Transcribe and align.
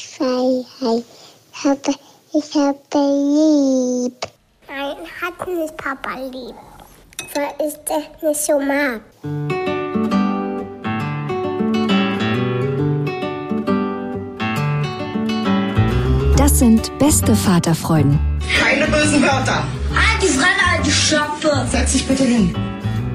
Freiheit. 0.00 1.04
Ich 1.52 1.64
habe, 1.64 1.94
ich 2.32 2.54
habe 2.54 2.78
lieb. 2.94 4.26
Nein, 4.68 4.96
hat 5.20 5.46
nicht 5.46 5.76
Papa 5.76 6.18
lieb. 6.18 6.54
Weil 7.34 7.66
ich 7.66 7.74
das 7.84 8.22
nicht 8.22 8.40
so 8.40 8.58
mag. 8.60 9.00
Das 16.36 16.58
sind 16.58 16.96
beste 16.98 17.34
Vaterfreuden. 17.34 18.18
Keine 18.60 18.86
bösen 18.86 19.22
Wörter. 19.22 19.64
Halt 19.94 20.22
die 20.22 20.26
Fremde, 20.26 20.70
halt 20.70 20.86
die 20.86 20.90
Schöpfe. 20.90 21.66
Setz 21.70 21.92
dich 21.92 22.06
bitte 22.06 22.24
hin. 22.24 22.54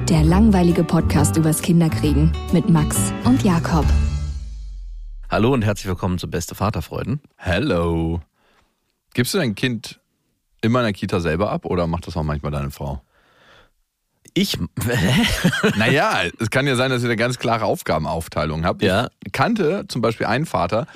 Der 0.08 0.24
langweilige 0.24 0.82
Podcast 0.82 1.36
übers 1.36 1.62
Kinderkriegen 1.62 2.32
mit 2.52 2.68
Max 2.68 2.96
und 3.24 3.44
Jakob. 3.44 3.84
Hallo 5.30 5.52
und 5.52 5.62
herzlich 5.62 5.86
willkommen 5.86 6.18
zu 6.18 6.28
Beste 6.28 6.56
Vaterfreuden. 6.56 7.20
Hello. 7.36 8.20
Gibst 9.14 9.32
du 9.32 9.38
dein 9.38 9.54
Kind 9.54 10.00
immer 10.60 10.80
in 10.80 10.86
der 10.86 10.92
Kita 10.92 11.20
selber 11.20 11.52
ab 11.52 11.66
oder 11.66 11.86
macht 11.86 12.08
das 12.08 12.16
auch 12.16 12.24
manchmal 12.24 12.50
deine 12.50 12.72
Frau? 12.72 13.00
Ich, 14.34 14.58
Naja, 15.76 16.22
es 16.40 16.50
kann 16.50 16.66
ja 16.66 16.74
sein, 16.74 16.90
dass 16.90 17.02
ihr 17.02 17.08
eine 17.08 17.14
ganz 17.14 17.38
klare 17.38 17.66
Aufgabenaufteilung 17.66 18.64
habt. 18.64 18.82
Ja. 18.82 19.08
Ich 19.24 19.30
kannte 19.30 19.84
zum 19.86 20.02
Beispiel 20.02 20.26
einen 20.26 20.46
Vater, 20.46 20.88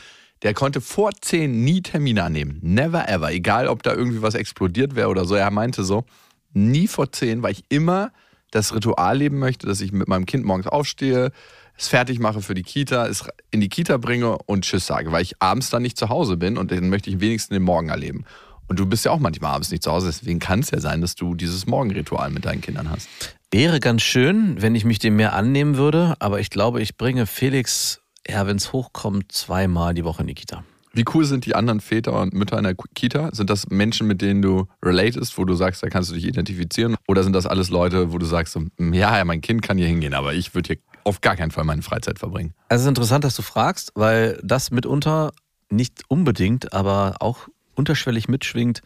der 0.42 0.52
konnte 0.52 0.80
vor 0.80 1.12
zehn 1.20 1.62
nie 1.62 1.82
Termine 1.82 2.24
annehmen. 2.24 2.58
Never 2.60 3.08
ever. 3.08 3.30
Egal, 3.30 3.69
ob 3.69 3.84
da 3.84 3.94
irgendwie 3.94 4.20
was 4.20 4.34
explodiert 4.34 4.96
wäre 4.96 5.10
oder 5.10 5.27
so. 5.27 5.36
Er 5.36 5.52
meinte 5.52 5.84
so, 5.84 6.06
nie 6.52 6.88
vor 6.88 7.12
zehn, 7.12 7.44
weil 7.44 7.52
ich 7.52 7.62
immer 7.69 8.10
das 8.50 8.74
Ritual 8.74 9.16
leben 9.16 9.38
möchte, 9.38 9.69
dass 9.69 9.80
ich 9.80 9.92
mit 9.92 10.08
meinem 10.08 10.27
Kind 10.27 10.44
morgens 10.44 10.66
aufstehe, 10.66 11.30
es 11.77 11.88
fertig 11.88 12.19
mache 12.19 12.41
für 12.41 12.55
die 12.55 12.62
Kita, 12.62 13.06
es 13.06 13.24
in 13.51 13.60
die 13.60 13.69
Kita 13.69 13.96
bringe 13.96 14.38
und 14.46 14.64
Tschüss 14.64 14.87
sage, 14.87 15.12
weil 15.12 15.23
ich 15.23 15.41
abends 15.41 15.70
dann 15.70 15.83
nicht 15.83 15.98
zu 15.98 16.09
Hause 16.09 16.37
bin 16.37 16.56
und 16.56 16.70
dann 16.70 16.88
möchte 16.88 17.10
ich 17.10 17.20
wenigstens 17.20 17.55
den 17.55 17.62
Morgen 17.62 17.88
erleben. 17.88 18.24
Und 18.66 18.78
du 18.78 18.87
bist 18.87 19.05
ja 19.05 19.11
auch 19.11 19.19
manchmal 19.19 19.53
abends 19.55 19.70
nicht 19.70 19.83
zu 19.83 19.92
Hause, 19.92 20.06
deswegen 20.06 20.39
kann 20.39 20.61
es 20.61 20.70
ja 20.70 20.81
sein, 20.81 21.00
dass 21.00 21.14
du 21.14 21.34
dieses 21.34 21.66
Morgenritual 21.66 22.31
mit 22.31 22.44
deinen 22.47 22.61
Kindern 22.61 22.91
hast. 22.91 23.08
wäre 23.50 23.78
ganz 23.78 24.03
schön, 24.03 24.61
wenn 24.61 24.75
ich 24.75 24.84
mich 24.84 24.98
dem 24.98 25.16
mehr 25.16 25.34
annehmen 25.34 25.77
würde, 25.77 26.14
aber 26.19 26.41
ich 26.41 26.50
glaube, 26.50 26.81
ich 26.81 26.97
bringe 26.97 27.27
Felix, 27.27 28.00
ja, 28.27 28.47
wenn 28.47 28.56
es 28.56 28.72
hochkommt, 28.72 29.31
zweimal 29.33 29.94
die 29.94 30.05
Woche 30.05 30.22
in 30.22 30.28
die 30.28 30.34
Kita. 30.34 30.64
Wie 30.92 31.05
cool 31.12 31.25
sind 31.25 31.44
die 31.44 31.56
anderen 31.56 31.81
Väter 31.81 32.20
und 32.20 32.34
Mütter 32.34 32.56
in 32.56 32.64
der 32.64 32.77
Kita? 32.94 33.31
Sind 33.33 33.50
das 33.50 33.69
Menschen, 33.69 34.06
mit 34.06 34.22
denen 34.22 34.42
du 34.42 34.69
relatest, 34.83 35.36
wo 35.36 35.44
du 35.44 35.55
sagst, 35.55 35.83
da 35.83 35.88
kannst 35.88 36.11
du 36.11 36.14
dich 36.14 36.25
identifizieren? 36.25 36.97
Oder 37.09 37.25
sind 37.25 37.33
das 37.33 37.47
alles 37.47 37.69
Leute, 37.69 38.12
wo 38.12 38.19
du 38.19 38.27
sagst, 38.27 38.56
"Mm, 38.78 38.92
ja, 38.92 39.19
ja, 39.19 39.25
mein 39.25 39.41
Kind 39.41 39.62
kann 39.62 39.77
hier 39.77 39.88
hingehen, 39.88 40.14
aber 40.14 40.34
ich 40.34 40.55
würde 40.55 40.69
hier 40.69 40.78
auf 41.05 41.20
gar 41.20 41.36
keinen 41.36 41.50
Fall 41.50 41.64
meine 41.64 41.83
Freizeit 41.83 42.19
verbringen? 42.19 42.55
Also 42.69 42.83
es 42.83 42.86
ist 42.86 42.88
interessant, 42.88 43.24
dass 43.24 43.36
du 43.36 43.42
fragst, 43.42 43.92
weil 43.94 44.41
das 44.42 44.70
mitunter 44.70 45.33
nicht 45.70 46.02
unbedingt, 46.08 46.72
aber 46.72 47.16
auch 47.20 47.48
unterschwellig 47.74 48.28
mitschwingt, 48.28 48.83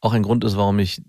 auch 0.00 0.12
ein 0.12 0.22
Grund 0.22 0.44
ist, 0.44 0.56
warum 0.56 0.78
ich 0.78 1.02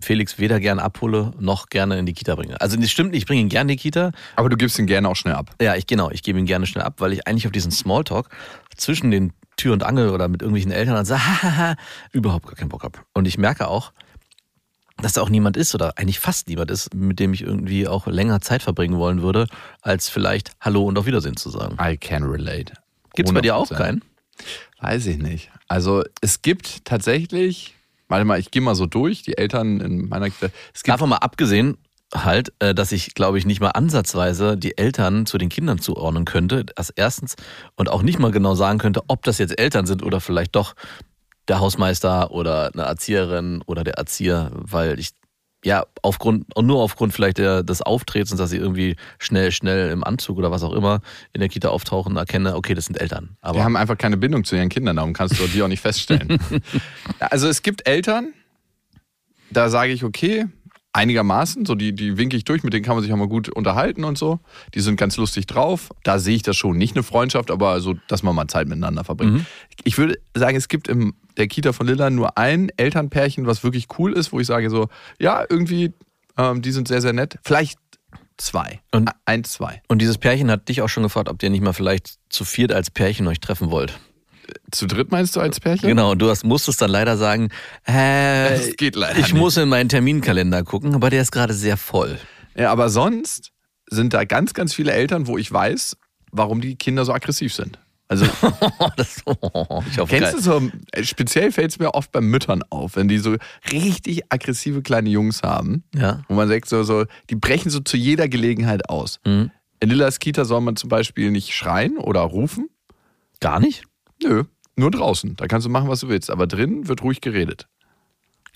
Felix 0.00 0.38
weder 0.38 0.60
gern 0.60 0.78
abhole, 0.78 1.32
noch 1.38 1.68
gerne 1.68 1.98
in 1.98 2.04
die 2.04 2.12
Kita 2.12 2.34
bringe. 2.34 2.60
Also 2.60 2.76
das 2.76 2.90
stimmt 2.90 3.14
ich 3.14 3.24
bringe 3.24 3.40
ihn 3.40 3.48
gerne 3.48 3.72
in 3.72 3.78
die 3.78 3.82
Kita, 3.82 4.12
Aber 4.36 4.50
du 4.50 4.56
gibst 4.56 4.78
ihn 4.78 4.86
gerne 4.86 5.08
auch 5.08 5.16
schnell 5.16 5.34
ab. 5.34 5.54
Ja, 5.60 5.76
ich 5.76 5.86
genau, 5.86 6.10
ich 6.10 6.22
gebe 6.22 6.38
ihn 6.38 6.44
gerne 6.44 6.66
schnell 6.66 6.84
ab, 6.84 6.96
weil 6.98 7.12
ich 7.12 7.26
eigentlich 7.26 7.46
auf 7.46 7.52
diesen 7.52 7.70
Smalltalk 7.70 8.28
zwischen 8.76 9.10
den 9.10 9.32
Tür 9.56 9.72
und 9.72 9.82
Angel 9.82 10.10
oder 10.10 10.28
mit 10.28 10.42
irgendwelchen 10.42 10.72
Eltern 10.72 10.96
und 10.96 11.04
sage, 11.04 11.22
hahaha, 11.42 11.76
überhaupt 12.12 12.46
gar 12.46 12.56
keinen 12.56 12.68
Bock 12.68 12.82
habe. 12.82 12.98
Und 13.14 13.26
ich 13.26 13.38
merke 13.38 13.68
auch, 13.68 13.92
dass 15.00 15.14
da 15.14 15.22
auch 15.22 15.28
niemand 15.28 15.56
ist 15.56 15.74
oder 15.74 15.98
eigentlich 15.98 16.20
fast 16.20 16.48
niemand 16.48 16.70
ist, 16.70 16.94
mit 16.94 17.18
dem 17.18 17.34
ich 17.34 17.42
irgendwie 17.42 17.88
auch 17.88 18.06
länger 18.06 18.40
Zeit 18.40 18.62
verbringen 18.62 18.98
wollen 18.98 19.22
würde, 19.22 19.46
als 19.82 20.08
vielleicht 20.08 20.52
Hallo 20.60 20.84
und 20.84 20.98
auf 20.98 21.06
Wiedersehen 21.06 21.36
zu 21.36 21.50
sagen. 21.50 21.76
I 21.80 21.96
can 21.96 22.22
relate. 22.24 22.72
Gibt's 23.14 23.32
bei 23.32 23.40
dir 23.40 23.56
auch 23.56 23.70
100%. 23.70 23.76
keinen? 23.76 24.02
Weiß 24.80 25.06
ich 25.06 25.18
nicht. 25.18 25.50
Also 25.68 26.04
es 26.20 26.42
gibt 26.42 26.84
tatsächlich, 26.84 27.74
warte 28.08 28.24
mal, 28.24 28.38
ich 28.38 28.50
gehe 28.50 28.62
mal 28.62 28.74
so 28.74 28.86
durch, 28.86 29.22
die 29.22 29.38
Eltern 29.38 29.80
in 29.80 30.08
meiner. 30.08 30.26
Es 30.26 30.40
gibt 30.40 30.88
Davon 30.88 31.08
mal 31.08 31.16
abgesehen, 31.16 31.78
halt, 32.14 32.52
äh, 32.58 32.74
dass 32.74 32.92
ich, 32.92 33.14
glaube 33.14 33.38
ich, 33.38 33.46
nicht 33.46 33.60
mal 33.60 33.70
ansatzweise 33.70 34.56
die 34.56 34.76
Eltern 34.78 35.26
zu 35.26 35.38
den 35.38 35.48
Kindern 35.48 35.78
zuordnen 35.78 36.24
könnte. 36.24 36.64
Das 36.64 36.90
erstens. 36.90 37.36
Und 37.76 37.88
auch 37.88 38.02
nicht 38.02 38.18
mal 38.18 38.30
genau 38.30 38.54
sagen 38.54 38.78
könnte, 38.78 39.02
ob 39.08 39.22
das 39.24 39.38
jetzt 39.38 39.58
Eltern 39.58 39.86
sind 39.86 40.02
oder 40.02 40.20
vielleicht 40.20 40.54
doch 40.54 40.74
der 41.48 41.60
Hausmeister 41.60 42.30
oder 42.30 42.70
eine 42.72 42.82
Erzieherin 42.82 43.62
oder 43.66 43.84
der 43.84 43.94
Erzieher, 43.94 44.50
weil 44.54 44.98
ich 44.98 45.10
ja 45.64 45.86
aufgrund 46.02 46.54
und 46.54 46.66
nur 46.66 46.82
aufgrund 46.82 47.12
vielleicht 47.12 47.38
der, 47.38 47.62
des 47.62 47.82
Auftretens, 47.82 48.36
dass 48.36 48.50
sie 48.50 48.58
irgendwie 48.58 48.96
schnell, 49.18 49.50
schnell 49.50 49.90
im 49.90 50.04
Anzug 50.04 50.36
oder 50.38 50.50
was 50.50 50.62
auch 50.62 50.72
immer 50.72 51.00
in 51.32 51.40
der 51.40 51.48
Kita 51.48 51.68
auftauchen, 51.68 52.16
erkenne, 52.16 52.54
okay, 52.54 52.74
das 52.74 52.84
sind 52.86 53.00
Eltern. 53.00 53.36
Aber 53.40 53.58
Die 53.58 53.64
haben 53.64 53.76
einfach 53.76 53.96
keine 53.96 54.16
Bindung 54.16 54.44
zu 54.44 54.56
ihren 54.56 54.68
Kindern, 54.68 54.96
darum 54.96 55.14
kannst 55.14 55.38
du 55.38 55.46
die 55.46 55.62
auch 55.62 55.68
nicht 55.68 55.80
feststellen. 55.80 56.38
also 57.18 57.48
es 57.48 57.62
gibt 57.62 57.88
Eltern, 57.88 58.34
da 59.50 59.70
sage 59.70 59.92
ich, 59.92 60.04
okay, 60.04 60.46
einigermaßen, 60.94 61.66
so 61.66 61.74
die, 61.74 61.92
die 61.94 62.16
winke 62.16 62.36
ich 62.36 62.44
durch, 62.44 62.62
mit 62.62 62.72
denen 62.72 62.84
kann 62.84 62.94
man 62.96 63.02
sich 63.04 63.12
auch 63.12 63.16
mal 63.16 63.28
gut 63.28 63.48
unterhalten 63.50 64.04
und 64.04 64.16
so. 64.16 64.40
Die 64.74 64.80
sind 64.80 64.96
ganz 64.96 65.16
lustig 65.16 65.46
drauf. 65.46 65.90
Da 66.04 66.18
sehe 66.18 66.36
ich 66.36 66.42
das 66.42 66.56
schon. 66.56 66.78
Nicht 66.78 66.96
eine 66.96 67.02
Freundschaft, 67.02 67.50
aber 67.50 67.80
so, 67.80 67.94
dass 68.08 68.22
man 68.22 68.34
mal 68.34 68.46
Zeit 68.48 68.68
miteinander 68.68 69.04
verbringt. 69.04 69.44
Ich 69.84 69.98
würde 69.98 70.18
sagen, 70.34 70.56
es 70.56 70.68
gibt 70.68 70.88
in 70.88 71.12
der 71.36 71.48
Kita 71.48 71.72
von 71.72 71.86
Lilla 71.86 72.08
nur 72.10 72.38
ein 72.38 72.70
Elternpärchen, 72.76 73.46
was 73.46 73.62
wirklich 73.64 73.88
cool 73.98 74.12
ist, 74.12 74.32
wo 74.32 74.40
ich 74.40 74.46
sage 74.46 74.70
so, 74.70 74.88
ja, 75.18 75.44
irgendwie, 75.48 75.92
ähm, 76.38 76.62
die 76.62 76.70
sind 76.72 76.88
sehr, 76.88 77.00
sehr 77.02 77.12
nett. 77.12 77.38
Vielleicht 77.44 77.78
zwei. 78.36 78.80
Und- 78.92 79.10
Eins, 79.26 79.52
zwei. 79.52 79.82
und 79.88 80.00
dieses 80.00 80.18
Pärchen 80.18 80.50
hat 80.50 80.68
dich 80.68 80.80
auch 80.82 80.88
schon 80.88 81.02
gefragt, 81.02 81.28
ob 81.28 81.42
ihr 81.42 81.50
nicht 81.50 81.62
mal 81.62 81.72
vielleicht 81.72 82.14
zu 82.28 82.44
viert 82.44 82.72
als 82.72 82.90
Pärchen 82.90 83.26
euch 83.26 83.40
treffen 83.40 83.70
wollt. 83.70 83.98
Zu 84.70 84.86
dritt 84.86 85.10
meinst 85.10 85.36
du 85.36 85.40
als 85.40 85.60
Pärchen? 85.60 85.88
Genau, 85.88 86.14
du 86.14 86.28
hast, 86.28 86.44
musstest 86.44 86.80
dann 86.82 86.90
leider 86.90 87.16
sagen, 87.16 87.48
äh, 87.84 88.50
Das 88.56 88.76
geht 88.76 88.96
leider 88.96 89.18
ich 89.18 89.32
nicht. 89.32 89.34
muss 89.34 89.56
in 89.56 89.68
meinen 89.68 89.88
Terminkalender 89.88 90.62
gucken, 90.64 90.94
aber 90.94 91.10
der 91.10 91.22
ist 91.22 91.32
gerade 91.32 91.54
sehr 91.54 91.76
voll. 91.76 92.18
Ja, 92.56 92.70
aber 92.72 92.88
sonst 92.88 93.50
sind 93.90 94.14
da 94.14 94.24
ganz, 94.24 94.54
ganz 94.54 94.74
viele 94.74 94.92
Eltern, 94.92 95.26
wo 95.26 95.38
ich 95.38 95.50
weiß, 95.52 95.96
warum 96.32 96.60
die 96.60 96.76
Kinder 96.76 97.04
so 97.04 97.12
aggressiv 97.12 97.52
sind. 97.54 97.78
Also 98.08 98.26
das, 98.96 99.22
oh, 99.24 99.82
ich 99.90 99.98
hoffe, 99.98 100.14
kennst 100.14 100.34
du 100.34 100.40
so, 100.40 100.62
speziell 101.02 101.50
fällt 101.52 101.70
es 101.70 101.78
mir 101.78 101.94
oft 101.94 102.12
bei 102.12 102.20
Müttern 102.20 102.62
auf, 102.68 102.96
wenn 102.96 103.08
die 103.08 103.18
so 103.18 103.36
richtig 103.72 104.30
aggressive 104.30 104.82
kleine 104.82 105.08
Jungs 105.08 105.42
haben, 105.42 105.84
Ja. 105.94 106.22
wo 106.28 106.34
man 106.34 106.48
sagt, 106.48 106.68
so, 106.68 106.82
so, 106.82 107.06
die 107.30 107.34
brechen 107.34 107.70
so 107.70 107.80
zu 107.80 107.96
jeder 107.96 108.28
Gelegenheit 108.28 108.88
aus. 108.90 109.20
Mhm. 109.24 109.50
In 109.80 109.88
Lillas 109.88 110.18
Kita 110.18 110.44
soll 110.44 110.60
man 110.60 110.76
zum 110.76 110.88
Beispiel 110.90 111.30
nicht 111.30 111.54
schreien 111.54 111.96
oder 111.98 112.20
rufen. 112.20 112.68
Gar 113.40 113.60
nicht? 113.60 113.84
Nö, 114.24 114.44
nur 114.76 114.90
draußen. 114.90 115.36
Da 115.36 115.46
kannst 115.46 115.66
du 115.66 115.70
machen, 115.70 115.88
was 115.88 116.00
du 116.00 116.08
willst. 116.08 116.30
Aber 116.30 116.46
drinnen 116.46 116.88
wird 116.88 117.02
ruhig 117.02 117.20
geredet. 117.20 117.68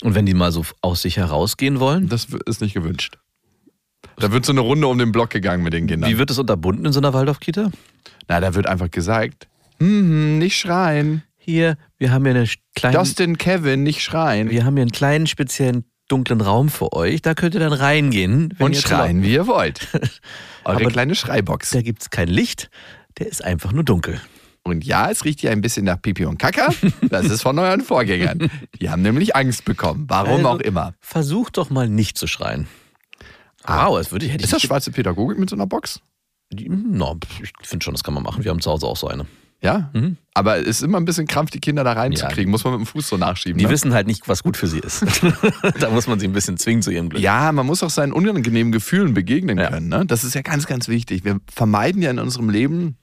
Und 0.03 0.15
wenn 0.15 0.25
die 0.25 0.33
mal 0.33 0.51
so 0.51 0.65
aus 0.81 1.01
sich 1.01 1.17
herausgehen 1.17 1.79
wollen, 1.79 2.07
Das 2.09 2.27
ist 2.45 2.61
nicht 2.61 2.73
gewünscht. 2.73 3.17
Da 4.17 4.31
wird 4.31 4.45
so 4.45 4.51
eine 4.51 4.61
Runde 4.61 4.87
um 4.87 4.97
den 4.97 5.11
Block 5.11 5.29
gegangen 5.29 5.63
mit 5.63 5.73
den 5.73 5.87
Kindern. 5.87 6.09
wie 6.09 6.17
wird 6.17 6.31
es 6.31 6.39
unterbunden 6.39 6.85
in 6.85 6.91
so 6.93 6.99
einer 6.99 7.13
Waldorf-Kita? 7.13 7.71
Na, 8.27 8.39
da 8.39 8.53
wird 8.55 8.67
einfach 8.67 8.89
gesagt, 8.91 9.47
hm, 9.79 10.37
nicht 10.39 10.57
schreien. 10.57 11.23
Hier, 11.37 11.77
wir 11.97 12.11
haben 12.11 12.25
hier 12.25 12.35
eine 12.35 12.47
kleine, 12.75 12.97
Dustin, 12.97 13.37
Kevin, 13.37 13.83
nicht 13.83 14.01
schreien. 14.01 14.49
wir 14.49 14.65
haben 14.65 14.75
hier 14.75 14.83
einen 14.83 14.91
kleinen 14.91 15.25
speziellen 15.27 15.83
dunklen 16.07 16.41
Raum 16.41 16.69
für 16.69 16.93
euch. 16.93 17.21
Da 17.21 17.33
könnt 17.33 17.53
ihr 17.55 17.59
dann 17.59 17.73
reingehen. 17.73 18.53
und 18.59 18.75
schreien, 18.75 19.21
wie 19.23 19.33
ihr 19.33 19.47
wollt. 19.47 19.87
Eure 20.63 20.77
Aber- 20.81 20.89
kleine 20.91 21.15
Schreibox. 21.15 21.71
Da 21.71 21.81
gibt 21.81 22.01
es 22.03 22.09
kein 22.09 22.27
Licht, 22.27 22.69
der 23.17 23.27
ist 23.27 23.43
einfach 23.43 23.71
nur 23.71 23.83
dunkel. 23.83 24.19
Und 24.63 24.83
ja, 24.85 25.09
es 25.09 25.25
riecht 25.25 25.39
hier 25.41 25.51
ein 25.51 25.61
bisschen 25.61 25.85
nach 25.85 26.01
Pipi 26.01 26.25
und 26.25 26.37
Kaka. 26.37 26.73
Das 27.09 27.25
ist 27.25 27.41
von 27.41 27.57
euren 27.57 27.81
Vorgängern. 27.81 28.49
Die 28.79 28.89
haben 28.89 29.01
nämlich 29.01 29.35
Angst 29.35 29.65
bekommen. 29.65 30.05
Warum 30.07 30.45
Also- 30.45 30.49
auch 30.49 30.59
immer. 30.59 30.93
Versucht 30.99 31.57
doch 31.57 31.69
mal 31.69 31.89
nicht 31.89 32.17
zu 32.17 32.27
schreien. 32.27 32.67
Wow, 33.65 33.97
das 33.97 34.11
würde 34.11 34.25
ich, 34.25 34.31
hätte 34.31 34.43
Ist 34.43 34.49
ich 34.49 34.53
das 34.53 34.61
schwarze 34.63 34.91
Pädagogik 34.91 35.37
mit 35.37 35.49
so 35.49 35.55
einer 35.55 35.67
Box? 35.67 36.01
No, 36.51 37.17
ich 37.41 37.51
finde 37.61 37.83
schon, 37.83 37.93
das 37.93 38.03
kann 38.03 38.13
man 38.13 38.23
machen. 38.23 38.43
Wir 38.43 38.51
haben 38.51 38.61
zu 38.61 38.71
Hause 38.71 38.87
auch 38.87 38.97
so 38.97 39.07
eine. 39.07 39.25
Ja. 39.61 39.89
Mhm. 39.93 40.17
Aber 40.33 40.57
es 40.59 40.67
ist 40.67 40.83
immer 40.83 40.97
ein 40.97 41.05
bisschen 41.05 41.27
Krampf, 41.27 41.51
die 41.51 41.59
Kinder 41.59 41.83
da 41.83 41.91
reinzukriegen. 41.91 42.49
Muss 42.49 42.63
man 42.63 42.73
mit 42.73 42.81
dem 42.81 42.85
Fuß 42.85 43.09
so 43.09 43.17
nachschieben. 43.17 43.57
Die 43.57 43.65
ne? 43.65 43.71
wissen 43.71 43.93
halt 43.93 44.07
nicht, 44.07 44.27
was 44.27 44.41
gut 44.41 44.55
für 44.55 44.67
sie 44.67 44.79
ist. 44.79 45.03
da 45.79 45.89
muss 45.89 46.07
man 46.07 46.19
sie 46.19 46.27
ein 46.27 46.33
bisschen 46.33 46.57
zwingen 46.57 46.81
zu 46.81 46.91
ihrem 46.91 47.09
Glück. 47.09 47.21
Ja, 47.21 47.51
man 47.51 47.65
muss 47.65 47.83
auch 47.83 47.89
seinen 47.89 48.13
unangenehmen 48.13 48.71
Gefühlen 48.71 49.13
begegnen 49.13 49.57
Ja. 49.57 49.69
können. 49.69 49.89
Ne? 49.89 50.05
Das 50.05 50.23
ist 50.23 50.33
ja 50.33 50.41
ganz, 50.41 50.65
ganz 50.65 50.87
wichtig. 50.87 51.25
Wir 51.25 51.39
vermeiden 51.53 52.01
ja 52.01 52.09
in 52.09 52.19
unserem 52.19 52.49
Leben 52.49 52.97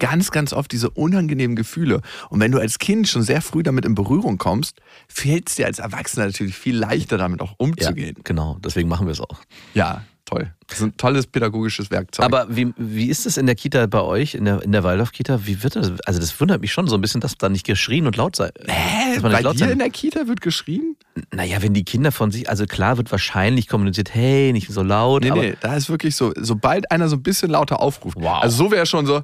ganz, 0.00 0.32
ganz 0.32 0.52
oft 0.52 0.72
diese 0.72 0.90
unangenehmen 0.90 1.54
Gefühle. 1.54 2.00
Und 2.30 2.40
wenn 2.40 2.50
du 2.50 2.58
als 2.58 2.78
Kind 2.80 3.06
schon 3.06 3.22
sehr 3.22 3.40
früh 3.42 3.62
damit 3.62 3.84
in 3.84 3.94
Berührung 3.94 4.36
kommst, 4.38 4.80
fällt 5.08 5.48
es 5.48 5.54
dir 5.54 5.66
als 5.66 5.78
Erwachsener 5.78 6.26
natürlich 6.26 6.56
viel 6.56 6.76
leichter, 6.76 7.16
damit 7.18 7.40
auch 7.40 7.50
Ja, 7.50 7.56
umzugehen. 7.58 8.16
genau. 8.24 8.58
Deswegen 8.64 8.88
machen 8.88 9.06
wir 9.06 9.12
es 9.12 9.20
auch. 9.20 9.38
Ja, 9.74 10.02
toll. 10.24 10.52
Das 10.68 10.78
ist 10.78 10.84
ein 10.84 10.96
tolles 10.96 11.26
pädagogisches 11.26 11.90
Werkzeug. 11.90 12.24
Aber 12.24 12.46
wie, 12.48 12.72
wie 12.76 13.06
ist 13.06 13.26
es 13.26 13.36
in 13.36 13.46
der 13.46 13.56
Kita 13.56 13.86
bei 13.86 14.00
euch, 14.02 14.34
in 14.36 14.44
der, 14.44 14.62
in 14.62 14.70
der 14.72 14.84
Waldorf-Kita? 14.84 15.44
Wie 15.44 15.62
wird 15.64 15.74
das? 15.74 15.90
Also, 16.06 16.20
das 16.20 16.40
wundert 16.40 16.60
mich 16.60 16.72
schon 16.72 16.86
so 16.86 16.94
ein 16.94 17.00
bisschen, 17.00 17.20
dass 17.20 17.36
da 17.36 17.48
nicht 17.48 17.66
geschrien 17.66 18.06
und 18.06 18.16
laut 18.16 18.36
sei. 18.36 18.50
Hä? 18.68 19.14
dass 19.14 19.22
man 19.22 19.32
Bei 19.32 19.40
laut 19.40 19.54
dir 19.56 19.58
sein- 19.60 19.70
in 19.72 19.78
der 19.80 19.90
Kita 19.90 20.28
wird 20.28 20.40
geschrien? 20.40 20.96
Naja, 21.34 21.60
wenn 21.62 21.74
die 21.74 21.84
Kinder 21.84 22.12
von 22.12 22.30
sich, 22.30 22.48
also 22.48 22.66
klar 22.66 22.96
wird 22.96 23.10
wahrscheinlich 23.10 23.66
kommuniziert, 23.66 24.14
hey, 24.14 24.52
nicht 24.52 24.70
so 24.70 24.82
laut. 24.84 25.24
Nee, 25.24 25.30
nee, 25.32 25.54
da 25.60 25.74
ist 25.74 25.90
wirklich 25.90 26.14
so, 26.14 26.32
sobald 26.36 26.90
einer 26.92 27.08
so 27.08 27.16
ein 27.16 27.22
bisschen 27.24 27.50
lauter 27.50 27.80
aufruft. 27.80 28.16
Wow. 28.20 28.40
Also 28.42 28.56
so 28.64 28.70
wäre 28.70 28.86
schon 28.86 29.06
so, 29.06 29.22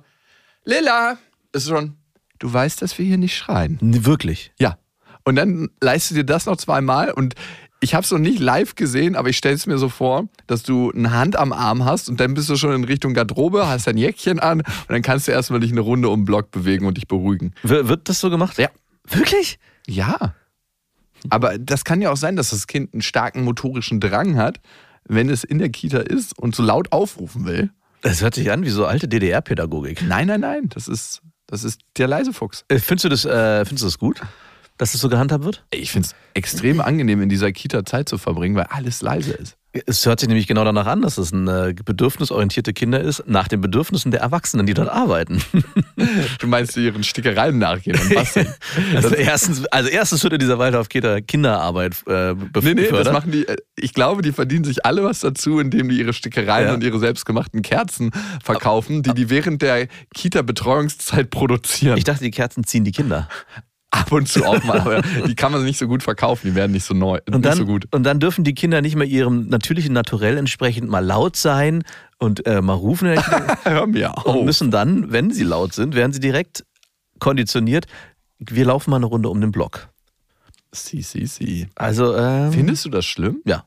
Lilla, 0.68 1.16
ist 1.52 1.68
schon, 1.68 1.94
du 2.40 2.52
weißt, 2.52 2.82
dass 2.82 2.98
wir 2.98 3.06
hier 3.06 3.18
nicht 3.18 3.36
schreien. 3.36 3.78
Wirklich. 3.80 4.52
Ja. 4.58 4.78
Und 5.24 5.36
dann 5.36 5.68
leistest 5.80 6.10
du 6.10 6.14
dir 6.16 6.24
das 6.24 6.46
noch 6.46 6.56
zweimal 6.56 7.12
und 7.12 7.34
ich 7.80 7.94
habe 7.94 8.02
es 8.02 8.10
noch 8.10 8.18
nicht 8.18 8.40
live 8.40 8.74
gesehen, 8.74 9.14
aber 9.14 9.28
ich 9.28 9.36
stelle 9.36 9.54
es 9.54 9.66
mir 9.66 9.78
so 9.78 9.88
vor, 9.88 10.28
dass 10.48 10.64
du 10.64 10.90
eine 10.90 11.12
Hand 11.12 11.36
am 11.36 11.52
Arm 11.52 11.84
hast 11.84 12.08
und 12.08 12.18
dann 12.18 12.34
bist 12.34 12.48
du 12.48 12.56
schon 12.56 12.74
in 12.74 12.82
Richtung 12.82 13.14
Garderobe, 13.14 13.68
hast 13.68 13.86
dein 13.86 13.96
Jäckchen 13.96 14.40
an 14.40 14.60
und 14.60 14.88
dann 14.88 15.02
kannst 15.02 15.28
du 15.28 15.32
erstmal 15.32 15.60
dich 15.60 15.70
eine 15.70 15.82
Runde 15.82 16.08
um 16.08 16.20
den 16.20 16.24
Block 16.24 16.50
bewegen 16.50 16.86
und 16.86 16.96
dich 16.96 17.06
beruhigen. 17.06 17.54
W 17.62 17.86
wird 17.86 18.08
das 18.08 18.18
so 18.18 18.28
gemacht? 18.28 18.58
Ja. 18.58 18.70
Wirklich? 19.08 19.60
Ja. 19.86 20.34
Aber 21.30 21.58
das 21.58 21.84
kann 21.84 22.02
ja 22.02 22.10
auch 22.10 22.16
sein, 22.16 22.34
dass 22.34 22.50
das 22.50 22.66
Kind 22.66 22.92
einen 22.92 23.02
starken 23.02 23.44
motorischen 23.44 24.00
Drang 24.00 24.36
hat, 24.36 24.60
wenn 25.04 25.28
es 25.28 25.44
in 25.44 25.60
der 25.60 25.68
Kita 25.68 25.98
ist 25.98 26.36
und 26.36 26.56
so 26.56 26.64
laut 26.64 26.90
aufrufen 26.90 27.44
will. 27.44 27.70
Das 28.02 28.22
hört 28.22 28.34
sich 28.34 28.50
an 28.50 28.64
wie 28.64 28.70
so 28.70 28.87
alte 28.87 29.08
DDR-Pädagogik. 29.08 30.02
Nein, 30.06 30.28
nein, 30.28 30.40
nein, 30.40 30.69
das 30.69 30.88
ist, 30.88 31.22
das 31.46 31.64
ist 31.64 31.81
der 31.96 32.08
leise 32.08 32.32
Fuchs. 32.32 32.64
Äh, 32.69 32.78
Findest 32.78 33.04
du 33.04 33.08
das, 33.08 33.25
äh, 33.25 33.64
findest 33.64 33.82
du 33.82 33.87
das 33.87 33.98
gut, 33.98 34.20
dass 34.78 34.93
das 34.93 35.00
so 35.00 35.08
gehandhabt 35.08 35.44
wird? 35.44 35.64
Ich 35.70 35.90
finde 35.90 36.08
es 36.08 36.14
extrem 36.34 36.81
angenehm, 36.81 37.22
in 37.22 37.28
dieser 37.28 37.52
Kita 37.52 37.84
Zeit 37.84 38.08
zu 38.08 38.19
verbringen, 38.19 38.54
weil 38.56 38.66
alles 38.66 39.00
leise 39.02 39.32
ist. 39.32 39.56
Es 39.87 40.06
hört 40.06 40.20
sich 40.20 40.28
nämlich 40.28 40.46
genau 40.46 40.64
danach 40.64 40.87
an, 40.87 41.02
dass 41.02 41.19
es 41.19 41.32
eine 41.32 41.75
bedürfnisorientierte 41.75 42.73
Kinder 42.73 43.00
ist, 43.00 43.25
nach 43.26 43.49
den 43.49 43.61
Bedürfnissen 43.61 44.11
der 44.11 44.20
Erwachsenen, 44.20 44.67
die 44.67 44.75
dort 44.75 44.88
arbeiten. 44.88 45.43
Du 46.38 46.46
meinst, 46.46 46.76
die 46.76 46.84
ihren 46.84 47.02
Stickereien 47.02 47.58
nachgehen 47.58 47.99
und 47.99 48.14
basteln. 48.14 48.46
Also 48.94 49.14
erstens, 49.14 49.64
also 49.67 49.88
erstens 49.88 50.23
wird 50.23 50.34
in 50.34 50.38
dieser 50.38 50.58
Waldorf-Kita 50.58 51.20
Kinderarbeit 51.23 51.96
äh, 52.06 52.34
Nee, 52.34 52.75
nee, 52.75 52.88
das 52.90 53.11
machen 53.12 53.32
die. 53.32 53.46
äh, 53.49 53.56
Ich 53.76 53.93
glaube, 53.94 54.23
die 54.23 54.32
verdienen 54.32 54.64
sich 54.64 54.84
alle 54.84 55.02
was 55.05 55.20
dazu, 55.20 55.58
indem 55.58 55.88
die 55.88 55.99
ihre 55.99 56.12
Stickereien 56.12 56.69
Ja. 56.69 56.75
und 56.75 56.84
ihre 56.84 56.99
selbstgemachten 56.99 57.62
Kerzen 57.62 58.11
verkaufen, 58.43 59.02
die 59.02 59.14
die 59.14 59.31
während 59.31 59.62
der 59.62 59.88
Kita-Betreuungszeit 60.14 61.31
produzieren. 61.31 61.96
Ich 61.99 62.05
dachte, 62.05 62.25
die 62.25 62.31
Kerzen 62.31 62.64
ziehen 62.64 62.84
die 62.84 62.93
Kinder. 62.93 63.28
Ab 63.90 64.10
und 64.12 64.28
zu 64.28 64.44
auch 64.44 64.62
mal, 64.64 64.80
aber 64.80 65.02
die 65.02 65.34
kann 65.36 65.52
man 65.52 65.64
nicht 65.64 65.78
so 65.78 65.86
gut 65.86 66.02
verkaufen, 66.02 66.48
die 66.48 66.54
werden 66.54 66.72
nicht 66.72 66.84
so 66.84 66.92
neu, 66.92 67.18
Und 67.26 67.34
nicht 67.36 67.44
dann, 67.46 67.56
so 67.58 67.64
gut. 67.66 67.86
und 67.92 68.02
dann 68.02 68.18
dürfen 68.20 68.44
die 68.44 68.52
Kinder 68.54 68.82
nicht 68.82 68.96
mehr 68.96 69.06
ihrem 69.06 69.48
natürlichen 69.48 69.92
Naturell 69.92 70.36
entsprechend 70.36 70.88
mal 70.90 71.04
laut 71.04 71.36
sein 71.36 71.82
und 72.18 72.44
äh, 72.46 72.60
mal 72.60 72.74
rufen 72.74 73.08
Hör 73.64 73.86
mir 73.86 74.12
und 74.24 74.26
auf. 74.26 74.44
müssen 74.44 74.70
dann, 74.70 75.12
wenn 75.12 75.30
sie 75.30 75.44
laut 75.44 75.72
sind, 75.72 75.94
werden 75.94 76.12
sie 76.12 76.20
direkt 76.20 76.64
konditioniert. 77.20 77.86
Wir 78.38 78.66
laufen 78.66 78.90
mal 78.90 78.96
eine 78.96 79.06
Runde 79.06 79.28
um 79.30 79.40
den 79.40 79.52
Block. 79.52 79.88
Si, 80.72 81.00
si, 81.00 81.24
si. 81.26 81.68
Also, 81.76 82.14
ähm, 82.16 82.52
Findest 82.52 82.84
du 82.84 82.90
das 82.90 83.06
schlimm? 83.06 83.40
ja. 83.46 83.64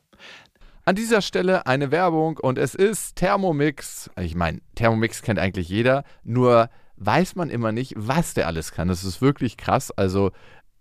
An 0.86 0.96
dieser 0.96 1.22
Stelle 1.22 1.66
eine 1.66 1.90
Werbung 1.92 2.36
und 2.38 2.58
es 2.58 2.74
ist 2.74 3.14
Thermomix. 3.16 4.10
Ich 4.20 4.34
meine, 4.34 4.60
Thermomix 4.74 5.22
kennt 5.22 5.38
eigentlich 5.38 5.68
jeder, 5.68 6.04
nur 6.24 6.68
weiß 7.00 7.34
man 7.34 7.50
immer 7.50 7.72
nicht, 7.72 7.94
was 7.96 8.34
der 8.34 8.46
alles 8.46 8.72
kann. 8.72 8.88
Das 8.88 9.04
ist 9.04 9.20
wirklich 9.20 9.56
krass. 9.56 9.90
Also 9.90 10.30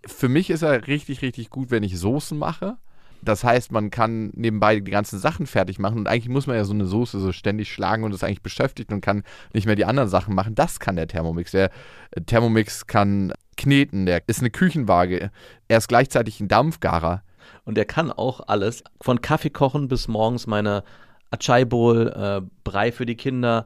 für 0.05 0.29
mich 0.29 0.49
ist 0.49 0.61
er 0.61 0.87
richtig, 0.87 1.21
richtig 1.21 1.49
gut, 1.49 1.71
wenn 1.71 1.83
ich 1.83 1.97
Soßen 1.97 2.37
mache. 2.37 2.77
Das 3.21 3.43
heißt, 3.43 3.71
man 3.71 3.89
kann 3.89 4.31
nebenbei 4.33 4.79
die 4.79 4.91
ganzen 4.91 5.19
Sachen 5.19 5.45
fertig 5.45 5.77
machen 5.77 5.97
und 5.97 6.07
eigentlich 6.07 6.29
muss 6.29 6.47
man 6.47 6.55
ja 6.55 6.63
so 6.63 6.73
eine 6.73 6.85
Soße 6.85 7.19
so 7.19 7.33
ständig 7.33 7.71
schlagen 7.71 8.03
und 8.03 8.13
ist 8.13 8.23
eigentlich 8.23 8.41
beschäftigt 8.41 8.93
und 8.93 9.01
kann 9.01 9.23
nicht 9.53 9.65
mehr 9.65 9.75
die 9.75 9.83
anderen 9.83 10.07
Sachen 10.07 10.35
machen. 10.35 10.55
Das 10.55 10.79
kann 10.79 10.95
der 10.95 11.07
Thermomix. 11.07 11.51
Der 11.51 11.69
Thermomix 12.27 12.87
kann 12.87 13.33
kneten, 13.57 14.05
der 14.05 14.23
ist 14.27 14.39
eine 14.39 14.51
Küchenwaage. 14.51 15.31
Er 15.67 15.77
ist 15.77 15.89
gleichzeitig 15.89 16.39
ein 16.39 16.47
Dampfgarer. 16.47 17.23
Und 17.65 17.75
der 17.75 17.85
kann 17.85 18.11
auch 18.11 18.41
alles, 18.47 18.83
von 19.01 19.21
Kaffee 19.21 19.49
kochen 19.49 19.89
bis 19.89 20.07
morgens 20.07 20.47
meine 20.47 20.83
Achai 21.31 21.65
Bowl, 21.65 22.07
äh, 22.07 22.41
Brei 22.63 22.91
für 22.91 23.05
die 23.05 23.15
Kinder, 23.15 23.65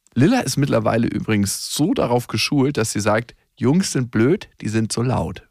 Lilla 0.13 0.41
ist 0.41 0.57
mittlerweile 0.57 1.07
übrigens 1.07 1.73
so 1.73 1.93
darauf 1.93 2.27
geschult, 2.27 2.77
dass 2.77 2.91
sie 2.91 2.99
sagt, 2.99 3.35
Jungs 3.55 3.91
sind 3.91 4.11
blöd, 4.11 4.49
die 4.61 4.69
sind 4.69 4.91
so 4.91 5.01
laut. 5.01 5.47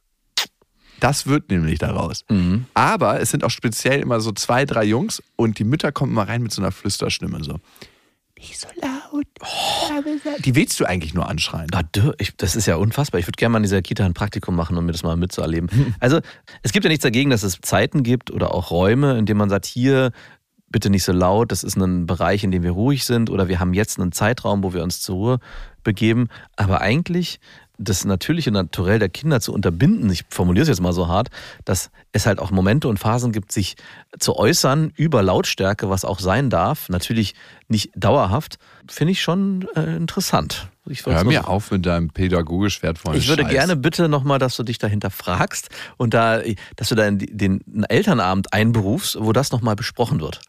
Das 1.01 1.27
wird 1.27 1.51
nämlich 1.51 1.79
daraus. 1.79 2.25
Aber 2.75 3.21
es 3.21 3.31
sind 3.31 3.43
auch 3.43 3.51
speziell 3.51 4.01
immer 4.01 4.21
so 4.21 4.33
zwei, 4.33 4.67
drei 4.67 4.85
Jungs 4.85 5.23
und 5.37 5.59
die 5.59 5.65
Mütter 5.65 5.93
kommen 5.93 6.13
mal 6.13 6.27
rein 6.27 6.43
mit 6.43 6.53
so 6.53 6.61
einer 6.61 6.73
Flüsterstimme 6.73 7.43
so. 7.43 7.59
Nicht 8.39 8.59
so 8.59 8.69
laut. 8.81 9.27
Die 10.45 10.55
willst 10.55 10.79
du 10.81 10.85
eigentlich 10.87 11.15
nur 11.15 11.29
anschreien. 11.29 11.69
Ah, 11.75 11.83
das 12.39 12.57
ist 12.57 12.67
ja 12.67 12.77
unfassbar. 12.77 13.19
Ich 13.19 13.27
würde 13.27 13.37
gerne 13.37 13.53
mal 13.53 13.59
in 13.59 13.65
dieser 13.65 13.83
Kita 13.83 14.05
ein 14.05 14.15
Praktikum 14.15 14.57
machen, 14.57 14.77
um 14.79 14.87
mir 14.87 14.93
das 14.93 15.03
mal 15.03 15.17
mitzuerleben. 15.17 15.95
Also, 16.01 16.21
es 16.63 16.73
gibt 16.73 16.85
ja 16.85 16.89
nichts 16.89 17.03
dagegen, 17.03 17.31
dass 17.31 17.43
es 17.43 17.59
Zeiten 17.61 18.03
gibt 18.03 18.31
oder 18.31 18.55
auch 18.55 18.71
Räume, 18.71 19.19
in 19.19 19.27
denen 19.27 19.39
man 19.39 19.51
sagt, 19.51 19.67
hier 19.67 20.13
bitte 20.71 20.89
nicht 20.89 21.05
so 21.05 21.13
laut, 21.13 21.53
das 21.53 21.65
ist 21.65 21.77
ein 21.77 22.07
Bereich, 22.07 22.45
in 22.45 22.51
dem 22.51 22.63
wir 22.63 22.71
ruhig 22.71 23.05
sind 23.05 23.29
oder 23.29 23.49
wir 23.49 23.61
haben 23.61 23.75
jetzt 23.75 24.01
einen 24.01 24.13
Zeitraum, 24.13 24.63
wo 24.63 24.73
wir 24.73 24.83
uns 24.83 25.01
zur 25.01 25.17
Ruhe 25.17 25.39
begeben. 25.83 26.29
Aber 26.57 26.81
eigentlich 26.81 27.41
das 27.83 28.05
natürliche 28.05 28.51
Naturell 28.51 28.99
der 28.99 29.09
Kinder 29.09 29.41
zu 29.41 29.53
unterbinden, 29.55 30.11
ich 30.11 30.25
formuliere 30.29 30.63
es 30.65 30.69
jetzt 30.69 30.81
mal 30.83 30.93
so 30.93 31.09
hart, 31.09 31.29
dass 31.65 31.91
es 32.13 32.27
halt 32.27 32.39
auch 32.39 32.51
Momente 32.51 32.89
und 32.89 32.99
Phasen 32.99 33.33
gibt, 33.33 33.51
sich 33.53 33.77
zu 34.19 34.37
äußern 34.37 34.93
über 34.97 35.23
Lautstärke, 35.23 35.89
was 35.89 36.05
auch 36.05 36.19
sein 36.21 36.51
darf, 36.51 36.89
natürlich 36.91 37.35
nicht 37.69 37.91
dauerhaft, 37.97 38.59
finde 38.89 39.13
ich 39.13 39.23
schon 39.23 39.67
äh, 39.75 39.97
interessant. 39.97 40.69
Ich 40.87 41.07
Hör 41.07 41.25
mir 41.25 41.43
so- 41.43 41.47
auf 41.47 41.71
mit 41.71 41.87
deinem 41.87 42.11
pädagogisch 42.11 42.83
wertvollen 42.83 43.17
ich 43.19 43.29
würde 43.29 43.43
Scheiß. 43.45 43.53
gerne 43.53 43.77
bitte 43.77 44.09
nochmal, 44.09 44.39
dass 44.39 44.57
du 44.57 44.63
dich 44.63 44.79
dahinter 44.79 45.11
fragst 45.11 45.69
und 45.97 46.13
da, 46.15 46.41
dass 46.77 46.89
du 46.89 46.95
da 46.97 47.11
den 47.11 47.85
Elternabend 47.89 48.53
einberufst, 48.53 49.17
wo 49.21 49.33
das 49.33 49.53
nochmal 49.53 49.77
besprochen 49.77 50.21
wird. 50.21 50.41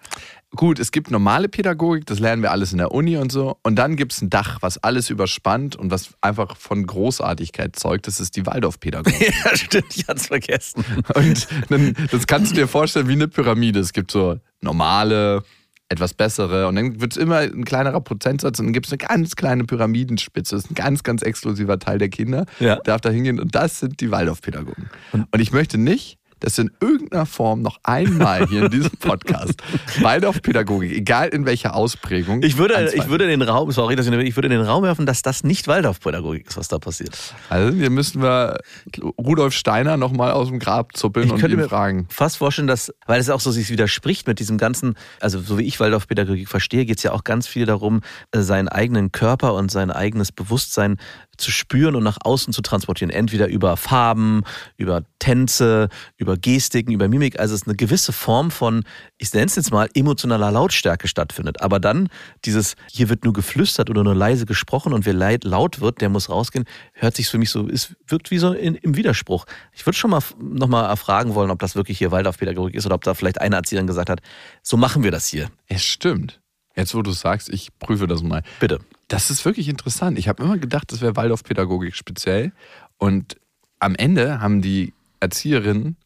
Gut, 0.55 0.79
es 0.79 0.91
gibt 0.91 1.12
normale 1.12 1.48
Pädagogik, 1.48 2.05
das 2.05 2.20
lernen 2.20 2.41
wir 2.41 2.51
alles 2.51 2.74
in 2.74 2.77
der 2.77 2.91
Uni 2.91 3.15
und 3.15 3.31
so. 3.31 3.58
Und 3.63 3.75
dann 3.77 3.96
gibt 3.96 4.12
es 4.12 4.22
ein 4.22 4.29
Dach, 4.29 4.58
was 4.62 4.77
alles 4.77 5.10
überspannt 5.10 5.77
und 5.77 5.91
was 5.91 6.10
einfach 6.20 6.58
von 6.58 6.86
Großartigkeit 6.86 7.75
zeugt. 7.77 8.05
Das 8.08 8.20
ist 8.20 8.36
die 8.36 8.46
Waldorfpädagogik. 8.46 9.34
ja, 9.46 9.55
stimmt, 9.55 9.96
ich 9.96 10.08
hatte 10.08 10.20
es 10.20 10.27
vergessen. 10.27 10.84
Und 11.15 11.48
dann, 11.70 11.96
das 12.12 12.27
kannst 12.27 12.51
du 12.51 12.55
dir 12.55 12.67
vorstellen 12.67 13.08
wie 13.08 13.13
eine 13.13 13.29
Pyramide. 13.29 13.79
Es 13.79 13.93
gibt 13.93 14.12
so 14.12 14.39
normale, 14.60 15.43
etwas 15.91 16.13
bessere 16.13 16.67
und 16.67 16.75
dann 16.75 17.01
wird 17.01 17.12
es 17.12 17.17
immer 17.17 17.39
ein 17.39 17.65
kleinerer 17.65 18.00
Prozentsatz 18.00 18.60
und 18.60 18.67
dann 18.67 18.74
gibt 18.74 18.86
es 18.86 18.93
eine 18.93 18.98
ganz 18.98 19.36
kleine 19.36 19.65
Pyramidenspitze. 19.65 20.55
Das 20.55 20.63
ist 20.63 20.72
ein 20.72 20.75
ganz, 20.75 21.03
ganz 21.03 21.22
exklusiver 21.22 21.79
Teil 21.79 21.98
der 21.98 22.08
Kinder. 22.08 22.46
Ja. 22.60 22.77
Darf 22.77 23.01
da 23.01 23.10
hingehen 23.10 23.39
und 23.39 23.53
das 23.53 23.79
sind 23.79 24.00
die 24.00 24.10
Waldorfpädagogen. 24.10 24.89
Und, 25.12 25.41
ich 25.41 25.51
möchte 25.51 25.77
nicht, 25.77 26.17
dass 26.41 26.57
in 26.57 26.71
irgendeiner 26.81 27.25
Form 27.25 27.62
noch 27.62 27.79
einmal 27.83 28.48
hier 28.48 28.65
in 28.65 28.71
diesem 28.71 28.91
Podcast 29.00 29.53
Waldorfpädagogik, 30.01 30.91
egal 30.91 31.29
in 31.29 31.45
welcher 31.45 31.75
Ausprägung. 31.75 32.43
Ich 32.43 32.57
würde, 32.57 32.75
anzweifeln. 32.75 33.01
ich 33.03 33.10
würde 33.10 33.24
in 33.31 33.39
den 33.39 33.48
Raum, 33.48 33.71
sorry, 33.71 33.95
dass 33.95 34.07
ich, 34.07 34.13
ich 34.13 34.36
würde 34.36 34.48
in 34.48 34.53
den 34.53 34.62
Raum 34.62 34.83
werfen, 34.83 35.05
dass 35.05 35.21
das 35.21 35.43
nicht 35.43 35.67
Waldorfpädagogik 35.67 36.48
ist, 36.48 36.57
was 36.57 36.67
da 36.67 36.79
passiert. 36.79 37.17
Also 37.50 37.75
hier 37.75 37.89
müssen 37.89 38.21
wir 38.21 38.60
Rudolf 39.17 39.53
Steiner 39.53 39.98
nochmal 39.98 40.31
aus 40.31 40.50
dem 40.50 40.60
Grab 40.60 40.98
zuppeln 40.98 41.27
Ich 41.27 41.31
und 41.31 41.39
könnte 41.39 41.55
ihn 41.55 41.62
mir 41.62 41.69
fragen. 41.69 42.07
fast 42.10 42.38
vorstellen, 42.38 42.67
dass, 42.67 42.93
weil 43.05 43.19
es 43.19 43.29
auch 43.29 43.39
so 43.39 43.51
sich 43.51 43.69
widerspricht 43.69 44.27
mit 44.27 44.39
diesem 44.39 44.57
ganzen, 44.57 44.95
also 45.19 45.39
so 45.39 45.57
wie 45.57 45.63
ich 45.63 45.79
Waldorfpädagogik 45.79 46.50
verstehe, 46.50 46.86
geht 46.86 46.98
es 46.98 47.03
ja 47.03 47.13
auch 47.13 47.24
ganz 47.24 47.48
viel 47.48 47.65
darum, 47.65 48.01
äh, 48.31 48.41
seinen 48.41 48.67
eigenen 48.67 49.12
Körper 49.12 49.53
und 49.53 49.71
sein 49.71 49.91
eigenes 49.91 50.31
Bewusstsein 50.31 50.98
zu 51.41 51.51
spüren 51.51 51.95
und 51.95 52.03
nach 52.03 52.17
außen 52.24 52.53
zu 52.53 52.62
transportieren. 52.62 53.12
Entweder 53.12 53.48
über 53.48 53.75
Farben, 53.77 54.43
über 54.77 55.03
Tänze, 55.19 55.89
über 56.17 56.38
Gestiken, 56.38 56.93
über 56.93 57.07
Mimik. 57.07 57.39
Also 57.39 57.53
es 57.53 57.62
ist 57.62 57.67
eine 57.67 57.75
gewisse 57.75 58.13
Form 58.13 58.51
von, 58.51 58.83
ich 59.17 59.33
nenne 59.33 59.48
es 59.48 59.55
jetzt 59.55 59.71
mal, 59.71 59.89
emotionaler 59.93 60.51
Lautstärke 60.51 61.07
stattfindet. 61.07 61.62
Aber 61.62 61.79
dann 61.79 62.10
dieses, 62.45 62.75
hier 62.89 63.10
wird 63.10 63.24
nur 63.24 63.33
geflüstert 63.33 63.89
oder 63.89 64.03
nur 64.03 64.15
leise 64.15 64.45
gesprochen 64.45 64.93
und 64.93 65.05
wer 65.05 65.13
laut 65.43 65.81
wird, 65.81 66.01
der 66.01 66.10
muss 66.10 66.29
rausgehen, 66.29 66.65
hört 66.93 67.15
sich 67.15 67.27
für 67.27 67.38
mich 67.38 67.50
so, 67.50 67.67
es 67.67 67.95
wirkt 68.07 68.31
wie 68.31 68.38
so 68.38 68.53
in, 68.53 68.75
im 68.75 68.95
Widerspruch. 68.95 69.45
Ich 69.74 69.86
würde 69.86 69.98
schon 69.98 70.12
mal 70.12 70.21
nochmal 70.39 70.89
erfragen 70.89 71.36
wollen, 71.36 71.51
ob 71.51 71.60
das 71.60 71.75
wirklich 71.75 71.98
hier 71.98 72.12
Waldorfpädagogik 72.12 72.75
ist 72.75 72.86
oder 72.86 72.95
ob 72.95 73.03
da 73.03 73.13
vielleicht 73.13 73.41
eine 73.41 73.55
Erzieherin 73.55 73.88
gesagt 73.88 74.10
hat, 74.10 74.21
so 74.62 74.77
machen 74.77 75.03
wir 75.03 75.12
das 75.12 75.27
hier. 75.27 75.50
Es 75.67 75.83
stimmt. 75.83 76.41
Jetzt, 76.75 76.95
wo 76.95 77.01
du 77.01 77.12
sagst, 77.12 77.50
ich 77.50 77.69
prüfe 77.79 78.07
das 78.07 78.24
mal. 78.24 78.43
Bitte. 78.60 78.79
Das 79.12 79.30
ist 79.30 79.44
wirklich 79.44 79.68
interessant. 79.68 80.18
Ich 80.18 80.30
habe 80.30 80.41
immer 80.41 80.58
gedacht, 80.58 80.89
das 80.94 81.01
wäre 81.01 81.18
Waldorfpädagogik 81.18 81.98
speziell. 81.98 82.53
Und 82.98 83.36
am 83.77 83.94
Ende 83.96 84.39
haben 84.39 84.62
die 84.62 84.94
Erzieherinnen 85.20 85.98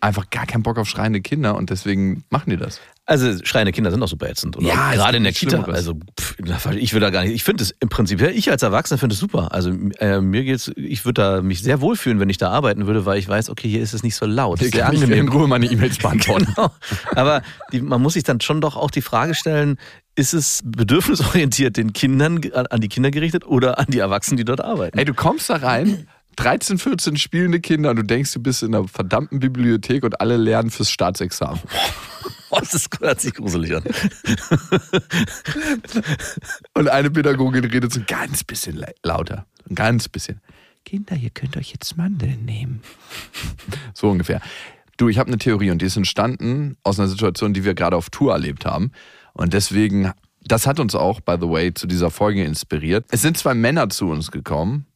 einfach 0.00 0.30
gar 0.30 0.46
keinen 0.46 0.62
Bock 0.62 0.78
auf 0.78 0.88
schreiende 0.88 1.20
Kinder 1.20 1.56
und 1.56 1.70
deswegen 1.70 2.24
machen 2.30 2.50
die 2.50 2.56
das. 2.56 2.80
Also 3.04 3.42
schreiende 3.42 3.72
Kinder 3.72 3.90
sind 3.90 4.02
auch 4.02 4.08
super 4.08 4.28
ätzend. 4.28 4.56
Oder 4.58 4.66
Ja, 4.66 4.92
gerade 4.92 5.16
in 5.16 5.22
der 5.24 5.32
Kita. 5.32 5.62
Also 5.62 5.94
pff, 6.20 6.36
ich 6.76 6.92
will 6.92 7.00
da 7.00 7.08
gar 7.08 7.24
nicht. 7.24 7.32
Ich 7.34 7.42
finde 7.42 7.64
es 7.64 7.74
im 7.80 7.88
Prinzip, 7.88 8.20
ich 8.20 8.50
als 8.50 8.62
Erwachsener 8.62 8.98
finde 8.98 9.14
es 9.14 9.18
super. 9.18 9.52
Also 9.52 9.70
äh, 9.98 10.20
mir 10.20 10.44
geht's, 10.44 10.70
ich 10.76 11.06
würde 11.06 11.22
da 11.22 11.42
mich 11.42 11.62
sehr 11.62 11.80
wohlfühlen, 11.80 12.20
wenn 12.20 12.28
ich 12.28 12.36
da 12.36 12.50
arbeiten 12.50 12.86
würde, 12.86 13.06
weil 13.06 13.18
ich 13.18 13.26
weiß, 13.26 13.48
okay, 13.48 13.68
hier 13.68 13.80
ist 13.80 13.94
es 13.94 14.02
nicht 14.02 14.14
so 14.14 14.26
laut. 14.26 14.58
Sehr 14.58 14.70
kann 14.70 14.94
ich 14.94 15.02
angenehm. 15.02 15.26
in 15.26 15.32
Ruhe 15.32 15.48
meine 15.48 15.66
E-Mails 15.66 15.98
beantworten. 16.02 16.52
Genau. 16.54 16.70
Aber 17.14 17.42
die, 17.72 17.80
man 17.80 18.02
muss 18.02 18.12
sich 18.12 18.24
dann 18.24 18.40
schon 18.42 18.60
doch 18.60 18.76
auch 18.76 18.90
die 18.90 19.02
Frage 19.02 19.34
stellen, 19.34 19.78
ist 20.14 20.34
es 20.34 20.60
bedürfnisorientiert 20.64 21.76
den 21.76 21.92
Kindern, 21.94 22.40
an, 22.52 22.66
an 22.66 22.80
die 22.80 22.88
Kinder 22.88 23.10
gerichtet 23.10 23.46
oder 23.46 23.78
an 23.78 23.86
die 23.88 24.00
Erwachsenen, 24.00 24.36
die 24.36 24.44
dort 24.44 24.60
arbeiten? 24.60 24.98
Ey, 24.98 25.04
du 25.06 25.14
kommst 25.14 25.48
da 25.48 25.56
rein, 25.56 26.08
13, 26.38 26.78
14 26.78 27.16
spielende 27.16 27.58
Kinder 27.58 27.90
und 27.90 27.96
du 27.96 28.04
denkst, 28.04 28.32
du 28.32 28.40
bist 28.40 28.62
in 28.62 28.72
einer 28.72 28.86
verdammten 28.86 29.40
Bibliothek 29.40 30.04
und 30.04 30.20
alle 30.20 30.36
lernen 30.36 30.70
fürs 30.70 30.88
Staatsexamen. 30.88 31.60
Oh, 32.50 32.58
das 32.60 32.74
ist, 32.74 33.00
hört 33.00 33.20
sich 33.20 33.34
gruselig 33.34 33.74
an. 33.74 33.82
Und 36.74 36.88
eine 36.88 37.10
Pädagogin 37.10 37.64
redet 37.64 37.92
so 37.92 37.98
ein 37.98 38.06
ganz 38.06 38.44
bisschen 38.44 38.84
lauter. 39.02 39.46
Ein 39.68 39.74
ganz 39.74 40.08
bisschen. 40.08 40.40
Kinder, 40.84 41.16
ihr 41.16 41.30
könnt 41.30 41.56
euch 41.56 41.72
jetzt 41.72 41.96
Mandeln 41.96 42.44
nehmen. 42.44 42.82
So 43.92 44.08
ungefähr. 44.08 44.40
Du, 44.96 45.08
ich 45.08 45.18
habe 45.18 45.26
eine 45.26 45.38
Theorie 45.38 45.72
und 45.72 45.82
die 45.82 45.86
ist 45.86 45.96
entstanden 45.96 46.76
aus 46.84 47.00
einer 47.00 47.08
Situation, 47.08 47.52
die 47.52 47.64
wir 47.64 47.74
gerade 47.74 47.96
auf 47.96 48.10
Tour 48.10 48.32
erlebt 48.32 48.64
haben. 48.64 48.92
Und 49.32 49.54
deswegen, 49.54 50.12
das 50.44 50.68
hat 50.68 50.78
uns 50.78 50.94
auch, 50.94 51.20
by 51.20 51.36
the 51.40 51.48
way, 51.48 51.74
zu 51.74 51.88
dieser 51.88 52.12
Folge 52.12 52.44
inspiriert. 52.44 53.06
Es 53.10 53.22
sind 53.22 53.36
zwei 53.36 53.54
Männer 53.54 53.88
zu 53.88 54.08
uns 54.08 54.30
gekommen 54.30 54.86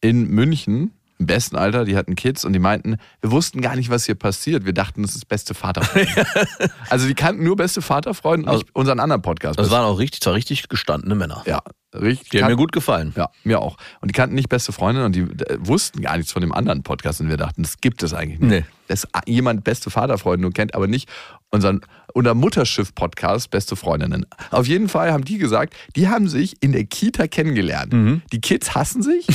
in 0.00 0.28
München, 0.28 0.92
im 1.20 1.26
besten 1.26 1.56
Alter, 1.56 1.84
die 1.84 1.96
hatten 1.96 2.16
Kids 2.16 2.46
und 2.46 2.54
die 2.54 2.58
meinten, 2.58 2.96
wir 3.20 3.30
wussten 3.30 3.60
gar 3.60 3.76
nicht, 3.76 3.90
was 3.90 4.06
hier 4.06 4.14
passiert. 4.14 4.64
Wir 4.64 4.72
dachten, 4.72 5.02
das 5.02 5.14
ist 5.14 5.28
beste 5.28 5.52
Vaterfreunde. 5.52 6.26
also 6.88 7.06
die 7.06 7.14
kannten 7.14 7.44
nur 7.44 7.56
beste 7.56 7.82
Vaterfreunde 7.82 8.50
und 8.50 8.56
nicht 8.56 8.74
unseren 8.74 9.00
anderen 9.00 9.20
Podcast. 9.20 9.58
Das 9.58 9.70
waren 9.70 9.84
auch 9.84 9.98
richtig, 9.98 10.22
zwar 10.22 10.32
richtig 10.32 10.70
gestandene 10.70 11.14
Männer. 11.14 11.42
ja, 11.46 11.60
richtig. 11.94 12.30
Die 12.30 12.42
haben 12.42 12.50
mir 12.50 12.56
gut 12.56 12.72
gefallen. 12.72 13.12
Ja, 13.16 13.28
mir 13.44 13.60
auch. 13.60 13.76
Und 14.00 14.10
die 14.10 14.14
kannten 14.14 14.34
nicht 14.34 14.48
beste 14.48 14.72
Freunde 14.72 15.04
und 15.04 15.14
die 15.14 15.20
äh, 15.20 15.58
wussten 15.58 16.00
gar 16.00 16.16
nichts 16.16 16.32
von 16.32 16.40
dem 16.40 16.52
anderen 16.52 16.82
Podcast 16.82 17.20
und 17.20 17.28
wir 17.28 17.36
dachten, 17.36 17.64
das 17.64 17.82
gibt 17.82 18.02
es 18.02 18.14
eigentlich 18.14 18.40
nicht. 18.40 18.50
Nee. 18.50 18.64
Dass 18.88 19.06
jemand 19.26 19.62
beste 19.62 19.90
Vaterfreunde 19.90 20.40
nur 20.40 20.52
kennt, 20.52 20.74
aber 20.74 20.86
nicht 20.86 21.06
unseren 21.50 21.82
unser 22.14 22.34
Mutterschiff-Podcast 22.34 23.50
Beste 23.50 23.76
Freundinnen. 23.76 24.26
Auf 24.50 24.66
jeden 24.66 24.88
Fall 24.88 25.12
haben 25.12 25.24
die 25.24 25.38
gesagt, 25.38 25.74
die 25.96 26.08
haben 26.08 26.28
sich 26.28 26.56
in 26.60 26.72
der 26.72 26.84
Kita 26.84 27.26
kennengelernt. 27.26 27.92
Mhm. 27.92 28.22
Die 28.32 28.40
Kids 28.40 28.74
hassen 28.74 29.02
sich, 29.02 29.26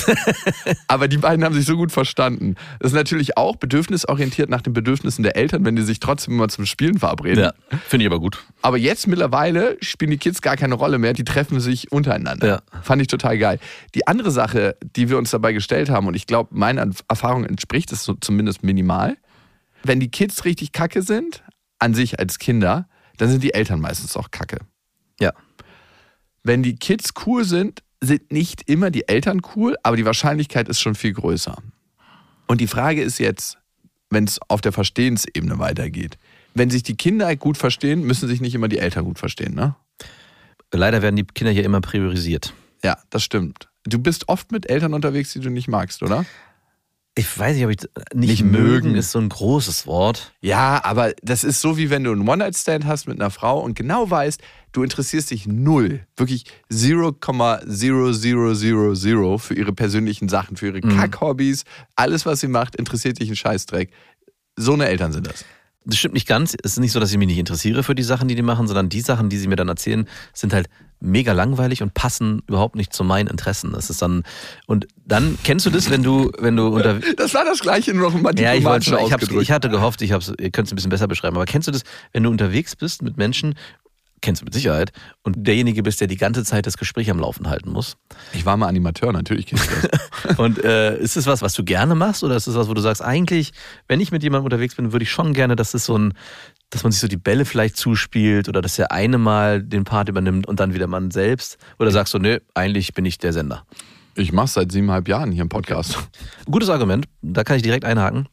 aber 0.87 1.07
die 1.07 1.17
beiden 1.17 1.43
haben 1.43 1.55
sich 1.55 1.65
so 1.65 1.75
gut 1.75 1.91
verstanden. 1.91 2.55
Das 2.79 2.91
ist 2.91 2.95
natürlich 2.95 3.37
auch 3.37 3.55
bedürfnisorientiert 3.55 4.49
nach 4.49 4.61
den 4.61 4.73
Bedürfnissen 4.73 5.23
der 5.23 5.35
Eltern, 5.35 5.65
wenn 5.65 5.75
die 5.75 5.83
sich 5.83 5.99
trotzdem 5.99 6.35
immer 6.35 6.47
zum 6.47 6.65
Spielen 6.65 6.99
verabreden. 6.99 7.43
Ja, 7.43 7.53
finde 7.87 8.05
ich 8.05 8.11
aber 8.11 8.19
gut. 8.19 8.43
Aber 8.61 8.77
jetzt 8.77 9.07
mittlerweile 9.07 9.77
spielen 9.81 10.11
die 10.11 10.17
Kids 10.17 10.41
gar 10.41 10.57
keine 10.57 10.75
Rolle 10.75 10.97
mehr, 10.97 11.13
die 11.13 11.23
treffen 11.23 11.59
sich 11.59 11.91
untereinander. 11.91 12.47
Ja. 12.47 12.61
Fand 12.81 13.01
ich 13.01 13.07
total 13.07 13.37
geil. 13.37 13.59
Die 13.93 14.07
andere 14.07 14.31
Sache, 14.31 14.75
die 14.95 15.09
wir 15.09 15.17
uns 15.17 15.31
dabei 15.31 15.53
gestellt 15.53 15.89
haben, 15.89 16.07
und 16.07 16.15
ich 16.15 16.27
glaube, 16.27 16.49
meiner 16.53 16.89
Erfahrung 17.07 17.45
entspricht 17.45 17.91
es 17.91 18.03
so 18.03 18.13
zumindest 18.13 18.63
minimal, 18.63 19.17
wenn 19.83 19.99
die 19.99 20.09
Kids 20.09 20.45
richtig 20.45 20.71
kacke 20.71 21.01
sind, 21.01 21.43
an 21.79 21.93
sich 21.93 22.19
als 22.19 22.39
Kinder, 22.39 22.87
dann 23.17 23.29
sind 23.29 23.43
die 23.43 23.53
Eltern 23.53 23.79
meistens 23.79 24.15
auch 24.17 24.31
kacke. 24.31 24.59
Ja. 25.19 25.33
Wenn 26.43 26.63
die 26.63 26.75
Kids 26.75 27.13
cool 27.25 27.43
sind, 27.43 27.81
sind 28.01 28.31
nicht 28.31 28.69
immer 28.69 28.91
die 28.91 29.07
Eltern 29.07 29.41
cool, 29.55 29.75
aber 29.83 29.97
die 29.97 30.05
Wahrscheinlichkeit 30.05 30.67
ist 30.69 30.79
schon 30.79 30.95
viel 30.95 31.13
größer. 31.13 31.57
Und 32.47 32.61
die 32.61 32.67
Frage 32.67 33.01
ist 33.01 33.17
jetzt, 33.19 33.57
wenn 34.09 34.25
es 34.25 34.39
auf 34.47 34.61
der 34.61 34.71
Verstehensebene 34.71 35.59
weitergeht. 35.59 36.17
Wenn 36.53 36.69
sich 36.69 36.83
die 36.83 36.95
Kinder 36.95 37.35
gut 37.35 37.57
verstehen, 37.57 38.03
müssen 38.05 38.27
sich 38.27 38.41
nicht 38.41 38.55
immer 38.55 38.67
die 38.67 38.77
Eltern 38.77 39.05
gut 39.05 39.19
verstehen, 39.19 39.55
ne? 39.55 39.75
Leider 40.71 41.01
werden 41.01 41.15
die 41.15 41.23
Kinder 41.23 41.51
hier 41.51 41.63
immer 41.63 41.81
priorisiert. 41.81 42.53
Ja, 42.83 42.97
das 43.09 43.23
stimmt. 43.23 43.69
Du 43.83 43.99
bist 43.99 44.29
oft 44.29 44.51
mit 44.51 44.69
Eltern 44.69 44.93
unterwegs, 44.93 45.33
die 45.33 45.39
du 45.39 45.49
nicht 45.49 45.67
magst, 45.67 46.03
oder? 46.03 46.25
Ich 47.17 47.39
weiß 47.39 47.55
nicht, 47.55 47.63
ob 47.63 47.71
ich 47.71 47.77
nicht, 48.13 48.29
Nicht 48.29 48.43
mögen 48.43 48.89
mögen. 48.89 48.95
ist 48.95 49.11
so 49.11 49.19
ein 49.19 49.29
großes 49.29 49.87
Wort. 49.87 50.33
Ja, 50.41 50.83
aber 50.83 51.13
das 51.21 51.45
ist 51.45 51.61
so, 51.61 51.77
wie 51.77 51.89
wenn 51.89 52.03
du 52.03 52.11
einen 52.11 52.27
One-Night-Stand 52.27 52.85
hast 52.85 53.07
mit 53.07 53.21
einer 53.21 53.29
Frau 53.31 53.61
und 53.61 53.73
genau 53.73 54.09
weißt, 54.09 54.41
du 54.73 54.83
interessierst 54.83 55.31
dich 55.31 55.47
null, 55.47 56.05
wirklich 56.17 56.43
0,0000 56.69 59.39
für 59.39 59.53
ihre 59.53 59.71
persönlichen 59.71 60.27
Sachen, 60.27 60.57
für 60.57 60.67
ihre 60.67 60.81
Kack-Hobbys. 60.81 61.63
Alles, 61.95 62.25
was 62.25 62.41
sie 62.41 62.49
macht, 62.49 62.75
interessiert 62.75 63.17
dich 63.19 63.29
ein 63.29 63.37
Scheißdreck. 63.37 63.91
So 64.57 64.73
eine 64.73 64.87
Eltern 64.87 65.13
sind 65.13 65.27
das. 65.27 65.45
Das 65.85 65.97
stimmt 65.97 66.15
nicht 66.15 66.27
ganz. 66.27 66.55
Es 66.63 66.73
ist 66.73 66.79
nicht 66.79 66.91
so, 66.91 66.99
dass 66.99 67.11
ich 67.11 67.17
mich 67.17 67.27
nicht 67.27 67.37
interessiere 67.37 67.83
für 67.83 67.95
die 67.95 68.03
Sachen, 68.03 68.27
die 68.27 68.35
die 68.35 68.41
machen, 68.41 68.67
sondern 68.67 68.89
die 68.89 69.01
Sachen, 69.01 69.29
die 69.29 69.37
sie 69.37 69.47
mir 69.47 69.55
dann 69.55 69.67
erzählen, 69.67 70.07
sind 70.33 70.53
halt 70.53 70.67
mega 70.99 71.33
langweilig 71.33 71.83
und 71.83 71.93
passen 71.93 72.41
überhaupt 72.47 72.75
nicht 72.75 72.93
zu 72.93 73.03
meinen 73.03 73.27
Interessen. 73.27 73.71
Das 73.73 73.89
ist 73.89 74.01
dann 74.01 74.23
und 74.65 74.87
dann 75.05 75.37
kennst 75.43 75.65
du 75.65 75.69
das, 75.69 75.89
wenn 75.89 76.03
du 76.03 76.31
wenn 76.39 76.55
du 76.55 76.67
unter 76.67 76.99
Das 77.17 77.33
war 77.33 77.45
das 77.45 77.59
Gleiche, 77.59 77.93
nur 77.93 78.11
noch 78.11 78.19
mal 78.19 78.37
ja, 78.39 78.53
ich, 78.53 78.63
wollte, 78.63 78.97
ich, 79.05 79.31
ich 79.31 79.51
hatte 79.51 79.69
gehofft, 79.69 80.01
ich 80.01 80.11
hab's, 80.11 80.31
ihr 80.39 80.49
könnt 80.49 80.67
es 80.67 80.73
ein 80.73 80.75
bisschen 80.75 80.89
besser 80.89 81.07
beschreiben. 81.07 81.35
Aber 81.35 81.45
kennst 81.45 81.67
du 81.67 81.71
das, 81.71 81.83
wenn 82.13 82.23
du 82.23 82.29
unterwegs 82.29 82.75
bist 82.75 83.01
mit 83.01 83.17
Menschen, 83.17 83.55
kennst 84.21 84.41
du 84.41 84.45
mit 84.45 84.53
Sicherheit, 84.53 84.91
und 85.23 85.35
derjenige 85.47 85.83
bist, 85.83 86.01
der 86.01 86.07
die 86.07 86.17
ganze 86.17 86.43
Zeit 86.43 86.65
das 86.65 86.77
Gespräch 86.77 87.09
am 87.09 87.19
Laufen 87.19 87.49
halten 87.49 87.71
muss? 87.71 87.97
Ich 88.33 88.45
war 88.45 88.57
mal 88.57 88.67
Animateur, 88.67 89.11
natürlich 89.13 89.47
kennst 89.47 89.69
du 89.69 89.87
das. 89.87 90.37
Und 90.37 90.63
äh, 90.63 90.97
ist 90.97 91.15
es 91.17 91.27
was, 91.27 91.41
was 91.41 91.53
du 91.53 91.63
gerne 91.63 91.95
machst, 91.95 92.23
oder 92.23 92.35
ist 92.35 92.47
es 92.47 92.55
was, 92.55 92.67
wo 92.67 92.73
du 92.73 92.81
sagst, 92.81 93.01
eigentlich, 93.01 93.53
wenn 93.87 93.99
ich 94.01 94.11
mit 94.11 94.23
jemandem 94.23 94.45
unterwegs 94.45 94.75
bin, 94.75 94.91
würde 94.91 95.03
ich 95.03 95.11
schon 95.11 95.33
gerne, 95.33 95.55
dass 95.55 95.73
es 95.73 95.85
so 95.85 95.97
ein, 95.97 96.13
dass 96.71 96.83
man 96.83 96.91
sich 96.91 97.01
so 97.01 97.07
die 97.07 97.17
Bälle 97.17 97.45
vielleicht 97.45 97.77
zuspielt 97.77 98.49
oder 98.49 98.61
dass 98.61 98.75
der 98.75 98.91
eine 98.91 99.17
mal 99.17 99.61
den 99.61 99.83
Part 99.83 100.09
übernimmt 100.09 100.47
und 100.47 100.59
dann 100.59 100.73
wieder 100.73 100.87
man 100.87 101.11
selbst? 101.11 101.57
Oder 101.77 101.91
sagst 101.91 102.13
du, 102.13 102.19
nö, 102.19 102.39
eigentlich 102.53 102.93
bin 102.93 103.05
ich 103.05 103.17
der 103.17 103.33
Sender? 103.33 103.65
Ich 104.15 104.31
mach's 104.31 104.53
seit 104.53 104.71
siebeneinhalb 104.71 105.07
Jahren 105.07 105.31
hier 105.31 105.41
im 105.41 105.49
Podcast. 105.49 105.99
Gutes 106.45 106.69
Argument, 106.69 107.05
da 107.21 107.43
kann 107.43 107.57
ich 107.57 107.63
direkt 107.63 107.85
einhaken. 107.85 108.27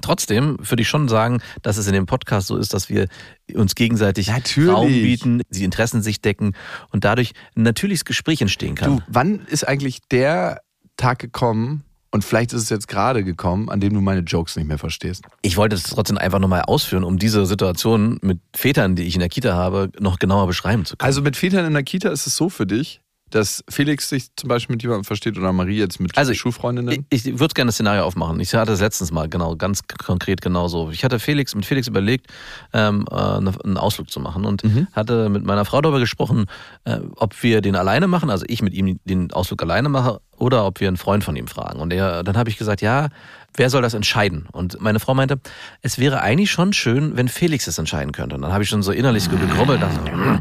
Trotzdem 0.00 0.56
würde 0.60 0.82
ich 0.82 0.88
schon 0.88 1.08
sagen, 1.08 1.40
dass 1.62 1.76
es 1.76 1.86
in 1.86 1.92
dem 1.92 2.06
Podcast 2.06 2.46
so 2.46 2.56
ist, 2.56 2.74
dass 2.74 2.88
wir 2.88 3.08
uns 3.54 3.74
gegenseitig 3.74 4.28
Natürlich. 4.28 4.70
Raum 4.70 4.88
bieten, 4.88 5.42
die 5.50 5.64
Interessen 5.64 6.02
sich 6.02 6.20
decken 6.20 6.54
und 6.90 7.04
dadurch 7.04 7.32
ein 7.56 7.62
natürliches 7.62 8.04
Gespräch 8.04 8.40
entstehen 8.40 8.74
kann. 8.74 8.98
Du, 8.98 9.02
wann 9.08 9.40
ist 9.46 9.66
eigentlich 9.66 10.00
der 10.10 10.60
Tag 10.96 11.18
gekommen, 11.18 11.84
und 12.10 12.24
vielleicht 12.24 12.52
ist 12.52 12.62
es 12.62 12.68
jetzt 12.70 12.88
gerade 12.88 13.22
gekommen, 13.22 13.68
an 13.68 13.80
dem 13.80 13.92
du 13.92 14.00
meine 14.00 14.20
Jokes 14.20 14.56
nicht 14.56 14.66
mehr 14.66 14.78
verstehst? 14.78 15.24
Ich 15.42 15.56
wollte 15.56 15.76
es 15.76 15.82
trotzdem 15.82 16.16
einfach 16.16 16.38
nochmal 16.38 16.62
ausführen, 16.62 17.04
um 17.04 17.18
diese 17.18 17.44
Situation 17.44 18.18
mit 18.22 18.40
Vätern, 18.54 18.96
die 18.96 19.02
ich 19.02 19.14
in 19.14 19.20
der 19.20 19.28
Kita 19.28 19.54
habe, 19.54 19.90
noch 20.00 20.18
genauer 20.18 20.46
beschreiben 20.46 20.84
zu 20.84 20.96
können. 20.96 21.06
Also 21.06 21.20
mit 21.20 21.36
Vätern 21.36 21.66
in 21.66 21.74
der 21.74 21.82
Kita 21.82 22.08
ist 22.08 22.26
es 22.26 22.34
so 22.34 22.48
für 22.48 22.66
dich, 22.66 23.02
dass 23.30 23.62
Felix 23.68 24.08
sich 24.08 24.28
zum 24.36 24.48
Beispiel 24.48 24.74
mit 24.74 24.82
jemandem 24.82 25.04
versteht 25.04 25.36
oder 25.38 25.52
Marie 25.52 25.78
jetzt 25.78 26.00
mit 26.00 26.16
Also 26.16 26.32
ich- 26.32 26.38
Schulfreundinnen? 26.38 27.04
Ich, 27.10 27.26
ich 27.26 27.38
würde 27.38 27.54
gerne 27.54 27.68
das 27.68 27.74
Szenario 27.76 28.04
aufmachen. 28.04 28.38
Ich 28.40 28.54
hatte 28.54 28.72
es 28.72 28.80
letztens 28.80 29.10
mal 29.12 29.28
genau, 29.28 29.56
ganz 29.56 29.82
konkret 30.04 30.40
genauso. 30.40 30.90
Ich 30.90 31.04
hatte 31.04 31.18
Felix 31.18 31.54
mit 31.54 31.66
Felix 31.66 31.86
überlegt, 31.88 32.26
ähm, 32.72 33.04
äh, 33.10 33.40
ne- 33.40 33.52
einen 33.64 33.76
Ausflug 33.76 34.10
zu 34.10 34.20
machen 34.20 34.44
und 34.44 34.62
hatte 34.92 35.28
mit 35.28 35.44
meiner 35.44 35.64
Frau 35.64 35.80
darüber 35.80 36.00
gesprochen, 36.00 36.46
äh, 36.84 36.98
ob 37.16 37.42
wir 37.42 37.60
den 37.60 37.76
alleine 37.76 38.06
machen, 38.08 38.30
also 38.30 38.44
ich 38.48 38.62
mit 38.62 38.74
ihm 38.74 38.98
den 39.04 39.32
Ausflug 39.32 39.62
alleine 39.62 39.88
mache, 39.88 40.20
oder 40.36 40.66
ob 40.66 40.78
wir 40.80 40.86
einen 40.86 40.96
Freund 40.96 41.24
von 41.24 41.34
ihm 41.34 41.48
fragen. 41.48 41.80
Und 41.80 41.92
er, 41.92 42.22
dann 42.22 42.36
habe 42.36 42.48
ich 42.48 42.56
gesagt, 42.56 42.80
ja, 42.80 43.08
wer 43.56 43.70
soll 43.70 43.82
das 43.82 43.92
entscheiden? 43.94 44.46
Und 44.52 44.80
meine 44.80 45.00
Frau 45.00 45.12
meinte, 45.12 45.40
es 45.82 45.98
wäre 45.98 46.20
eigentlich 46.20 46.52
schon 46.52 46.72
schön, 46.72 47.16
wenn 47.16 47.26
Felix 47.28 47.66
es 47.66 47.76
entscheiden 47.76 48.12
könnte. 48.12 48.36
Und 48.36 48.42
dann 48.42 48.52
habe 48.52 48.62
ich 48.62 48.68
schon 48.68 48.84
so 48.84 48.92
innerlich 48.92 49.24
so 49.24 49.30
gegrubbelt, 49.30 49.82
dachte, 49.82 50.12
"Hm." 50.12 50.38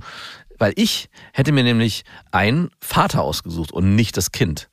Weil 0.57 0.73
ich 0.75 1.09
hätte 1.33 1.51
mir 1.51 1.63
nämlich 1.63 2.03
einen 2.31 2.69
Vater 2.79 3.21
ausgesucht 3.21 3.71
und 3.71 3.95
nicht 3.95 4.17
das 4.17 4.31
Kind. 4.31 4.69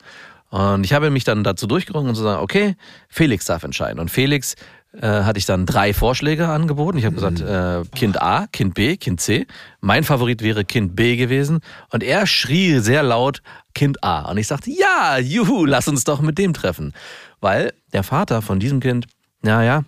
Und 0.51 0.85
ich 0.85 0.93
habe 0.93 1.11
mich 1.11 1.25
dann 1.25 1.43
dazu 1.43 1.67
durchgerungen 1.67 2.11
und 2.11 2.15
zu 2.15 2.23
sagen, 2.23 2.41
okay, 2.41 2.77
Felix 3.09 3.45
darf 3.45 3.65
entscheiden. 3.65 3.99
Und 3.99 4.11
Felix 4.11 4.55
äh, 5.01 5.25
hatte 5.25 5.39
ich 5.39 5.47
dann 5.47 5.67
drei 5.67 5.93
Vorschläge 5.93 6.49
angeboten. 6.49 6.97
Ich 6.99 7.05
habe 7.05 7.17
gesagt, 7.17 7.41
äh, 7.41 7.83
Kind 7.97 8.23
A, 8.23 8.47
Kind 8.53 8.75
B, 8.75 8.97
Kind 8.97 9.21
C. 9.21 9.47
Mein 9.81 10.05
Favorit 10.05 10.43
wäre 10.43 10.65
Kind 10.65 10.95
B 10.95 11.17
gewesen. 11.17 11.61
Und 11.91 12.05
er 12.05 12.27
schrie 12.29 12.79
sehr 12.79 13.03
laut 13.03 13.43
Kind 13.75 14.05
A. 14.05 14.31
Und 14.31 14.39
ich 14.39 14.47
sagte, 14.47 14.71
ja, 14.71 15.19
juhu, 15.19 15.65
lass 15.65 15.89
uns 15.89 16.05
doch 16.05 16.21
mit 16.21 16.39
dem 16.39 16.55
treffen. 16.55 16.93
Weil 17.41 17.73
der 17.93 18.05
Vater 18.05 18.41
von 18.41 18.61
diesem 18.61 18.79
Kind, 18.79 19.07
naja, 19.43 19.83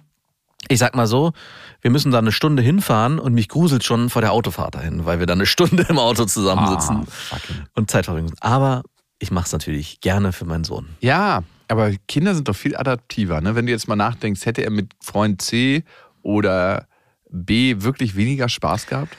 ich 0.68 0.80
sag 0.80 0.96
mal 0.96 1.06
so, 1.06 1.32
wir 1.80 1.90
müssen 1.90 2.10
da 2.12 2.18
eine 2.18 2.32
Stunde 2.32 2.62
hinfahren 2.62 3.18
und 3.18 3.34
mich 3.34 3.48
gruselt 3.48 3.84
schon 3.84 4.10
vor 4.10 4.22
der 4.22 4.32
Autofahrt 4.32 4.74
dahin, 4.74 5.04
weil 5.04 5.18
wir 5.18 5.26
da 5.26 5.34
eine 5.34 5.46
Stunde 5.46 5.86
im 5.88 5.98
Auto 5.98 6.24
zusammensitzen 6.24 7.06
Ah, 7.30 7.36
und 7.74 7.90
Zeit 7.90 8.06
verbringen. 8.06 8.32
Aber 8.40 8.82
ich 9.18 9.30
mache 9.30 9.46
es 9.46 9.52
natürlich 9.52 10.00
gerne 10.00 10.32
für 10.32 10.44
meinen 10.44 10.64
Sohn. 10.64 10.88
Ja, 11.00 11.42
aber 11.68 11.92
Kinder 12.08 12.34
sind 12.34 12.48
doch 12.48 12.56
viel 12.56 12.76
adaptiver. 12.76 13.40
Ne? 13.40 13.54
Wenn 13.54 13.66
du 13.66 13.72
jetzt 13.72 13.88
mal 13.88 13.96
nachdenkst, 13.96 14.46
hätte 14.46 14.62
er 14.62 14.70
mit 14.70 14.92
Freund 15.02 15.40
C 15.42 15.84
oder 16.22 16.86
B 17.30 17.76
wirklich 17.78 18.16
weniger 18.16 18.48
Spaß 18.48 18.86
gehabt? 18.86 19.16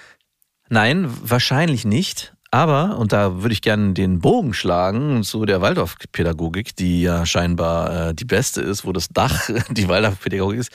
Nein, 0.70 1.08
wahrscheinlich 1.24 1.86
nicht. 1.86 2.34
Aber, 2.52 2.98
und 2.98 3.12
da 3.12 3.42
würde 3.42 3.54
ich 3.54 3.62
gerne 3.62 3.94
den 3.94 4.20
Bogen 4.20 4.54
schlagen 4.54 5.24
zu 5.24 5.46
der 5.46 5.62
Waldorfpädagogik, 5.62 6.76
die 6.76 7.02
ja 7.02 7.26
scheinbar 7.26 8.10
äh, 8.10 8.14
die 8.14 8.26
beste 8.26 8.62
ist, 8.62 8.86
wo 8.86 8.94
das 8.94 9.10
Dach 9.10 9.50
die 9.72 9.88
Waldorfpädagogik 9.90 10.60
ist. 10.60 10.72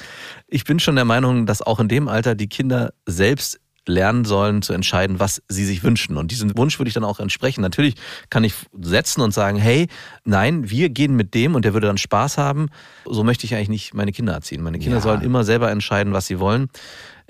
Ich 0.49 0.65
bin 0.65 0.79
schon 0.81 0.97
der 0.97 1.05
Meinung, 1.07 1.47
dass 1.47 1.63
auch 1.63 1.81
in 1.81 1.89
dem 1.89 2.09
Alter 2.09 2.35
die 2.35 2.49
Kinder 2.49 2.93
selbst 3.07 3.59
lernen 3.89 4.25
sollen 4.25 4.63
zu 4.63 4.75
entscheiden, 4.75 5.19
was 5.19 5.43
sie 5.49 5.65
sich 5.65 5.83
wünschen. 5.83 6.17
Und 6.17 6.31
diesen 6.31 6.57
Wunsch 6.57 6.79
würde 6.79 6.87
ich 6.89 6.95
dann 6.95 7.03
auch 7.03 7.19
entsprechen. 7.19 7.63
Natürlich 7.63 7.97
kann 8.31 8.45
ich 8.45 8.55
setzen 8.81 9.23
und 9.23 9.35
sagen, 9.35 9.59
hey, 9.59 9.89
nein, 10.25 10.71
wir 10.71 10.89
gehen 10.89 11.17
mit 11.17 11.35
dem 11.35 11.57
und 11.57 11.65
der 11.65 11.73
würde 11.75 11.89
dann 11.89 11.99
Spaß 11.99 12.39
haben. 12.39 12.69
So 13.07 13.25
möchte 13.25 13.45
ich 13.45 13.57
eigentlich 13.57 13.71
nicht 13.71 13.95
meine 13.95 14.13
Kinder 14.13 14.35
erziehen. 14.35 14.63
Meine 14.63 14.79
Kinder 14.79 14.99
Ja. 14.99 15.03
sollen 15.03 15.23
immer 15.23 15.43
selber 15.43 15.69
entscheiden, 15.71 16.13
was 16.13 16.29
sie 16.29 16.39
wollen. 16.39 16.69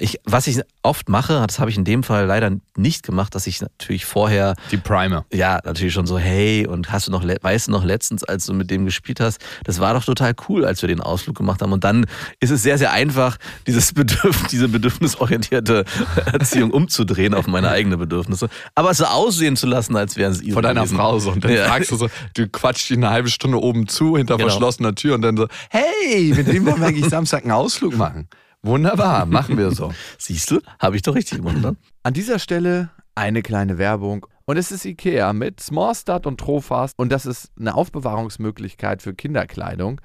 Ich, 0.02 0.18
was 0.24 0.48
ich 0.48 0.60
oft 0.82 1.08
mache, 1.08 1.44
das 1.46 1.60
habe 1.60 1.70
ich 1.70 1.76
in 1.76 1.84
dem 1.84 2.02
Fall 2.02 2.26
leider 2.26 2.50
nicht 2.76 3.04
gemacht, 3.04 3.36
dass 3.36 3.46
ich 3.46 3.60
natürlich 3.60 4.04
vorher 4.04 4.56
Die 4.72 4.76
Primer. 4.76 5.24
ja, 5.32 5.60
natürlich 5.64 5.94
schon 5.94 6.08
so, 6.08 6.18
hey, 6.18 6.66
und 6.66 6.90
hast 6.90 7.06
du 7.06 7.12
noch, 7.12 7.22
weißt 7.24 7.68
du 7.68 7.70
noch 7.70 7.84
letztens, 7.84 8.24
als 8.24 8.44
du 8.46 8.52
mit 8.52 8.68
dem 8.72 8.84
gespielt 8.84 9.20
hast, 9.20 9.38
das 9.62 9.78
war 9.78 9.94
doch 9.94 10.04
total 10.04 10.34
cool, 10.48 10.64
als 10.64 10.82
wir 10.82 10.88
den 10.88 11.00
Ausflug 11.00 11.36
gemacht 11.36 11.62
haben. 11.62 11.72
Und 11.72 11.84
dann 11.84 12.06
ist 12.40 12.50
es 12.50 12.62
sehr, 12.64 12.78
sehr 12.78 12.90
einfach, 12.90 13.36
dieses 13.68 13.92
Bedürf 13.92 14.46
diese 14.50 14.68
bedürfnisorientierte 14.68 15.84
Erziehung 16.32 16.72
umzudrehen 16.72 17.32
auf 17.32 17.46
meine 17.46 17.68
eigenen 17.68 17.98
Bedürfnisse. 18.00 18.48
Aber 18.74 18.90
es 18.90 18.98
so 18.98 19.04
aussehen 19.04 19.54
zu 19.54 19.68
lassen, 19.68 19.94
als 19.94 20.16
wären 20.16 20.32
es 20.32 20.42
ihre. 20.42 20.54
Von 20.54 20.62
deiner. 20.64 20.84
Frau 20.86 21.20
so. 21.20 21.30
Und 21.30 21.44
dann 21.44 21.52
Ja. 21.54 21.66
fragst 21.68 21.92
du 21.92 21.96
so, 21.96 22.08
du 22.34 22.48
quatschst 22.48 22.90
die 22.90 22.94
eine 22.94 23.10
halbe 23.10 23.28
Stunde 23.30 23.60
oben 23.62 23.86
zu, 23.86 24.16
hinter 24.16 24.36
Genau. 24.36 24.48
verschlossener 24.48 24.96
Tür 24.96 25.14
und 25.14 25.22
dann 25.22 25.36
so, 25.36 25.46
hey, 25.70 26.32
mit 26.36 26.48
dem 26.48 26.66
wollen 26.66 26.80
wir 26.80 26.88
eigentlich 26.88 27.08
Samstag 27.08 27.42
einen 27.44 27.52
Ausflug 27.52 27.96
machen. 27.96 28.26
Wunderbar, 28.64 29.26
machen 29.26 29.58
wir 29.58 29.72
so. 29.72 29.92
Siehst 30.18 30.50
du? 30.52 30.60
Habe 30.78 30.94
ich 30.94 31.02
doch 31.02 31.16
richtig 31.16 31.42
ne? 31.42 31.76
An 32.04 32.14
dieser 32.14 32.38
Stelle 32.38 32.90
eine 33.16 33.42
kleine 33.42 33.76
Werbung. 33.76 34.26
Und 34.44 34.56
es 34.56 34.70
ist 34.70 34.84
Ikea 34.84 35.32
mit 35.32 35.60
Smallstart 35.60 36.26
und 36.26 36.38
Trofast. 36.38 36.96
Und 36.96 37.10
das 37.10 37.26
ist 37.26 37.50
eine 37.58 37.74
Aufbewahrungsmöglichkeit 37.74 39.02
für 39.02 39.14
Kinderkleidung, 39.14 40.00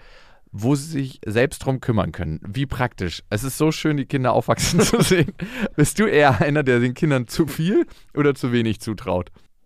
wo 0.51 0.73
sie 0.73 0.87
sich 0.87 1.19
selbst 1.25 1.59
drum 1.59 1.81
kümmern 1.81 2.11
können. 2.11 2.39
Wie 2.47 2.65
praktisch. 2.65 3.21
Es 3.29 3.43
ist 3.43 3.57
so 3.57 3.71
schön, 3.71 3.97
die 3.97 4.05
Kinder 4.05 4.33
aufwachsen 4.33 4.79
zu 4.81 5.01
sehen. 5.01 5.33
Bist 5.75 5.99
du 5.99 6.05
eher 6.05 6.41
einer, 6.41 6.63
der 6.63 6.79
den 6.79 6.95
Kindern 6.95 7.27
zu 7.27 7.45
viel 7.45 7.85
oder 8.15 8.33
zu 8.33 8.51
wenig 8.51 8.79
zutraut? 8.79 9.31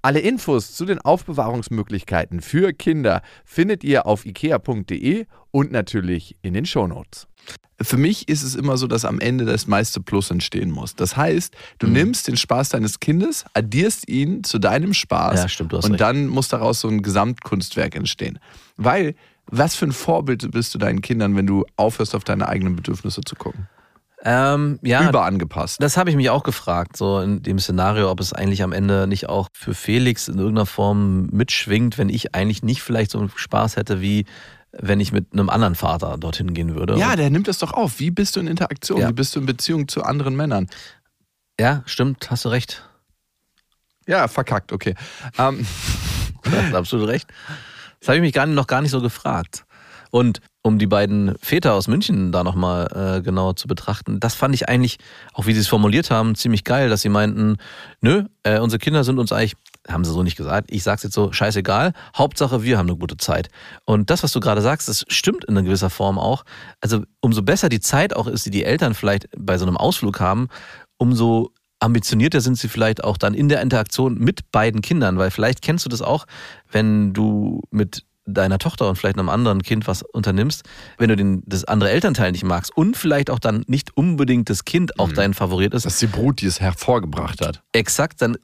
Alle 0.00 0.20
Infos 0.20 0.74
zu 0.74 0.84
den 0.84 1.00
Aufbewahrungsmöglichkeiten 1.00 2.40
für 2.40 2.72
Kinder 2.72 3.22
findet 3.44 3.82
ihr 3.82 4.06
auf 4.06 4.24
ikea.de 4.24 5.26
und 5.50 5.72
natürlich 5.72 6.36
in 6.42 6.54
den 6.54 6.66
Shownotes. 6.66 7.26
Für 7.80 7.96
mich 7.96 8.28
ist 8.28 8.42
es 8.42 8.54
immer 8.54 8.76
so, 8.76 8.86
dass 8.86 9.04
am 9.04 9.20
Ende 9.20 9.44
das 9.44 9.66
meiste 9.66 10.00
Plus 10.00 10.30
entstehen 10.30 10.70
muss. 10.70 10.94
Das 10.96 11.16
heißt, 11.16 11.54
du 11.78 11.86
nimmst 11.86 12.26
den 12.26 12.36
Spaß 12.36 12.70
deines 12.70 12.98
Kindes, 12.98 13.44
addierst 13.54 14.08
ihn 14.08 14.42
zu 14.42 14.58
deinem 14.58 14.94
Spaß 14.94 15.40
Ja, 15.40 15.48
stimmt, 15.48 15.74
und 15.74 15.84
recht. 15.84 16.00
dann 16.00 16.26
muss 16.26 16.48
daraus 16.48 16.80
so 16.80 16.88
ein 16.88 17.02
Gesamtkunstwerk 17.02 17.94
entstehen. 17.94 18.40
Weil, 18.76 19.14
was 19.46 19.76
für 19.76 19.86
ein 19.86 19.92
Vorbild 19.92 20.50
bist 20.50 20.74
du 20.74 20.78
deinen 20.78 21.02
Kindern, 21.02 21.36
wenn 21.36 21.46
du 21.46 21.64
aufhörst, 21.76 22.14
auf 22.16 22.24
deine 22.24 22.48
eigenen 22.48 22.74
Bedürfnisse 22.74 23.20
zu 23.20 23.36
gucken? 23.36 23.68
Ähm, 24.24 24.80
ja, 24.82 25.08
Überangepasst. 25.08 25.80
das 25.80 25.96
habe 25.96 26.10
ich 26.10 26.16
mich 26.16 26.28
auch 26.30 26.42
gefragt, 26.42 26.96
so 26.96 27.20
in 27.20 27.42
dem 27.42 27.58
Szenario, 27.60 28.10
ob 28.10 28.18
es 28.18 28.32
eigentlich 28.32 28.64
am 28.64 28.72
Ende 28.72 29.06
nicht 29.06 29.28
auch 29.28 29.48
für 29.52 29.74
Felix 29.74 30.26
in 30.26 30.38
irgendeiner 30.38 30.66
Form 30.66 31.26
mitschwingt, 31.26 31.98
wenn 31.98 32.08
ich 32.08 32.34
eigentlich 32.34 32.62
nicht 32.64 32.82
vielleicht 32.82 33.12
so 33.12 33.20
einen 33.20 33.30
Spaß 33.34 33.76
hätte, 33.76 34.00
wie 34.00 34.24
wenn 34.72 35.00
ich 35.00 35.12
mit 35.12 35.32
einem 35.32 35.48
anderen 35.48 35.76
Vater 35.76 36.18
dorthin 36.18 36.52
gehen 36.52 36.74
würde. 36.74 36.98
Ja, 36.98 37.16
der 37.16 37.30
nimmt 37.30 37.48
das 37.48 37.58
doch 37.58 37.72
auf. 37.72 38.00
Wie 38.00 38.10
bist 38.10 38.36
du 38.36 38.40
in 38.40 38.48
Interaktion? 38.48 39.00
Ja. 39.00 39.08
Wie 39.08 39.12
bist 39.14 39.34
du 39.36 39.40
in 39.40 39.46
Beziehung 39.46 39.88
zu 39.88 40.02
anderen 40.02 40.36
Männern? 40.36 40.68
ja, 41.60 41.82
stimmt, 41.86 42.30
hast 42.30 42.44
du 42.44 42.50
recht. 42.50 42.88
Ja, 44.06 44.28
verkackt, 44.28 44.72
okay. 44.72 44.94
Ähm, 45.38 45.66
Du 46.42 46.56
hast 46.56 46.74
absolut 46.74 47.08
recht. 47.08 47.28
Das 48.00 48.08
habe 48.08 48.16
ich 48.16 48.22
mich 48.22 48.32
gar 48.32 48.46
nicht, 48.46 48.54
noch 48.54 48.66
gar 48.66 48.80
nicht 48.80 48.90
so 48.90 49.00
gefragt. 49.00 49.64
Und 50.10 50.40
um 50.68 50.78
die 50.78 50.86
beiden 50.86 51.34
Väter 51.40 51.72
aus 51.72 51.88
München 51.88 52.30
da 52.30 52.44
nochmal 52.44 53.16
äh, 53.18 53.22
genau 53.22 53.54
zu 53.54 53.66
betrachten, 53.66 54.20
das 54.20 54.34
fand 54.34 54.54
ich 54.54 54.68
eigentlich, 54.68 54.98
auch 55.32 55.46
wie 55.46 55.54
sie 55.54 55.60
es 55.60 55.66
formuliert 55.66 56.10
haben, 56.10 56.34
ziemlich 56.34 56.62
geil, 56.62 56.90
dass 56.90 57.00
sie 57.00 57.08
meinten, 57.08 57.56
nö, 58.02 58.24
äh, 58.42 58.60
unsere 58.60 58.78
Kinder 58.78 59.02
sind 59.02 59.18
uns 59.18 59.32
eigentlich, 59.32 59.56
haben 59.88 60.04
sie 60.04 60.12
so 60.12 60.22
nicht 60.22 60.36
gesagt, 60.36 60.70
ich 60.70 60.82
sag's 60.82 61.02
jetzt 61.02 61.14
so, 61.14 61.32
scheißegal, 61.32 61.94
Hauptsache 62.14 62.62
wir 62.62 62.76
haben 62.76 62.88
eine 62.88 62.98
gute 62.98 63.16
Zeit. 63.16 63.48
Und 63.86 64.10
das, 64.10 64.22
was 64.22 64.32
du 64.32 64.40
gerade 64.40 64.60
sagst, 64.60 64.88
das 64.88 65.06
stimmt 65.08 65.44
in 65.44 65.56
einer 65.56 65.64
gewisser 65.64 65.90
Form 65.90 66.18
auch. 66.18 66.44
Also 66.82 67.02
umso 67.20 67.42
besser 67.42 67.70
die 67.70 67.80
Zeit 67.80 68.14
auch 68.14 68.26
ist, 68.26 68.44
die 68.44 68.50
die 68.50 68.64
Eltern 68.64 68.92
vielleicht 68.92 69.28
bei 69.36 69.56
so 69.56 69.64
einem 69.64 69.78
Ausflug 69.78 70.20
haben, 70.20 70.48
umso 70.98 71.52
ambitionierter 71.80 72.40
sind 72.40 72.58
sie 72.58 72.68
vielleicht 72.68 73.02
auch 73.04 73.16
dann 73.16 73.34
in 73.34 73.48
der 73.48 73.62
Interaktion 73.62 74.18
mit 74.18 74.50
beiden 74.52 74.82
Kindern, 74.82 75.16
weil 75.16 75.30
vielleicht 75.30 75.62
kennst 75.62 75.84
du 75.84 75.88
das 75.88 76.02
auch, 76.02 76.26
wenn 76.70 77.14
du 77.14 77.62
mit 77.70 78.04
deiner 78.34 78.58
Tochter 78.58 78.88
und 78.88 78.96
vielleicht 78.96 79.18
einem 79.18 79.28
anderen 79.28 79.62
Kind 79.62 79.86
was 79.86 80.02
unternimmst, 80.02 80.62
wenn 80.98 81.08
du 81.08 81.16
den, 81.16 81.42
das 81.46 81.64
andere 81.64 81.90
Elternteil 81.90 82.32
nicht 82.32 82.44
magst 82.44 82.76
und 82.76 82.96
vielleicht 82.96 83.30
auch 83.30 83.38
dann 83.38 83.64
nicht 83.66 83.96
unbedingt 83.96 84.50
das 84.50 84.64
Kind 84.64 84.98
auch 84.98 85.12
dein 85.12 85.34
Favorit 85.34 85.74
ist, 85.74 85.86
das 85.86 85.94
ist 85.94 86.02
die 86.02 86.06
Brut, 86.06 86.40
die 86.40 86.46
es 86.46 86.60
hervorgebracht 86.60 87.44
hat. 87.44 87.62
exakt, 87.72 88.20
dann 88.22 88.36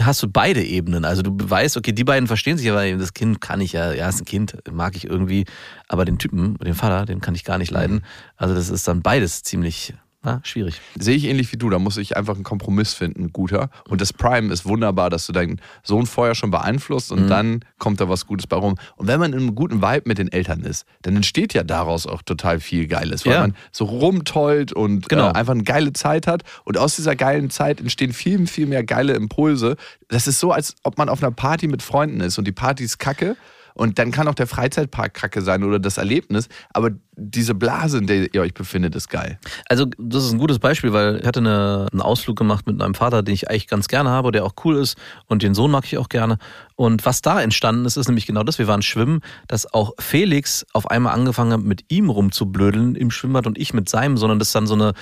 hast 0.00 0.22
du 0.22 0.28
beide 0.28 0.62
Ebenen. 0.62 1.04
Also 1.04 1.22
du 1.22 1.32
weißt, 1.38 1.76
okay, 1.76 1.92
die 1.92 2.04
beiden 2.04 2.26
verstehen 2.26 2.58
sich, 2.58 2.70
aber 2.70 2.90
das 2.92 3.12
Kind 3.12 3.40
kann 3.40 3.60
ich 3.60 3.72
ja, 3.72 3.92
ja, 3.92 4.08
ist 4.08 4.20
ein 4.20 4.24
Kind, 4.24 4.56
mag 4.70 4.96
ich 4.96 5.04
irgendwie, 5.04 5.44
aber 5.88 6.04
den 6.04 6.18
Typen, 6.18 6.56
den 6.58 6.74
Vater, 6.74 7.06
den 7.06 7.20
kann 7.20 7.34
ich 7.34 7.44
gar 7.44 7.58
nicht 7.58 7.70
leiden. 7.70 8.04
Also 8.36 8.54
das 8.54 8.70
ist 8.70 8.86
dann 8.86 9.02
beides 9.02 9.42
ziemlich 9.42 9.94
Na, 10.22 10.40
schwierig. 10.42 10.78
Sehe 10.98 11.16
ich 11.16 11.24
ähnlich 11.24 11.50
wie 11.50 11.56
du, 11.56 11.70
da 11.70 11.78
muss 11.78 11.96
ich 11.96 12.14
einfach 12.14 12.34
einen 12.34 12.44
Kompromiss 12.44 12.92
finden, 12.92 13.24
ein 13.24 13.32
guter. 13.32 13.70
Und 13.88 14.02
das 14.02 14.12
Prime 14.12 14.52
ist 14.52 14.66
wunderbar, 14.66 15.08
dass 15.08 15.26
du 15.26 15.32
deinen 15.32 15.62
Sohn 15.82 16.04
vorher 16.04 16.34
schon 16.34 16.50
beeinflusst 16.50 17.10
und 17.10 17.28
dann 17.28 17.64
kommt 17.78 18.02
da 18.02 18.08
was 18.10 18.26
Gutes 18.26 18.46
bei 18.46 18.56
rum. 18.56 18.74
Und 18.96 19.06
wenn 19.06 19.18
man 19.18 19.32
in 19.32 19.38
einem 19.38 19.54
guten 19.54 19.80
Vibe 19.80 20.02
mit 20.04 20.18
den 20.18 20.30
Eltern 20.30 20.60
ist, 20.60 20.84
dann 21.02 21.16
entsteht 21.16 21.54
ja 21.54 21.62
daraus 21.62 22.06
auch 22.06 22.20
total 22.20 22.60
viel 22.60 22.86
Geiles, 22.86 23.24
weil 23.24 23.32
Ja. 23.32 23.40
man 23.40 23.56
so 23.72 23.86
rumtollt 23.86 24.74
und 24.74 25.08
Genau. 25.08 25.28
äh, 25.30 25.32
einfach 25.32 25.54
eine 25.54 25.62
geile 25.64 25.94
Zeit 25.94 26.26
hat. 26.26 26.42
Und 26.64 26.76
aus 26.76 26.96
dieser 26.96 27.16
geilen 27.16 27.48
Zeit 27.48 27.80
entstehen 27.80 28.12
viel, 28.12 28.46
viel 28.46 28.66
mehr 28.66 28.84
geile 28.84 29.14
Impulse. 29.14 29.76
Das 30.08 30.26
ist 30.26 30.38
so, 30.38 30.52
als 30.52 30.74
ob 30.82 30.98
man 30.98 31.08
auf 31.08 31.22
einer 31.22 31.32
Party 31.32 31.66
mit 31.66 31.82
Freunden 31.82 32.20
ist 32.20 32.36
und 32.36 32.44
die 32.46 32.52
Party 32.52 32.84
ist 32.84 32.98
kacke. 32.98 33.36
Und 33.80 33.98
dann 33.98 34.10
kann 34.10 34.28
auch 34.28 34.34
der 34.34 34.46
Freizeitpark 34.46 35.14
kacke 35.14 35.40
sein 35.40 35.64
oder 35.64 35.78
das 35.78 35.96
Erlebnis. 35.96 36.48
Aber 36.74 36.90
diese 37.16 37.54
Blase, 37.54 37.96
in 37.98 38.06
der 38.06 38.34
ihr 38.34 38.42
euch 38.42 38.52
befindet, 38.52 38.94
ist 38.94 39.08
geil. 39.08 39.38
Also 39.68 39.86
das 39.98 40.24
ist 40.24 40.32
ein 40.32 40.38
gutes 40.38 40.58
Beispiel, 40.58 40.92
weil 40.92 41.20
ich 41.20 41.26
hatte 41.26 41.40
eine, 41.40 41.86
einen 41.90 42.02
Ausflug 42.02 42.36
gemacht 42.36 42.66
mit 42.66 42.76
meinem 42.76 42.94
Vater, 42.94 43.22
den 43.22 43.32
ich 43.34 43.48
eigentlich 43.48 43.68
ganz 43.68 43.88
gerne 43.88 44.10
habe, 44.10 44.32
der 44.32 44.44
auch 44.44 44.52
cool 44.64 44.76
ist 44.76 44.98
und 45.28 45.42
den 45.42 45.54
Sohn 45.54 45.70
mag 45.70 45.84
ich 45.86 45.96
auch 45.96 46.08
gerne. 46.10 46.36
Und 46.76 47.04
was 47.06 47.22
da 47.22 47.40
entstanden 47.42 47.84
ist, 47.86 47.96
ist 47.96 48.08
nämlich 48.08 48.26
genau 48.26 48.42
das. 48.42 48.58
Wir 48.58 48.66
waren 48.68 48.82
schwimmen, 48.82 49.20
dass 49.48 49.72
auch 49.72 49.92
Felix 49.98 50.64
auf 50.72 50.90
einmal 50.90 51.14
angefangen 51.14 51.52
hat, 51.52 51.60
mit 51.62 51.84
ihm 51.88 52.08
rumzublödeln 52.10 52.94
im 52.96 53.10
Schwimmbad 53.10 53.46
und 53.46 53.58
ich 53.58 53.72
mit 53.74 53.88
seinem, 53.88 54.16
sondern 54.18 54.38
das 54.38 54.52
dann 54.52 54.66
so 54.66 54.74
eine, 54.74 54.92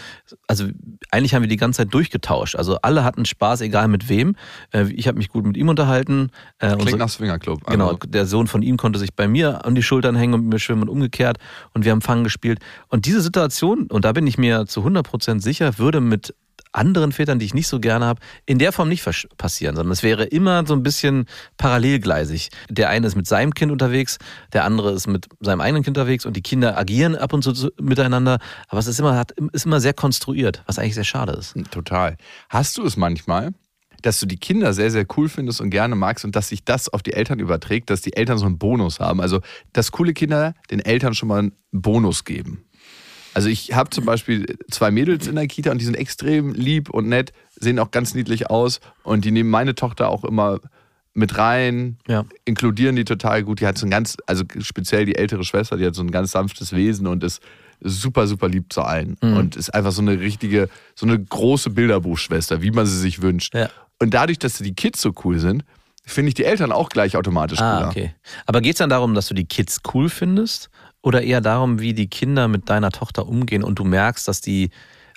also 0.48 0.66
eigentlich 1.10 1.34
haben 1.34 1.42
wir 1.42 1.48
die 1.48 1.56
ganze 1.56 1.78
Zeit 1.78 1.94
durchgetauscht. 1.94 2.56
Also 2.56 2.78
alle 2.82 3.02
hatten 3.04 3.24
Spaß, 3.24 3.60
egal 3.60 3.88
mit 3.88 4.08
wem. 4.08 4.36
Äh, 4.72 4.84
Ich 4.92 5.06
habe 5.08 5.18
mich 5.18 5.28
gut 5.30 5.44
mit 5.46 5.56
ihm 5.56 5.68
unterhalten. 5.68 6.30
Äh, 6.58 6.66
Klingt 6.68 6.80
unsere- 6.82 6.98
nach 6.98 7.08
Swingerclub. 7.08 7.64
Genau, 7.66 7.86
Also, 7.88 7.98
der 8.06 8.26
Sohn 8.26 8.46
von 8.48 8.62
ihm 8.62 8.67
konnte 8.76 8.98
sich 8.98 9.14
bei 9.14 9.28
mir 9.28 9.64
an 9.64 9.74
die 9.74 9.82
Schultern 9.82 10.16
hängen 10.16 10.34
und 10.34 10.42
mit 10.42 10.52
mir 10.54 10.58
schwimmen 10.58 10.82
und 10.82 10.88
umgekehrt. 10.88 11.38
Und 11.74 11.84
wir 11.84 11.92
haben 11.92 12.02
Fangen 12.02 12.24
gespielt. 12.24 12.60
Und 12.88 13.06
diese 13.06 13.20
Situation, 13.20 13.86
und 13.86 14.04
da 14.04 14.12
bin 14.12 14.26
ich 14.26 14.38
mir 14.38 14.66
zu 14.66 14.80
100% 14.80 15.40
sicher, 15.40 15.78
würde 15.78 16.00
mit 16.00 16.34
anderen 16.72 17.12
Vätern, 17.12 17.38
die 17.38 17.46
ich 17.46 17.54
nicht 17.54 17.68
so 17.68 17.80
gerne 17.80 18.04
habe, 18.04 18.20
in 18.46 18.58
der 18.58 18.72
Form 18.72 18.88
nicht 18.88 19.04
passieren, 19.36 19.76
sondern 19.76 19.92
es 19.92 20.02
wäre 20.02 20.24
immer 20.24 20.66
so 20.66 20.74
ein 20.74 20.82
bisschen 20.82 21.26
parallelgleisig. 21.56 22.50
Der 22.68 22.90
eine 22.90 23.06
ist 23.06 23.16
mit 23.16 23.26
seinem 23.26 23.54
Kind 23.54 23.72
unterwegs, 23.72 24.18
der 24.52 24.64
andere 24.64 24.92
ist 24.92 25.06
mit 25.06 25.28
seinem 25.40 25.60
eigenen 25.60 25.82
Kind 25.82 25.96
unterwegs 25.96 26.26
und 26.26 26.36
die 26.36 26.42
Kinder 26.42 26.76
agieren 26.76 27.16
ab 27.16 27.32
und 27.32 27.42
zu 27.42 27.70
miteinander, 27.80 28.38
aber 28.68 28.80
es 28.80 28.86
ist 28.86 29.00
immer, 29.00 29.24
ist 29.52 29.66
immer 29.66 29.80
sehr 29.80 29.94
konstruiert, 29.94 30.62
was 30.66 30.78
eigentlich 30.78 30.94
sehr 30.94 31.04
schade 31.04 31.32
ist. 31.32 31.54
Total. 31.70 32.16
Hast 32.48 32.76
du 32.78 32.84
es 32.84 32.96
manchmal, 32.96 33.52
dass 34.08 34.20
du 34.20 34.26
die 34.26 34.38
Kinder 34.38 34.72
sehr, 34.72 34.90
sehr 34.90 35.04
cool 35.16 35.28
findest 35.28 35.60
und 35.60 35.68
gerne 35.68 35.94
magst 35.94 36.24
und 36.24 36.34
dass 36.34 36.48
sich 36.48 36.64
das 36.64 36.88
auf 36.88 37.02
die 37.02 37.12
Eltern 37.12 37.38
überträgt, 37.40 37.90
dass 37.90 38.00
die 38.00 38.14
Eltern 38.16 38.38
so 38.38 38.46
einen 38.46 38.56
Bonus 38.56 39.00
haben? 39.00 39.20
Also, 39.20 39.40
dass 39.74 39.92
coole 39.92 40.14
Kinder 40.14 40.54
den 40.70 40.80
Eltern 40.80 41.12
schon 41.14 41.28
mal 41.28 41.38
einen 41.40 41.52
Bonus 41.72 42.24
geben. 42.24 42.64
Also 43.34 43.50
ich 43.50 43.74
habe 43.74 43.90
zum 43.90 44.06
Beispiel 44.06 44.56
zwei 44.70 44.90
Mädels 44.90 45.26
in 45.26 45.34
der 45.36 45.46
Kita 45.46 45.70
und 45.70 45.78
die 45.78 45.84
sind 45.84 45.94
extrem 45.94 46.54
lieb 46.54 46.88
und 46.88 47.08
nett, 47.08 47.32
sehen 47.60 47.78
auch 47.78 47.90
ganz 47.90 48.14
niedlich 48.14 48.48
aus 48.48 48.80
und 49.02 49.26
die 49.26 49.30
nehmen 49.30 49.50
meine 49.50 49.74
Tochter 49.74 50.08
auch 50.08 50.24
immer 50.24 50.58
mit 51.12 51.36
rein, 51.36 51.98
Ja. 52.08 52.24
inkludieren 52.46 52.96
die 52.96 53.04
total 53.04 53.42
gut. 53.44 53.60
Die 53.60 53.66
hat 53.66 53.76
so 53.76 53.86
ein 53.86 53.90
ganz, 53.90 54.16
also 54.26 54.44
speziell 54.60 55.04
die 55.04 55.16
ältere 55.16 55.44
Schwester, 55.44 55.76
die 55.76 55.84
hat 55.84 55.94
so 55.94 56.02
ein 56.02 56.10
ganz 56.10 56.32
sanftes 56.32 56.72
Wesen 56.72 57.06
und 57.06 57.22
ist 57.22 57.42
super, 57.80 58.26
super 58.26 58.48
lieb 58.48 58.72
zu 58.72 58.82
allen. 58.82 59.16
Mhm. 59.22 59.36
Und 59.36 59.56
ist 59.56 59.74
einfach 59.74 59.92
so 59.92 60.00
eine 60.02 60.18
richtige, 60.18 60.68
so 60.94 61.06
eine 61.06 61.18
große 61.22 61.70
Bilderbuchschwester, 61.70 62.62
wie 62.62 62.70
man 62.70 62.86
sie 62.86 62.98
sich 62.98 63.20
wünscht. 63.22 63.54
Ja. 63.54 63.68
Und 64.00 64.14
dadurch, 64.14 64.38
dass 64.38 64.58
die 64.58 64.74
Kids 64.74 65.00
so 65.02 65.12
cool 65.24 65.38
sind, 65.38 65.64
finde 66.04 66.28
ich 66.28 66.34
die 66.34 66.44
Eltern 66.44 66.72
auch 66.72 66.88
gleich 66.88 67.16
automatisch 67.16 67.58
cooler. 67.58 67.86
Ah, 67.86 67.88
okay. 67.88 68.14
Aber 68.46 68.60
geht 68.60 68.74
es 68.74 68.78
dann 68.78 68.90
darum, 68.90 69.14
dass 69.14 69.26
du 69.28 69.34
die 69.34 69.44
Kids 69.46 69.80
cool 69.92 70.08
findest? 70.08 70.70
Oder 71.02 71.22
eher 71.22 71.40
darum, 71.40 71.80
wie 71.80 71.94
die 71.94 72.08
Kinder 72.08 72.48
mit 72.48 72.68
deiner 72.70 72.90
Tochter 72.90 73.26
umgehen 73.28 73.62
und 73.62 73.78
du 73.78 73.84
merkst, 73.84 74.26
dass 74.26 74.40
die, 74.40 74.70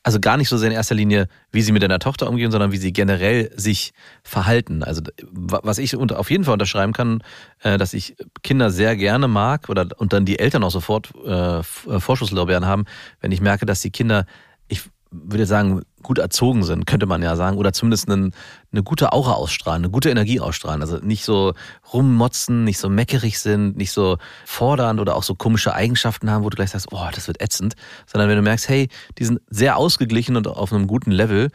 also 0.03 0.19
gar 0.19 0.37
nicht 0.37 0.47
so 0.49 0.57
sehr 0.57 0.69
in 0.69 0.75
erster 0.75 0.93
Linie, 0.95 1.27
wie 1.51 1.61
sie 1.61 1.71
mit 1.71 1.81
deiner 1.81 1.97
Tochter 1.99 2.29
umgehen, 2.29 2.51
sondern 2.51 2.71
wie 2.71 2.77
sie 2.77 2.93
generell 2.93 3.51
sich 3.55 3.93
verhalten. 4.23 4.83
Also 4.83 5.01
wa- 5.31 5.61
was 5.63 5.77
ich 5.79 5.95
auf 5.97 6.29
jeden 6.29 6.43
Fall 6.43 6.53
unterschreiben 6.53 6.93
kann, 6.93 7.23
äh, 7.63 7.77
dass 7.77 7.93
ich 7.93 8.15
Kinder 8.43 8.69
sehr 8.69 8.95
gerne 8.95 9.27
mag 9.27 9.69
oder 9.69 9.87
und 9.97 10.13
dann 10.13 10.25
die 10.25 10.37
Eltern 10.39 10.63
auch 10.63 10.71
sofort 10.71 11.11
äh, 11.25 11.59
äh, 11.59 11.63
Vorschusslorbeeren 11.99 12.65
haben, 12.65 12.85
wenn 13.21 13.31
ich 13.31 13.41
merke, 13.41 13.65
dass 13.65 13.81
die 13.81 13.91
Kinder, 13.91 14.25
ich 14.67 14.83
würde 15.11 15.45
sagen, 15.45 15.81
gut 16.01 16.17
erzogen 16.17 16.63
sind, 16.63 16.87
könnte 16.87 17.05
man 17.05 17.21
ja 17.21 17.35
sagen, 17.35 17.57
oder 17.57 17.73
zumindest 17.73 18.09
einen, 18.09 18.33
eine 18.71 18.81
gute 18.81 19.11
Aura 19.11 19.33
ausstrahlen, 19.33 19.83
eine 19.83 19.91
gute 19.91 20.09
Energie 20.09 20.39
ausstrahlen. 20.39 20.81
Also 20.81 20.97
nicht 20.97 21.25
so 21.25 21.53
rummotzen, 21.93 22.63
nicht 22.63 22.79
so 22.79 22.89
meckerig 22.89 23.39
sind, 23.39 23.77
nicht 23.77 23.91
so 23.91 24.17
fordernd 24.45 24.99
oder 24.99 25.15
auch 25.15 25.23
so 25.23 25.35
komische 25.35 25.73
Eigenschaften 25.73 26.31
haben, 26.31 26.43
wo 26.43 26.49
du 26.49 26.55
gleich 26.55 26.71
sagst, 26.71 26.87
oh, 26.91 27.07
das 27.13 27.27
wird 27.27 27.41
ätzend, 27.41 27.75
sondern 28.05 28.29
wenn 28.29 28.37
du 28.37 28.41
merkst, 28.41 28.69
hey, 28.69 28.87
die 29.17 29.25
sind 29.25 29.41
sehr 29.49 29.77
ausgeglichen 29.77 30.37
und 30.37 30.47
auf 30.47 30.71
einem 30.73 30.87
guten 30.87 31.11
Level. 31.11 31.49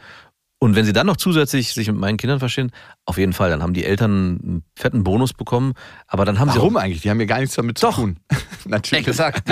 Und 0.59 0.75
wenn 0.75 0.85
sie 0.85 0.93
dann 0.93 1.05
noch 1.05 1.17
zusätzlich 1.17 1.73
sich 1.73 1.87
mit 1.87 1.97
meinen 1.97 2.17
Kindern 2.17 2.39
verstehen, 2.39 2.71
auf 3.05 3.17
jeden 3.17 3.33
Fall, 3.33 3.51
dann 3.51 3.61
haben 3.61 3.73
die 3.73 3.85
Eltern 3.85 4.39
einen 4.41 4.63
fetten 4.75 5.03
Bonus 5.03 5.33
bekommen, 5.33 5.73
aber 6.07 6.25
dann 6.25 6.39
haben 6.39 6.49
sie 6.49 6.57
Warum 6.57 6.77
eigentlich? 6.77 7.01
Die 7.01 7.11
haben 7.11 7.19
ja 7.19 7.27
gar 7.27 7.39
nichts 7.39 7.55
damit 7.55 7.81
Doch. 7.83 7.95
zu 7.95 8.01
tun. 8.01 8.19
Natürlich. 8.65 9.07
Exakt. 9.07 9.43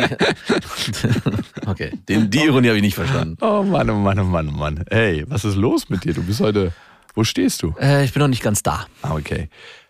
okay, 1.68 1.92
den, 2.08 2.30
die 2.30 2.40
Ironie 2.40 2.68
habe 2.68 2.78
ich 2.78 2.84
nicht 2.84 2.96
verstanden. 2.96 3.38
Oh 3.42 3.64
Mann, 3.64 3.90
oh 3.90 3.96
Mann, 3.96 4.20
oh 4.20 4.24
Mann, 4.24 4.50
oh 4.50 4.52
Mann. 4.52 4.84
Hey, 4.90 5.24
was 5.28 5.46
ist 5.46 5.56
los 5.56 5.90
mit 5.90 6.04
dir? 6.04 6.14
Du 6.14 6.24
bist 6.24 6.40
heute. 6.40 6.74
Wo 7.14 7.24
stehst 7.24 7.64
du? 7.64 7.74
Äh, 7.80 8.04
ich 8.06 8.14
bin 8.14 8.20
noch 8.20 8.28
nicht 8.28 8.44
ganz 8.44 8.62
da. 8.62 8.88
Ah, 9.02 9.14
okay. 9.16 9.50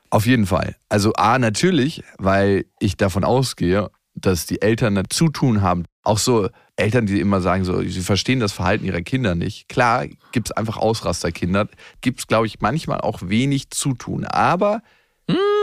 Auf 0.10 0.26
jeden 0.28 0.46
Fall. 0.46 0.76
Also 0.90 1.14
A, 1.14 1.40
natürlich, 1.40 2.04
weil 2.18 2.66
ich 2.80 2.98
davon 2.98 3.24
ausgehe, 3.24 3.90
dass 4.14 4.46
die 4.46 4.62
Eltern 4.62 4.98
ein 4.98 5.10
Zutun 5.10 5.62
haben. 5.62 5.86
Auch 6.04 6.20
so 6.20 6.50
Eltern, 6.76 7.08
die 7.08 7.20
immer 7.20 7.42
sagen, 7.42 7.66
so, 7.66 7.82
sie 7.82 8.02
verstehen 8.02 8.40
das 8.40 8.54
Verhalten 8.54 8.86
ihrer 8.86 9.02
Kinder 9.02 9.34
nicht. 9.34 9.68
Klar, 9.68 10.06
gibt 10.32 10.48
es 10.48 10.52
einfach 10.52 10.78
Ausrasterkinder. 10.78 11.68
Gibt 12.02 12.20
es, 12.20 12.28
glaube 12.28 12.46
ich, 12.46 12.62
manchmal 12.62 13.02
auch 13.02 13.20
wenig 13.24 13.72
Zutun. 13.72 14.26
Aber 14.26 14.82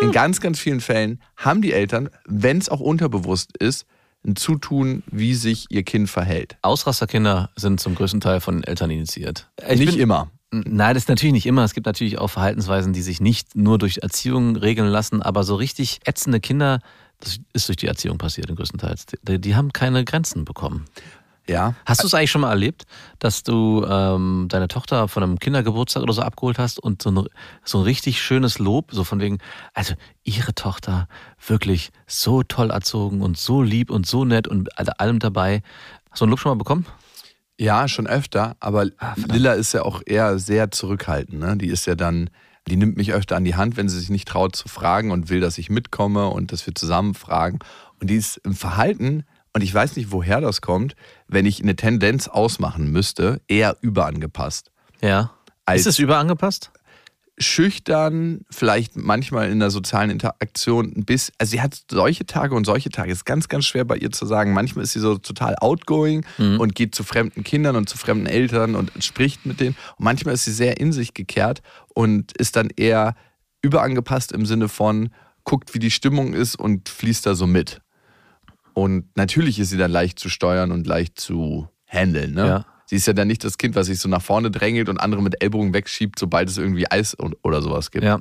in 0.02 0.10
ganz, 0.10 0.40
ganz 0.40 0.58
vielen 0.58 0.80
Fällen 0.80 1.22
haben 1.36 1.62
die 1.62 1.72
Eltern, 1.72 2.08
wenn 2.26 2.58
es 2.58 2.68
auch 2.68 2.80
unterbewusst 2.80 3.56
ist, 3.56 3.86
ein 4.26 4.36
Zutun, 4.36 5.02
wie 5.10 5.34
sich 5.34 5.66
ihr 5.70 5.82
Kind 5.82 6.08
verhält. 6.08 6.56
Ausrasterkinder 6.62 7.50
sind 7.56 7.80
zum 7.80 7.94
größten 7.94 8.20
Teil 8.20 8.40
von 8.40 8.62
Eltern 8.62 8.90
initiiert. 8.90 9.50
Ich 9.68 9.78
nicht 9.78 9.92
bin- 9.92 10.00
immer. 10.00 10.30
Nein, 10.54 10.92
das 10.94 11.04
ist 11.04 11.08
natürlich 11.08 11.32
nicht 11.32 11.46
immer. 11.46 11.64
Es 11.64 11.72
gibt 11.72 11.86
natürlich 11.86 12.18
auch 12.18 12.28
Verhaltensweisen, 12.28 12.92
die 12.92 13.00
sich 13.00 13.20
nicht 13.22 13.56
nur 13.56 13.78
durch 13.78 13.98
Erziehung 14.02 14.54
regeln 14.56 14.88
lassen, 14.88 15.22
aber 15.22 15.44
so 15.44 15.54
richtig 15.54 16.00
ätzende 16.04 16.40
Kinder, 16.40 16.80
das 17.20 17.38
ist 17.54 17.68
durch 17.68 17.76
die 17.78 17.86
Erziehung 17.86 18.18
passiert, 18.18 18.50
im 18.50 18.56
größten 18.56 18.78
Teil. 18.78 18.94
Die, 19.26 19.40
die 19.40 19.56
haben 19.56 19.72
keine 19.72 20.04
Grenzen 20.04 20.44
bekommen. 20.44 20.84
Ja. 21.48 21.74
Hast 21.86 22.02
du 22.02 22.06
es 22.06 22.14
eigentlich 22.14 22.30
schon 22.30 22.42
mal 22.42 22.50
erlebt, 22.50 22.84
dass 23.18 23.42
du 23.42 23.84
ähm, 23.84 24.46
deine 24.48 24.68
Tochter 24.68 25.08
von 25.08 25.22
einem 25.22 25.38
Kindergeburtstag 25.38 26.02
oder 26.02 26.12
so 26.12 26.22
abgeholt 26.22 26.58
hast 26.58 26.78
und 26.78 27.02
so 27.02 27.10
ein, 27.10 27.26
so 27.64 27.78
ein 27.78 27.84
richtig 27.84 28.22
schönes 28.22 28.58
Lob, 28.58 28.92
so 28.92 29.02
von 29.02 29.20
wegen, 29.20 29.38
also 29.74 29.94
ihre 30.22 30.54
Tochter 30.54 31.08
wirklich 31.44 31.90
so 32.06 32.42
toll 32.42 32.70
erzogen 32.70 33.22
und 33.22 33.36
so 33.36 33.60
lieb 33.60 33.90
und 33.90 34.06
so 34.06 34.24
nett 34.24 34.46
und 34.46 34.68
allem 35.00 35.18
dabei. 35.18 35.62
Hast 36.10 36.20
du 36.20 36.26
ein 36.26 36.30
Lob 36.30 36.38
schon 36.38 36.50
mal 36.50 36.58
bekommen? 36.58 36.86
Ja, 37.58 37.88
schon 37.88 38.06
öfter, 38.06 38.56
aber 38.60 38.86
Lilla 39.16 39.52
ist 39.52 39.72
ja 39.72 39.82
auch 39.82 40.00
eher 40.04 40.38
sehr 40.38 40.70
zurückhaltend. 40.70 41.40
Ne? 41.40 41.56
Die 41.56 41.68
ist 41.68 41.86
ja 41.86 41.94
dann, 41.94 42.30
die 42.68 42.76
nimmt 42.76 42.96
mich 42.96 43.12
öfter 43.12 43.36
an 43.36 43.44
die 43.44 43.56
Hand, 43.56 43.76
wenn 43.76 43.88
sie 43.88 43.98
sich 43.98 44.10
nicht 44.10 44.28
traut 44.28 44.56
zu 44.56 44.68
fragen 44.68 45.10
und 45.10 45.28
will, 45.28 45.40
dass 45.40 45.58
ich 45.58 45.70
mitkomme 45.70 46.28
und 46.28 46.52
dass 46.52 46.66
wir 46.66 46.74
zusammen 46.74 47.14
fragen. 47.14 47.58
Und 48.00 48.10
die 48.10 48.16
ist 48.16 48.38
im 48.38 48.54
Verhalten, 48.54 49.24
und 49.54 49.62
ich 49.62 49.72
weiß 49.72 49.96
nicht, 49.96 50.10
woher 50.10 50.40
das 50.40 50.60
kommt, 50.60 50.94
wenn 51.28 51.46
ich 51.46 51.62
eine 51.62 51.76
Tendenz 51.76 52.28
ausmachen 52.28 52.90
müsste, 52.90 53.40
eher 53.48 53.76
überangepasst. 53.80 54.70
Ja. 55.02 55.32
Ist 55.80 55.86
es 55.86 55.98
überangepasst? 55.98 56.70
Schüchtern, 57.38 58.42
vielleicht 58.50 58.94
manchmal 58.96 59.50
in 59.50 59.58
der 59.58 59.70
sozialen 59.70 60.10
Interaktion 60.10 60.92
ein 60.94 61.04
bisschen. 61.04 61.34
Also 61.38 61.50
sie 61.52 61.60
hat 61.60 61.82
solche 61.90 62.26
Tage 62.26 62.54
und 62.54 62.64
solche 62.64 62.90
Tage. 62.90 63.10
Ist 63.10 63.24
ganz, 63.24 63.48
ganz 63.48 63.64
schwer 63.64 63.84
bei 63.84 63.96
ihr 63.96 64.10
zu 64.10 64.26
sagen. 64.26 64.52
Manchmal 64.52 64.84
ist 64.84 64.92
sie 64.92 65.00
so 65.00 65.16
total 65.18 65.56
outgoing 65.60 66.24
und 66.58 66.74
geht 66.74 66.94
zu 66.94 67.04
fremden 67.04 67.42
Kindern 67.42 67.76
und 67.76 67.88
zu 67.88 67.96
fremden 67.96 68.26
Eltern 68.26 68.74
und 68.74 68.92
spricht 69.02 69.46
mit 69.46 69.60
denen. 69.60 69.76
Und 69.96 70.04
manchmal 70.04 70.34
ist 70.34 70.44
sie 70.44 70.52
sehr 70.52 70.78
in 70.78 70.92
sich 70.92 71.14
gekehrt 71.14 71.62
und 71.94 72.32
ist 72.36 72.56
dann 72.56 72.68
eher 72.76 73.14
überangepasst 73.62 74.32
im 74.32 74.46
Sinne 74.46 74.68
von 74.68 75.10
guckt, 75.44 75.74
wie 75.74 75.78
die 75.78 75.90
Stimmung 75.90 76.34
ist 76.34 76.56
und 76.56 76.88
fließt 76.88 77.26
da 77.26 77.34
so 77.34 77.46
mit. 77.46 77.81
Und 78.74 79.04
natürlich 79.16 79.58
ist 79.58 79.70
sie 79.70 79.76
dann 79.76 79.90
leicht 79.90 80.18
zu 80.18 80.28
steuern 80.28 80.72
und 80.72 80.86
leicht 80.86 81.20
zu 81.20 81.68
handeln. 81.86 82.34
Ne? 82.34 82.46
Ja. 82.46 82.66
Sie 82.86 82.96
ist 82.96 83.06
ja 83.06 83.12
dann 83.12 83.28
nicht 83.28 83.44
das 83.44 83.58
Kind, 83.58 83.74
was 83.74 83.86
sich 83.86 83.98
so 83.98 84.08
nach 84.08 84.22
vorne 84.22 84.50
drängelt 84.50 84.88
und 84.88 84.98
andere 84.98 85.22
mit 85.22 85.42
Ellbogen 85.42 85.74
wegschiebt, 85.74 86.18
sobald 86.18 86.48
es 86.48 86.58
irgendwie 86.58 86.90
Eis 86.90 87.16
oder 87.18 87.62
sowas 87.62 87.90
gibt. 87.90 88.04
Ja. 88.04 88.20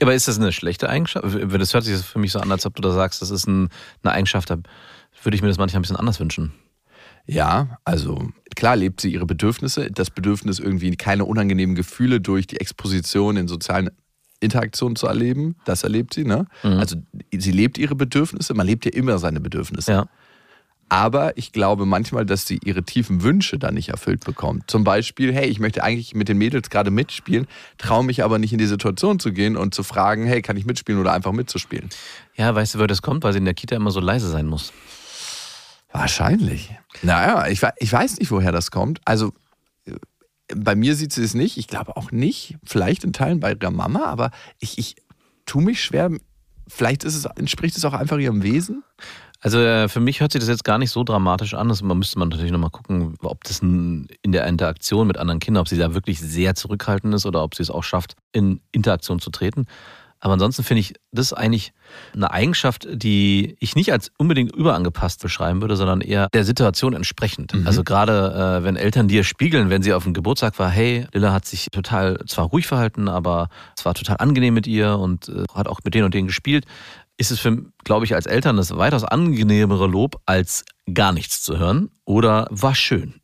Aber 0.00 0.14
ist 0.14 0.26
das 0.26 0.38
eine 0.38 0.52
schlechte 0.52 0.88
Eigenschaft? 0.88 1.24
Das 1.24 1.74
hört 1.74 1.84
sich 1.84 1.96
für 1.98 2.18
mich 2.18 2.32
so 2.32 2.40
an, 2.40 2.50
als 2.50 2.66
ob 2.66 2.74
du 2.74 2.82
da 2.82 2.92
sagst, 2.92 3.22
das 3.22 3.30
ist 3.30 3.46
ein, 3.46 3.68
eine 4.02 4.12
Eigenschaft, 4.12 4.50
da 4.50 4.56
würde 5.22 5.36
ich 5.36 5.42
mir 5.42 5.48
das 5.48 5.58
manchmal 5.58 5.78
ein 5.78 5.82
bisschen 5.82 5.96
anders 5.96 6.18
wünschen. 6.18 6.52
Ja, 7.26 7.78
also 7.84 8.28
klar 8.54 8.76
lebt 8.76 9.00
sie 9.00 9.12
ihre 9.12 9.24
Bedürfnisse. 9.24 9.90
Das 9.90 10.10
Bedürfnis, 10.10 10.58
irgendwie 10.58 10.94
keine 10.96 11.24
unangenehmen 11.24 11.74
Gefühle 11.74 12.20
durch 12.20 12.46
die 12.46 12.60
Exposition 12.60 13.36
in 13.36 13.48
sozialen 13.48 13.90
Interaktionen 14.44 14.96
zu 14.96 15.06
erleben, 15.06 15.56
das 15.64 15.82
erlebt 15.82 16.14
sie. 16.14 16.24
Ne? 16.24 16.46
Also 16.62 16.96
sie 17.32 17.52
lebt 17.52 17.78
ihre 17.78 17.94
Bedürfnisse. 17.94 18.54
Man 18.54 18.66
lebt 18.66 18.84
ja 18.84 18.92
immer 18.92 19.18
seine 19.18 19.40
Bedürfnisse. 19.40 19.92
Ja. 19.92 20.08
Aber 20.88 21.36
ich 21.36 21.52
glaube 21.52 21.86
manchmal, 21.86 22.26
dass 22.26 22.46
sie 22.46 22.60
ihre 22.62 22.82
tiefen 22.82 23.22
Wünsche 23.22 23.58
dann 23.58 23.74
nicht 23.74 23.88
erfüllt 23.88 24.24
bekommt. 24.24 24.70
Zum 24.70 24.84
Beispiel, 24.84 25.32
hey, 25.32 25.46
ich 25.46 25.58
möchte 25.58 25.82
eigentlich 25.82 26.14
mit 26.14 26.28
den 26.28 26.38
Mädels 26.38 26.70
gerade 26.70 26.90
mitspielen, 26.90 27.46
traue 27.78 28.04
mich 28.04 28.22
aber 28.22 28.38
nicht 28.38 28.52
in 28.52 28.58
die 28.58 28.66
Situation 28.66 29.18
zu 29.18 29.32
gehen 29.32 29.56
und 29.56 29.74
zu 29.74 29.82
fragen, 29.82 30.26
hey, 30.26 30.42
kann 30.42 30.56
ich 30.56 30.66
mitspielen 30.66 31.00
oder 31.00 31.12
einfach 31.12 31.32
mitzuspielen. 31.32 31.88
Ja, 32.36 32.54
weißt 32.54 32.74
du, 32.74 32.78
woher 32.78 32.86
das 32.86 33.02
kommt? 33.02 33.24
Weil 33.24 33.32
sie 33.32 33.38
in 33.38 33.44
der 33.44 33.54
Kita 33.54 33.74
immer 33.74 33.90
so 33.90 34.00
leise 34.00 34.28
sein 34.28 34.46
muss. 34.46 34.72
Wahrscheinlich. 35.90 36.70
Naja, 37.02 37.46
ich, 37.48 37.62
ich 37.78 37.92
weiß 37.92 38.18
nicht, 38.18 38.30
woher 38.30 38.52
das 38.52 38.70
kommt. 38.70 39.00
Also 39.04 39.32
bei 40.54 40.74
mir 40.74 40.94
sieht 40.94 41.12
sie 41.12 41.22
es 41.22 41.34
nicht. 41.34 41.56
Ich 41.56 41.68
glaube 41.68 41.96
auch 41.96 42.10
nicht. 42.10 42.56
Vielleicht 42.64 43.04
in 43.04 43.12
Teilen 43.12 43.40
bei 43.40 43.52
ihrer 43.52 43.70
Mama, 43.70 44.04
aber 44.04 44.30
ich, 44.58 44.78
ich 44.78 44.96
tue 45.46 45.62
mich 45.62 45.82
schwer. 45.82 46.10
Vielleicht 46.66 47.04
es, 47.04 47.24
entspricht 47.24 47.76
es 47.76 47.84
auch 47.84 47.92
einfach 47.92 48.18
ihrem 48.18 48.42
Wesen. 48.42 48.82
Also 49.40 49.58
äh, 49.58 49.88
für 49.88 50.00
mich 50.00 50.20
hört 50.20 50.32
sich 50.32 50.40
das 50.40 50.48
jetzt 50.48 50.64
gar 50.64 50.78
nicht 50.78 50.90
so 50.90 51.04
dramatisch 51.04 51.52
an. 51.52 51.68
Das 51.68 51.82
müsste 51.82 52.18
man 52.18 52.28
natürlich 52.28 52.50
nochmal 52.50 52.70
gucken, 52.70 53.16
ob 53.20 53.44
das 53.44 53.60
in 53.60 54.08
der 54.24 54.46
Interaktion 54.46 55.06
mit 55.06 55.18
anderen 55.18 55.40
Kindern, 55.40 55.60
ob 55.60 55.68
sie 55.68 55.76
da 55.76 55.92
wirklich 55.92 56.18
sehr 56.20 56.54
zurückhaltend 56.54 57.14
ist 57.14 57.26
oder 57.26 57.42
ob 57.42 57.54
sie 57.54 57.62
es 57.62 57.70
auch 57.70 57.84
schafft, 57.84 58.16
in 58.32 58.60
Interaktion 58.72 59.18
zu 59.20 59.30
treten. 59.30 59.66
Aber 60.24 60.32
ansonsten 60.32 60.64
finde 60.64 60.80
ich 60.80 60.94
das 61.12 61.34
eigentlich 61.34 61.74
eine 62.14 62.30
Eigenschaft, 62.30 62.88
die 62.90 63.56
ich 63.60 63.76
nicht 63.76 63.92
als 63.92 64.10
unbedingt 64.16 64.56
überangepasst 64.56 65.20
beschreiben 65.20 65.60
würde, 65.60 65.76
sondern 65.76 66.00
eher 66.00 66.28
der 66.32 66.44
Situation 66.44 66.94
entsprechend. 66.94 67.52
Also 67.66 67.84
gerade 67.84 68.60
äh, 68.60 68.64
wenn 68.64 68.76
Eltern 68.76 69.06
dir 69.06 69.22
spiegeln, 69.22 69.68
wenn 69.68 69.82
sie 69.82 69.92
auf 69.92 70.04
dem 70.04 70.14
Geburtstag 70.14 70.58
war, 70.58 70.70
hey, 70.70 71.06
Lilla 71.12 71.34
hat 71.34 71.44
sich 71.44 71.68
total 71.70 72.18
zwar 72.26 72.46
ruhig 72.46 72.66
verhalten, 72.66 73.06
aber 73.06 73.50
es 73.76 73.84
war 73.84 73.92
total 73.92 74.16
angenehm 74.16 74.54
mit 74.54 74.66
ihr 74.66 74.98
und 74.98 75.28
äh, 75.28 75.44
hat 75.54 75.68
auch 75.68 75.80
mit 75.84 75.94
denen 75.94 76.06
und 76.06 76.14
denen 76.14 76.28
gespielt, 76.28 76.64
ist 77.16 77.30
es 77.30 77.40
für, 77.40 77.64
glaube 77.84 78.04
ich, 78.04 78.14
als 78.14 78.26
Eltern 78.26 78.56
das 78.56 78.76
weitaus 78.76 79.04
angenehmere 79.04 79.86
Lob, 79.86 80.20
als 80.26 80.64
gar 80.92 81.12
nichts 81.12 81.42
zu 81.42 81.58
hören 81.58 81.90
oder 82.04 82.46
war 82.50 82.74
schön. 82.74 83.14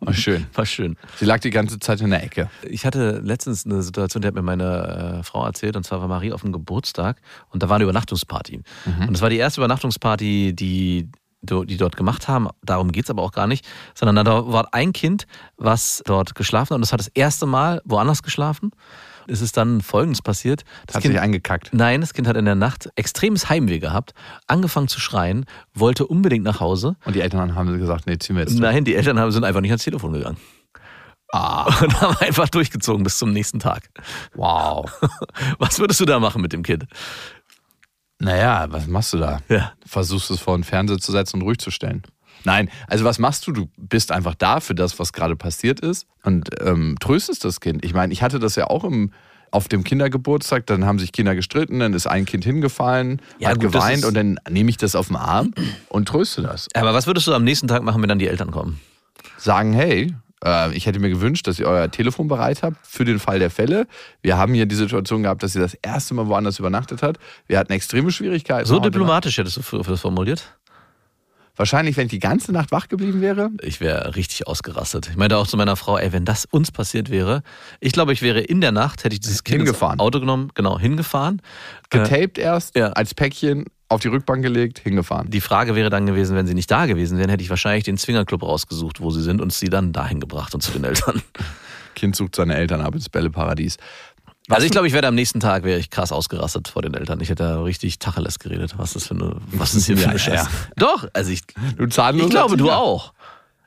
Oh, 0.00 0.12
schön. 0.12 0.46
War 0.54 0.66
schön. 0.66 0.96
Sie 1.16 1.24
lag 1.24 1.40
die 1.40 1.50
ganze 1.50 1.78
Zeit 1.78 2.00
in 2.00 2.10
der 2.10 2.22
Ecke. 2.22 2.50
Ich 2.62 2.84
hatte 2.86 3.20
letztens 3.22 3.64
eine 3.64 3.82
Situation, 3.82 4.20
die 4.22 4.28
hat 4.28 4.34
mir 4.34 4.42
meine 4.42 5.20
äh, 5.20 5.22
Frau 5.22 5.44
erzählt, 5.44 5.76
und 5.76 5.84
zwar 5.84 6.00
war 6.00 6.08
Marie 6.08 6.32
auf 6.32 6.42
dem 6.42 6.52
Geburtstag 6.52 7.20
und 7.50 7.62
da 7.62 7.68
war 7.68 7.76
eine 7.76 7.84
Übernachtungsparty. 7.84 8.62
Und 9.00 9.12
das 9.12 9.22
war 9.22 9.30
die 9.30 9.38
erste 9.38 9.60
Übernachtungsparty, 9.60 10.54
die 10.54 11.10
die 11.44 11.76
dort 11.76 11.96
gemacht 11.96 12.28
haben. 12.28 12.48
Darum 12.62 12.90
geht's 12.90 13.10
aber 13.10 13.22
auch 13.22 13.32
gar 13.32 13.46
nicht, 13.46 13.66
sondern 13.94 14.24
da 14.24 14.46
war 14.50 14.68
ein 14.72 14.92
Kind, 14.92 15.26
was 15.56 16.02
dort 16.06 16.34
geschlafen 16.34 16.70
hat 16.70 16.76
und 16.76 16.80
das 16.80 16.92
hat 16.92 17.00
das 17.00 17.08
erste 17.08 17.46
Mal 17.46 17.82
woanders 17.84 18.22
geschlafen. 18.22 18.70
Es 19.28 19.40
ist 19.40 19.56
dann 19.56 19.80
Folgendes 19.80 20.22
passiert. 20.22 20.64
Das 20.86 20.96
Hat 20.96 21.02
kind, 21.02 21.14
sich 21.14 21.20
eingekackt. 21.20 21.70
Nein, 21.72 22.00
das 22.00 22.12
Kind 22.14 22.26
hat 22.28 22.36
in 22.36 22.44
der 22.44 22.54
Nacht 22.54 22.90
extremes 22.96 23.48
Heimweh 23.48 23.78
gehabt, 23.78 24.14
angefangen 24.46 24.88
zu 24.88 25.00
schreien, 25.00 25.44
wollte 25.74 26.06
unbedingt 26.06 26.44
nach 26.44 26.60
Hause. 26.60 26.96
Und 27.04 27.14
die 27.16 27.20
Eltern 27.20 27.54
haben 27.54 27.78
gesagt, 27.78 28.06
nee, 28.06 28.18
ziehen 28.18 28.36
wir 28.36 28.42
jetzt. 28.42 28.58
Nein, 28.58 28.84
die 28.84 28.94
Eltern 28.94 29.18
haben- 29.18 29.30
sind 29.32 29.44
einfach 29.44 29.60
nicht 29.60 29.70
ans 29.70 29.84
Telefon 29.84 30.12
gegangen. 30.12 30.36
Ah, 31.32 31.64
Und 31.82 32.00
haben 32.00 32.16
einfach 32.18 32.48
durchgezogen 32.48 33.02
bis 33.02 33.18
zum 33.18 33.32
nächsten 33.32 33.58
Tag. 33.58 33.88
wow. 34.34 34.88
Was 35.58 35.78
würdest 35.78 36.00
du 36.00 36.04
da 36.04 36.20
machen 36.20 36.40
mit 36.42 36.52
dem 36.52 36.62
Kind? 36.62 36.84
Naja, 38.20 38.66
was 38.70 38.86
machst 38.86 39.12
du 39.12 39.18
da? 39.18 39.40
Ja. 39.48 39.72
Versuchst 39.84 40.30
es 40.30 40.40
vor 40.40 40.56
den 40.56 40.64
Fernseher 40.64 40.98
zu 40.98 41.10
setzen 41.12 41.36
und 41.36 41.42
ruhig 41.42 41.58
zu 41.58 41.70
stellen. 41.70 42.02
Nein, 42.44 42.70
also 42.86 43.04
was 43.04 43.18
machst 43.18 43.46
du? 43.46 43.52
Du 43.52 43.68
bist 43.76 44.12
einfach 44.12 44.34
da 44.34 44.60
für 44.60 44.74
das, 44.74 44.98
was 44.98 45.12
gerade 45.12 45.36
passiert 45.36 45.80
ist 45.80 46.06
und 46.22 46.50
ähm, 46.60 46.96
tröstest 47.00 47.44
das 47.44 47.60
Kind. 47.60 47.84
Ich 47.84 47.94
meine, 47.94 48.12
ich 48.12 48.22
hatte 48.22 48.38
das 48.38 48.54
ja 48.56 48.66
auch 48.68 48.84
im, 48.84 49.12
auf 49.50 49.68
dem 49.68 49.84
Kindergeburtstag, 49.84 50.66
dann 50.66 50.84
haben 50.84 50.98
sich 50.98 51.12
Kinder 51.12 51.34
gestritten, 51.34 51.78
dann 51.78 51.94
ist 51.94 52.06
ein 52.06 52.26
Kind 52.26 52.44
hingefallen, 52.44 53.22
Ja, 53.38 53.50
hat 53.50 53.60
gut, 53.60 53.72
geweint 53.72 54.04
und 54.04 54.14
dann 54.14 54.38
nehme 54.48 54.68
ich 54.68 54.76
das 54.76 54.94
auf 54.94 55.08
den 55.08 55.16
Arm 55.16 55.54
und 55.88 56.08
tröste 56.08 56.42
das. 56.42 56.68
Aber 56.74 56.92
was 56.92 57.06
würdest 57.06 57.26
du 57.26 57.32
am 57.32 57.44
nächsten 57.44 57.68
Tag 57.68 57.82
machen, 57.82 58.02
wenn 58.02 58.08
dann 58.08 58.18
die 58.18 58.28
Eltern 58.28 58.50
kommen? 58.50 58.80
Sagen, 59.38 59.72
hey, 59.72 60.14
äh, 60.44 60.74
ich 60.74 60.86
hätte 60.86 60.98
mir 60.98 61.08
gewünscht, 61.08 61.46
dass 61.46 61.58
ihr 61.58 61.66
euer 61.66 61.90
Telefon 61.90 62.28
bereit 62.28 62.62
habt 62.62 62.76
für 62.86 63.04
den 63.04 63.18
Fall 63.18 63.38
der 63.38 63.50
Fälle. 63.50 63.86
Wir 64.22 64.36
haben 64.36 64.54
hier 64.54 64.66
die 64.66 64.74
Situation 64.74 65.22
gehabt, 65.22 65.42
dass 65.42 65.52
sie 65.52 65.60
das 65.60 65.74
erste 65.74 66.14
Mal 66.14 66.26
woanders 66.26 66.58
übernachtet 66.58 67.02
hat. 67.02 67.18
Wir 67.46 67.58
hatten 67.58 67.72
extreme 67.72 68.10
Schwierigkeiten. 68.10 68.66
So 68.66 68.78
diplomatisch 68.78 69.38
hättest 69.38 69.56
du 69.72 69.82
das 69.82 70.00
formuliert? 70.00 70.54
Wahrscheinlich, 71.56 71.96
wenn 71.96 72.06
ich 72.06 72.10
die 72.10 72.18
ganze 72.18 72.50
Nacht 72.52 72.72
wach 72.72 72.88
geblieben 72.88 73.20
wäre. 73.20 73.50
Ich 73.62 73.80
wäre 73.80 74.16
richtig 74.16 74.46
ausgerastet. 74.48 75.08
Ich 75.10 75.16
meinte 75.16 75.36
auch 75.36 75.46
zu 75.46 75.56
meiner 75.56 75.76
Frau, 75.76 75.96
ey, 75.96 76.12
wenn 76.12 76.24
das 76.24 76.46
uns 76.46 76.72
passiert 76.72 77.10
wäre, 77.10 77.42
ich 77.80 77.92
glaube, 77.92 78.12
ich 78.12 78.22
wäre 78.22 78.40
in 78.40 78.60
der 78.60 78.72
Nacht, 78.72 79.04
hätte 79.04 79.14
ich 79.14 79.20
dieses 79.20 79.44
Kind 79.44 79.62
Hingefahren. 79.62 80.00
Auto 80.00 80.18
genommen, 80.18 80.50
genau, 80.54 80.78
hingefahren. 80.78 81.40
Äh, 81.90 81.98
Getaped 81.98 82.38
erst, 82.38 82.76
ja. 82.76 82.88
als 82.88 83.14
Päckchen 83.14 83.66
auf 83.88 84.00
die 84.00 84.08
Rückbank 84.08 84.42
gelegt, 84.42 84.80
hingefahren. 84.80 85.30
die 85.30 85.40
Frage 85.40 85.76
wäre 85.76 85.90
dann 85.90 86.06
gewesen, 86.06 86.34
wenn 86.36 86.46
sie 86.46 86.54
nicht 86.54 86.70
da 86.70 86.86
gewesen 86.86 87.18
wären, 87.18 87.30
hätte 87.30 87.44
ich 87.44 87.50
wahrscheinlich 87.50 87.84
den 87.84 87.98
Zwingerclub 87.98 88.42
rausgesucht, 88.42 89.00
wo 89.00 89.10
sie 89.10 89.22
sind 89.22 89.40
und 89.40 89.52
sie 89.52 89.68
dann 89.68 89.92
dahin 89.92 90.18
gebracht 90.18 90.54
und 90.54 90.62
zu 90.62 90.72
den 90.72 90.82
Eltern. 90.84 91.22
Kind 91.94 92.16
sucht 92.16 92.34
seine 92.34 92.56
Eltern 92.56 92.80
ab 92.80 92.94
ins 92.94 93.08
Bälleparadies. 93.08 93.76
Also 94.48 94.66
ich 94.66 94.72
glaube, 94.72 94.86
ich 94.86 94.92
wäre 94.92 95.06
am 95.06 95.14
nächsten 95.14 95.40
Tag 95.40 95.64
wäre 95.64 95.78
ich 95.78 95.88
krass 95.88 96.12
ausgerastet 96.12 96.68
vor 96.68 96.82
den 96.82 96.92
Eltern. 96.94 97.20
Ich 97.20 97.30
hätte 97.30 97.44
da 97.44 97.62
richtig 97.62 97.98
Tacheles 97.98 98.38
geredet. 98.38 98.74
Was 98.76 98.90
ist 98.90 98.96
das 98.96 99.06
für 99.06 99.14
eine, 99.14 99.36
was 99.52 99.74
ist 99.74 99.86
hier 99.86 99.96
für 99.96 100.10
eine 100.10 100.18
Scheiße? 100.18 100.48
Doch, 100.76 101.08
also 101.14 101.30
ich, 101.30 101.42
Du 101.76 101.84
ich 101.86 102.30
glaube, 102.30 102.56
du 102.56 102.70
auch. 102.70 103.14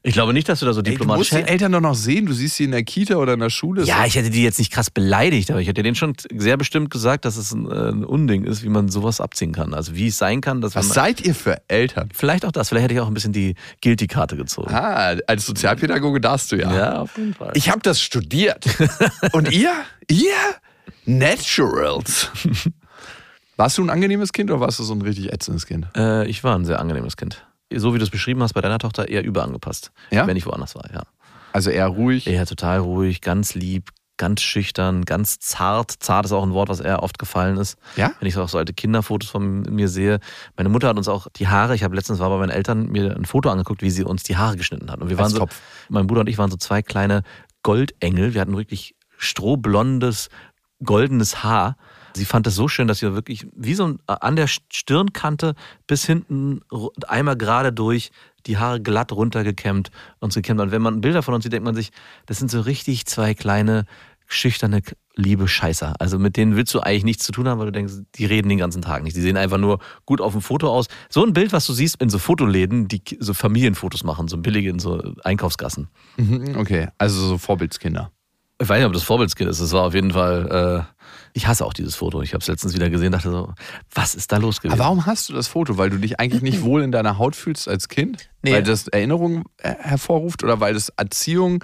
Ich 0.03 0.13
glaube 0.13 0.31
nicht, 0.31 0.47
dass 0.47 0.61
du 0.61 0.65
da 0.65 0.71
so 0.71 0.79
Ey, 0.79 0.83
du 0.83 0.91
diplomatisch 0.91 1.31
musst 1.31 1.45
die 1.47 1.51
Eltern 1.51 1.71
doch 1.73 1.81
noch 1.81 1.95
sehen. 1.95 2.27
Du 2.27 2.33
siehst 2.33 2.55
sie 2.55 2.63
in 2.63 2.71
der 2.71 2.83
Kita 2.83 3.15
oder 3.15 3.33
in 3.33 3.41
der 3.41 3.49
Schule. 3.49 3.83
Ja, 3.83 4.05
ich 4.05 4.15
hätte 4.15 4.29
die 4.29 4.41
jetzt 4.41 4.57
nicht 4.57 4.71
krass 4.71 4.89
beleidigt, 4.89 5.51
aber 5.51 5.59
ich 5.59 5.67
hätte 5.67 5.83
denen 5.83 5.95
schon 5.95 6.13
sehr 6.33 6.55
bestimmt 6.55 6.91
gesagt, 6.91 7.25
dass 7.25 7.35
es 7.35 7.51
ein, 7.51 7.69
äh, 7.69 7.89
ein 7.89 8.05
Unding 8.05 8.45
ist, 8.45 8.63
wie 8.63 8.69
man 8.69 8.87
sowas 8.87 9.19
abziehen 9.19 9.51
kann. 9.51 9.73
Also 9.73 9.95
wie 9.95 10.07
es 10.07 10.17
sein 10.17 10.39
kann, 10.39 10.61
dass 10.61 10.75
Was 10.75 10.87
man, 10.87 10.93
seid 10.95 11.21
ihr 11.21 11.35
für 11.35 11.61
Eltern? 11.67 12.09
vielleicht 12.13 12.45
auch 12.45 12.53
das, 12.53 12.69
vielleicht 12.69 12.85
hätte 12.85 12.93
ich 12.93 13.01
auch 13.01 13.07
ein 13.07 13.13
bisschen 13.15 13.33
die 13.33 13.55
Guilty-Karte 13.81 14.37
gezogen. 14.37 14.73
Ah, 14.73 15.15
als 15.27 15.45
Sozialpädagoge 15.45 16.21
darfst 16.21 16.53
du 16.53 16.55
ja. 16.55 16.73
Ja, 16.73 17.01
auf 17.01 17.17
jeden 17.17 17.33
Fall. 17.33 17.51
Ich 17.55 17.69
habe 17.69 17.81
das 17.81 17.99
studiert. 17.99 18.65
Und 19.33 19.51
ihr? 19.51 19.73
Ihr? 20.09 20.31
Naturals. 21.07 22.29
Warst 23.57 23.77
du 23.79 23.83
ein 23.83 23.89
angenehmes 23.89 24.33
Kind 24.33 24.51
oder 24.51 24.59
warst 24.59 24.77
du 24.77 24.83
so 24.83 24.93
ein 24.93 25.01
richtig 25.01 25.33
ätzendes 25.33 25.65
Kind? 25.65 25.87
äh, 25.95 26.27
ich 26.27 26.43
war 26.43 26.55
ein 26.55 26.63
sehr 26.65 26.79
angenehmes 26.79 27.17
Kind. 27.17 27.43
So 27.73 27.93
wie 27.93 27.97
du 27.97 28.03
es 28.03 28.11
beschrieben 28.11 28.43
hast, 28.43 28.53
bei 28.53 28.61
deiner 28.61 28.77
Tochter 28.77 29.07
eher 29.09 29.23
überangepasst. 29.23 29.91
Ja? 30.11 30.27
Wenn 30.27 30.37
ich 30.37 30.45
woanders 30.45 30.75
war, 30.75 30.87
ja. 30.93 31.01
Also 31.53 31.71
eher 31.71 31.87
ruhig. 31.87 32.27
Eher 32.27 32.45
total 32.45 32.79
ruhig, 32.79 33.19
ganz 33.21 33.55
lieb, 33.55 33.89
ganz 34.17 34.41
schüchtern, 34.41 35.05
ganz 35.05 35.39
zart. 35.39 35.91
Zart 35.99 36.25
ist 36.27 36.33
auch 36.33 36.43
ein 36.43 36.53
Wort, 36.53 36.69
was 36.69 36.81
eher 36.81 37.01
oft 37.01 37.17
gefallen 37.17 37.57
ist. 37.57 37.77
Ja? 37.95 38.11
Wenn 38.19 38.27
ich 38.27 38.37
auch 38.37 38.47
so 38.47 38.59
alte 38.59 38.73
Kinderfotos 38.73 39.29
von 39.29 39.61
mir 39.63 39.87
sehe. 39.87 40.19
Meine 40.55 40.69
Mutter 40.69 40.89
hat 40.89 40.97
uns 40.97 41.07
auch 41.07 41.27
die 41.35 41.47
Haare, 41.47 41.73
ich 41.73 41.83
habe 41.83 41.95
letztens 41.95 42.19
war 42.19 42.29
bei 42.29 42.37
meinen 42.37 42.51
Eltern 42.51 42.91
mir 42.91 43.15
ein 43.15 43.25
Foto 43.25 43.49
angeguckt, 43.49 43.81
wie 43.81 43.89
sie 43.89 44.03
uns 44.03 44.21
die 44.21 44.37
Haare 44.37 44.55
geschnitten 44.55 44.91
hat. 44.91 45.01
Und 45.01 45.09
wir 45.09 45.17
Als 45.17 45.23
waren 45.23 45.31
so, 45.31 45.39
Topf. 45.39 45.59
mein 45.89 46.05
Bruder 46.05 46.21
und 46.21 46.29
ich 46.29 46.37
waren 46.37 46.51
so 46.51 46.57
zwei 46.57 46.83
kleine 46.83 47.23
Goldengel. 47.63 48.35
Wir 48.35 48.41
hatten 48.41 48.55
wirklich 48.55 48.93
strohblondes, 49.17 50.29
goldenes 50.83 51.43
Haar. 51.43 51.77
Sie 52.15 52.25
fand 52.25 52.47
es 52.47 52.55
so 52.55 52.67
schön, 52.67 52.87
dass 52.87 52.99
sie 52.99 53.13
wirklich 53.13 53.47
wie 53.55 53.75
so 53.75 53.95
an 54.07 54.35
der 54.35 54.47
Stirnkante 54.47 55.53
bis 55.85 56.05
hinten 56.05 56.61
einmal 57.07 57.37
gerade 57.37 57.71
durch 57.71 58.11
die 58.47 58.57
Haare 58.57 58.81
glatt 58.81 59.11
runtergekämmt 59.11 59.91
und 60.19 60.33
so 60.33 60.39
gekämmt. 60.39 60.61
Und 60.61 60.71
wenn 60.71 60.81
man 60.81 61.01
Bilder 61.01 61.21
von 61.21 61.33
uns 61.33 61.43
sieht, 61.43 61.53
denkt 61.53 61.65
man 61.65 61.75
sich, 61.75 61.91
das 62.25 62.39
sind 62.39 62.49
so 62.49 62.61
richtig 62.61 63.05
zwei 63.05 63.33
kleine, 63.33 63.85
schüchterne, 64.25 64.81
liebe 65.15 65.47
Scheißer. 65.47 65.95
Also 65.99 66.17
mit 66.17 66.37
denen 66.37 66.55
willst 66.55 66.73
du 66.73 66.79
eigentlich 66.79 67.03
nichts 67.03 67.25
zu 67.25 67.31
tun 67.31 67.47
haben, 67.47 67.59
weil 67.59 67.67
du 67.67 67.71
denkst, 67.71 67.93
die 68.15 68.25
reden 68.25 68.49
den 68.49 68.57
ganzen 68.57 68.81
Tag 68.81 69.03
nicht. 69.03 69.15
Die 69.15 69.21
sehen 69.21 69.37
einfach 69.37 69.57
nur 69.57 69.79
gut 70.05 70.21
auf 70.21 70.31
dem 70.31 70.41
Foto 70.41 70.69
aus. 70.71 70.87
So 71.09 71.23
ein 71.25 71.33
Bild, 71.33 71.53
was 71.53 71.65
du 71.67 71.73
siehst 71.73 72.01
in 72.01 72.09
so 72.09 72.19
Fotoläden, 72.19 72.87
die 72.87 73.01
so 73.19 73.33
Familienfotos 73.33 74.03
machen, 74.03 74.27
so 74.27 74.37
billige 74.37 74.69
in 74.69 74.79
so 74.79 75.01
Einkaufsgassen. 75.23 75.89
Mhm, 76.17 76.55
Okay, 76.57 76.87
also 76.97 77.19
so 77.27 77.37
Vorbildskinder. 77.37 78.11
Ich 78.59 78.67
weiß 78.67 78.77
nicht, 78.77 78.87
ob 78.87 78.93
das 78.93 79.03
Vorbildskind 79.03 79.49
ist. 79.49 79.59
Es 79.59 79.71
war 79.71 79.83
auf 79.83 79.93
jeden 79.93 80.11
Fall. 80.11 80.85
Äh, 80.87 80.97
ich 81.33 81.45
hasse 81.45 81.63
auch 81.63 81.73
dieses 81.73 81.95
Foto. 81.95 82.23
Ich 82.23 82.33
habe 82.33 82.41
es 82.41 82.47
letztens 82.47 82.73
wieder 82.73 82.89
gesehen, 82.89 83.11
dachte 83.11 83.29
so, 83.29 83.53
was 83.93 84.15
ist 84.15 84.31
da 84.31 84.37
los 84.37 84.59
gewesen? 84.59 84.79
Aber 84.79 84.85
warum 84.85 85.05
hast 85.05 85.29
du 85.29 85.33
das 85.33 85.47
Foto? 85.47 85.77
Weil 85.77 85.91
du 85.91 85.97
dich 85.97 86.19
eigentlich 86.19 86.41
nicht 86.41 86.63
wohl 86.63 86.81
in 86.81 86.91
deiner 86.91 87.19
Haut 87.19 87.35
fühlst 87.35 87.67
als 87.67 87.89
Kind? 87.89 88.29
Nee. 88.41 88.53
Weil 88.53 88.63
das 88.63 88.87
Erinnerungen 88.87 89.43
äh, 89.57 89.75
hervorruft 89.77 90.43
oder 90.43 90.59
weil 90.59 90.73
das 90.73 90.89
Erziehung 90.97 91.63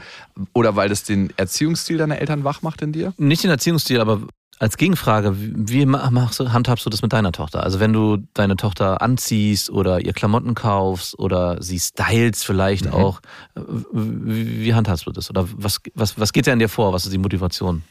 oder 0.53 0.75
weil 0.75 0.89
das 0.89 1.03
den 1.03 1.33
Erziehungsstil 1.35 1.97
deiner 1.97 2.19
Eltern 2.19 2.43
wach 2.43 2.61
macht 2.61 2.83
in 2.83 2.91
dir? 2.91 3.13
Nicht 3.17 3.43
den 3.43 3.49
Erziehungsstil, 3.49 3.99
aber 3.99 4.21
als 4.63 4.77
Gegenfrage, 4.77 5.39
wie 5.39 5.53
wie 5.81 5.85
ma- 5.85 6.09
machst 6.09 6.39
du, 6.39 6.51
handhabst 6.53 6.85
du 6.85 6.89
das 6.89 7.01
mit 7.01 7.11
deiner 7.13 7.31
Tochter? 7.31 7.63
Also 7.63 7.79
wenn 7.79 7.93
du 7.93 8.17
deine 8.33 8.55
Tochter 8.55 9.01
anziehst 9.01 9.69
oder 9.69 9.99
ihr 10.05 10.13
Klamotten 10.13 10.55
kaufst 10.55 11.17
oder 11.19 11.61
sie 11.61 11.79
stylst 11.79 12.45
vielleicht 12.45 12.91
auch, 12.91 13.19
äh, 13.55 13.61
wie, 13.91 14.63
wie 14.65 14.73
handhabst 14.73 15.05
du 15.05 15.11
das? 15.11 15.29
Oder 15.29 15.47
was, 15.55 15.79
was, 15.95 16.17
was 16.19 16.33
geht 16.33 16.45
dir 16.47 16.53
an 16.53 16.59
dir 16.59 16.69
vor? 16.69 16.93
Was 16.93 17.03
ist 17.05 17.11
die 17.13 17.17
Motivation? 17.17 17.83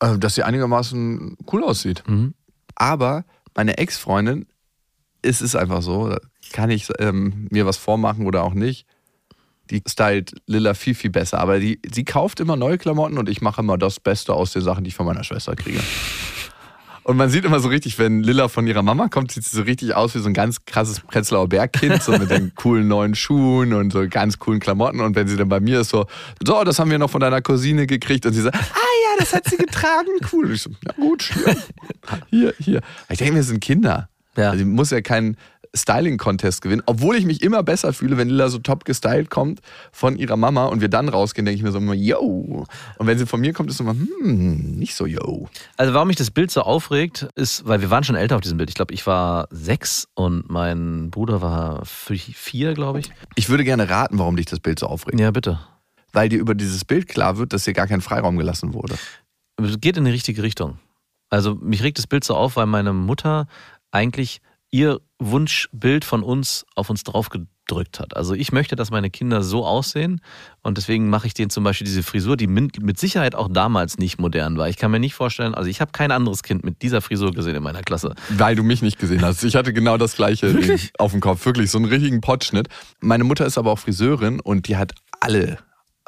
Äh, 0.00 0.18
Dass 0.18 0.34
sie 0.36 0.42
einigermaßen 0.44 1.36
cool 1.52 1.64
aussieht. 1.64 2.02
Mhm. 2.06 2.34
Aber 2.76 3.24
meine 3.56 3.78
Ex-Freundin, 3.78 4.46
es 5.22 5.42
ist 5.42 5.56
einfach 5.56 5.82
so, 5.82 6.16
kann 6.52 6.70
ich 6.70 6.88
ähm, 7.00 7.48
mir 7.50 7.66
was 7.66 7.76
vormachen 7.76 8.26
oder 8.26 8.44
auch 8.44 8.54
nicht. 8.54 8.86
Die 9.70 9.82
stylt 9.86 10.34
Lilla 10.46 10.74
viel, 10.74 10.94
viel 10.94 11.10
besser. 11.10 11.38
Aber 11.38 11.58
die, 11.58 11.80
sie 11.92 12.04
kauft 12.04 12.40
immer 12.40 12.56
neue 12.56 12.78
Klamotten 12.78 13.18
und 13.18 13.28
ich 13.28 13.40
mache 13.40 13.60
immer 13.60 13.78
das 13.78 14.00
Beste 14.00 14.34
aus 14.34 14.52
den 14.52 14.62
Sachen, 14.62 14.84
die 14.84 14.88
ich 14.88 14.94
von 14.94 15.06
meiner 15.06 15.24
Schwester 15.24 15.54
kriege. 15.56 15.80
Und 17.08 17.16
man 17.16 17.30
sieht 17.30 17.46
immer 17.46 17.58
so 17.58 17.68
richtig, 17.68 17.98
wenn 17.98 18.22
Lilla 18.22 18.48
von 18.48 18.66
ihrer 18.66 18.82
Mama 18.82 19.08
kommt, 19.08 19.32
sieht 19.32 19.42
sie 19.42 19.56
so 19.56 19.62
richtig 19.62 19.94
aus 19.94 20.14
wie 20.14 20.18
so 20.18 20.28
ein 20.28 20.34
ganz 20.34 20.66
krasses 20.66 21.00
Prenzlauer 21.00 21.48
Bergkind, 21.48 22.02
so 22.02 22.12
mit 22.12 22.30
den 22.30 22.54
coolen 22.56 22.86
neuen 22.86 23.14
Schuhen 23.14 23.72
und 23.72 23.94
so 23.94 24.06
ganz 24.10 24.38
coolen 24.38 24.60
Klamotten. 24.60 25.00
Und 25.00 25.16
wenn 25.16 25.26
sie 25.26 25.38
dann 25.38 25.48
bei 25.48 25.58
mir 25.58 25.80
ist, 25.80 25.88
so, 25.88 26.04
so, 26.44 26.64
das 26.64 26.78
haben 26.78 26.90
wir 26.90 26.98
noch 26.98 27.08
von 27.08 27.22
deiner 27.22 27.40
Cousine 27.40 27.86
gekriegt. 27.86 28.26
Und 28.26 28.34
sie 28.34 28.42
sagt, 28.42 28.56
ah 28.56 28.60
ja, 28.60 29.16
das 29.18 29.32
hat 29.32 29.48
sie 29.48 29.56
getragen, 29.56 30.10
cool. 30.34 30.44
Und 30.44 30.52
ich 30.52 30.60
so, 30.60 30.70
ja 30.84 30.92
gut, 30.92 31.22
hier, 31.32 31.56
hier, 32.30 32.54
hier. 32.58 32.80
Ich 33.08 33.16
denke, 33.16 33.36
wir 33.36 33.42
sind 33.42 33.60
Kinder. 33.60 34.10
Ja. 34.36 34.50
Also, 34.50 34.66
muss 34.66 34.90
ja 34.90 35.00
keinen 35.00 35.38
Styling-Contest 35.74 36.62
gewinnen, 36.62 36.82
obwohl 36.86 37.16
ich 37.16 37.24
mich 37.24 37.42
immer 37.42 37.62
besser 37.62 37.92
fühle, 37.92 38.16
wenn 38.16 38.28
Lilla 38.28 38.48
so 38.48 38.58
top 38.58 38.84
gestylt 38.84 39.30
kommt 39.30 39.60
von 39.92 40.16
ihrer 40.16 40.36
Mama 40.36 40.66
und 40.66 40.80
wir 40.80 40.88
dann 40.88 41.08
rausgehen, 41.08 41.44
denke 41.44 41.56
ich 41.56 41.62
mir 41.62 41.72
so 41.72 41.78
immer, 41.78 41.94
yo. 41.94 42.64
Und 42.98 43.06
wenn 43.06 43.18
sie 43.18 43.26
von 43.26 43.40
mir 43.40 43.52
kommt, 43.52 43.70
ist 43.70 43.76
es 43.76 43.80
immer, 43.80 43.92
hm, 43.92 44.76
nicht 44.76 44.94
so 44.94 45.06
yo. 45.06 45.48
Also 45.76 45.94
warum 45.94 46.08
mich 46.08 46.16
das 46.16 46.30
Bild 46.30 46.50
so 46.50 46.62
aufregt, 46.62 47.28
ist, 47.34 47.66
weil 47.66 47.80
wir 47.80 47.90
waren 47.90 48.04
schon 48.04 48.16
älter 48.16 48.36
auf 48.36 48.40
diesem 48.40 48.58
Bild. 48.58 48.70
Ich 48.70 48.76
glaube, 48.76 48.94
ich 48.94 49.06
war 49.06 49.48
sechs 49.50 50.08
und 50.14 50.50
mein 50.50 51.10
Bruder 51.10 51.42
war 51.42 51.84
vier, 51.84 52.74
glaube 52.74 53.00
ich. 53.00 53.10
Ich 53.34 53.48
würde 53.48 53.64
gerne 53.64 53.88
raten, 53.88 54.18
warum 54.18 54.36
dich 54.36 54.46
das 54.46 54.60
Bild 54.60 54.78
so 54.78 54.86
aufregt. 54.86 55.18
Ja, 55.18 55.30
bitte. 55.30 55.60
Weil 56.12 56.28
dir 56.28 56.38
über 56.38 56.54
dieses 56.54 56.84
Bild 56.84 57.08
klar 57.08 57.36
wird, 57.36 57.52
dass 57.52 57.64
dir 57.64 57.74
gar 57.74 57.86
kein 57.86 58.00
Freiraum 58.00 58.36
gelassen 58.36 58.72
wurde. 58.72 58.94
Es 59.62 59.80
geht 59.80 59.96
in 59.96 60.04
die 60.04 60.10
richtige 60.10 60.42
Richtung. 60.42 60.78
Also 61.30 61.54
mich 61.56 61.82
regt 61.82 61.98
das 61.98 62.06
Bild 62.06 62.24
so 62.24 62.34
auf, 62.34 62.56
weil 62.56 62.66
meine 62.66 62.92
Mutter 62.92 63.46
eigentlich 63.90 64.40
ihr 64.70 65.00
Wunschbild 65.18 66.04
von 66.04 66.22
uns 66.22 66.64
auf 66.74 66.90
uns 66.90 67.02
draufgedrückt 67.02 67.98
hat. 67.98 68.16
Also 68.16 68.34
ich 68.34 68.52
möchte, 68.52 68.76
dass 68.76 68.90
meine 68.90 69.10
Kinder 69.10 69.42
so 69.42 69.66
aussehen 69.66 70.20
und 70.62 70.78
deswegen 70.78 71.10
mache 71.10 71.26
ich 71.26 71.34
denen 71.34 71.50
zum 71.50 71.64
Beispiel 71.64 71.86
diese 71.86 72.02
Frisur, 72.02 72.36
die 72.36 72.46
mit 72.46 72.98
Sicherheit 72.98 73.34
auch 73.34 73.48
damals 73.50 73.98
nicht 73.98 74.18
modern 74.18 74.56
war. 74.56 74.68
Ich 74.68 74.76
kann 74.76 74.90
mir 74.90 75.00
nicht 75.00 75.14
vorstellen, 75.14 75.54
also 75.54 75.68
ich 75.68 75.80
habe 75.80 75.92
kein 75.92 76.12
anderes 76.12 76.42
Kind 76.42 76.64
mit 76.64 76.82
dieser 76.82 77.00
Frisur 77.00 77.32
gesehen 77.32 77.56
in 77.56 77.62
meiner 77.62 77.82
Klasse. 77.82 78.14
Weil 78.30 78.54
du 78.54 78.62
mich 78.62 78.82
nicht 78.82 78.98
gesehen 78.98 79.22
hast. 79.22 79.42
Ich 79.42 79.56
hatte 79.56 79.72
genau 79.72 79.96
das 79.96 80.14
gleiche 80.14 80.54
auf 80.98 81.12
dem 81.12 81.20
Kopf, 81.20 81.44
wirklich 81.46 81.70
so 81.70 81.78
einen 81.78 81.86
richtigen 81.86 82.20
Potschnitt. 82.20 82.68
Meine 83.00 83.24
Mutter 83.24 83.46
ist 83.46 83.58
aber 83.58 83.72
auch 83.72 83.78
Friseurin 83.78 84.40
und 84.40 84.68
die 84.68 84.76
hat 84.76 84.92
alle 85.20 85.58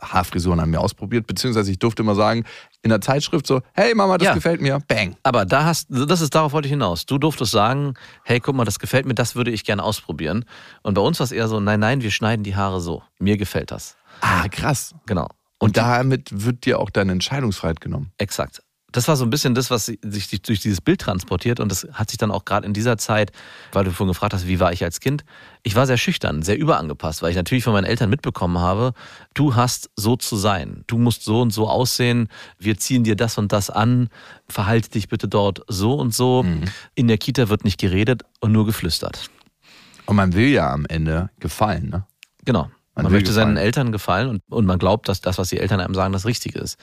Haarfrisuren 0.02 0.60
an 0.60 0.70
mir 0.70 0.80
ausprobiert, 0.80 1.26
beziehungsweise 1.26 1.70
ich 1.70 1.78
durfte 1.78 2.02
immer 2.02 2.14
sagen, 2.14 2.44
in 2.82 2.90
der 2.90 3.00
Zeitschrift 3.00 3.46
so, 3.46 3.60
hey 3.74 3.94
Mama, 3.94 4.18
das 4.18 4.26
Ja. 4.26 4.34
gefällt 4.34 4.60
mir, 4.60 4.78
bang. 4.88 5.16
Aber 5.22 5.44
da 5.44 5.64
hast, 5.64 5.88
das 5.90 6.20
ist 6.20 6.34
darauf 6.34 6.52
wollte 6.52 6.66
ich 6.66 6.72
hinaus. 6.72 7.06
Du 7.06 7.18
durftest 7.18 7.52
sagen, 7.52 7.94
hey, 8.24 8.40
guck 8.40 8.54
mal, 8.54 8.64
das 8.64 8.78
gefällt 8.78 9.06
mir, 9.06 9.14
das 9.14 9.34
würde 9.36 9.50
ich 9.50 9.64
gerne 9.64 9.82
ausprobieren. 9.82 10.44
Und 10.82 10.94
bei 10.94 11.00
uns 11.02 11.20
war 11.20 11.24
es 11.24 11.32
eher 11.32 11.48
so, 11.48 11.60
nein, 11.60 11.80
nein, 11.80 12.02
wir 12.02 12.10
schneiden 12.10 12.42
die 12.42 12.56
Haare 12.56 12.80
so. 12.80 13.02
Mir 13.18 13.36
gefällt 13.36 13.70
das. 13.70 13.96
Ah, 14.22 14.48
krass. 14.48 14.94
Genau. 15.06 15.28
Und 15.58 15.76
damit 15.76 16.44
wird 16.44 16.64
dir 16.64 16.78
auch 16.78 16.88
deine 16.90 17.12
Entscheidungsfreiheit 17.12 17.80
genommen. 17.82 18.12
Exakt. 18.18 18.62
Das 18.92 19.08
war 19.08 19.16
so 19.16 19.24
ein 19.24 19.30
bisschen 19.30 19.54
das, 19.54 19.70
was 19.70 19.86
sich 19.86 20.42
durch 20.42 20.60
dieses 20.60 20.80
Bild 20.80 21.00
transportiert. 21.00 21.60
Und 21.60 21.70
das 21.70 21.86
hat 21.92 22.10
sich 22.10 22.18
dann 22.18 22.30
auch 22.30 22.44
gerade 22.44 22.66
in 22.66 22.72
dieser 22.72 22.98
Zeit, 22.98 23.32
weil 23.72 23.84
du 23.84 23.92
vorhin 23.92 24.12
gefragt 24.12 24.34
hast, 24.34 24.46
wie 24.46 24.60
war 24.60 24.72
ich 24.72 24.82
als 24.84 25.00
Kind? 25.00 25.24
Ich 25.62 25.76
war 25.76 25.86
sehr 25.86 25.96
schüchtern, 25.98 26.42
sehr 26.42 26.58
überangepasst, 26.58 27.22
weil 27.22 27.30
ich 27.30 27.36
natürlich 27.36 27.64
von 27.64 27.72
meinen 27.72 27.84
Eltern 27.84 28.10
mitbekommen 28.10 28.58
habe, 28.58 28.92
du 29.34 29.54
hast 29.54 29.90
so 29.96 30.16
zu 30.16 30.36
sein. 30.36 30.84
Du 30.86 30.98
musst 30.98 31.22
so 31.22 31.40
und 31.40 31.52
so 31.52 31.68
aussehen. 31.68 32.28
Wir 32.58 32.78
ziehen 32.78 33.04
dir 33.04 33.16
das 33.16 33.38
und 33.38 33.52
das 33.52 33.70
an. 33.70 34.08
Verhalte 34.48 34.90
dich 34.90 35.08
bitte 35.08 35.28
dort 35.28 35.62
so 35.68 35.94
und 35.94 36.14
so. 36.14 36.44
In 36.94 37.08
der 37.08 37.18
Kita 37.18 37.48
wird 37.48 37.64
nicht 37.64 37.78
geredet 37.78 38.22
und 38.40 38.52
nur 38.52 38.66
geflüstert. 38.66 39.30
Und 40.06 40.16
man 40.16 40.34
will 40.34 40.48
ja 40.48 40.72
am 40.72 40.86
Ende 40.86 41.30
gefallen, 41.38 41.90
ne? 41.90 42.06
Genau. 42.44 42.70
Man 42.96 43.04
Man, 43.04 43.12
möchte 43.12 43.32
seinen 43.32 43.50
gefallen. 43.50 43.64
Eltern 43.64 43.92
gefallen 43.92 44.28
und, 44.28 44.42
und 44.50 44.66
man 44.66 44.78
glaubt, 44.78 45.08
dass 45.08 45.20
das, 45.20 45.38
was 45.38 45.48
die 45.50 45.58
Eltern 45.58 45.78
einem 45.80 45.94
sagen, 45.94 46.12
das 46.12 46.26
Richtige 46.26 46.58
ist. 46.58 46.76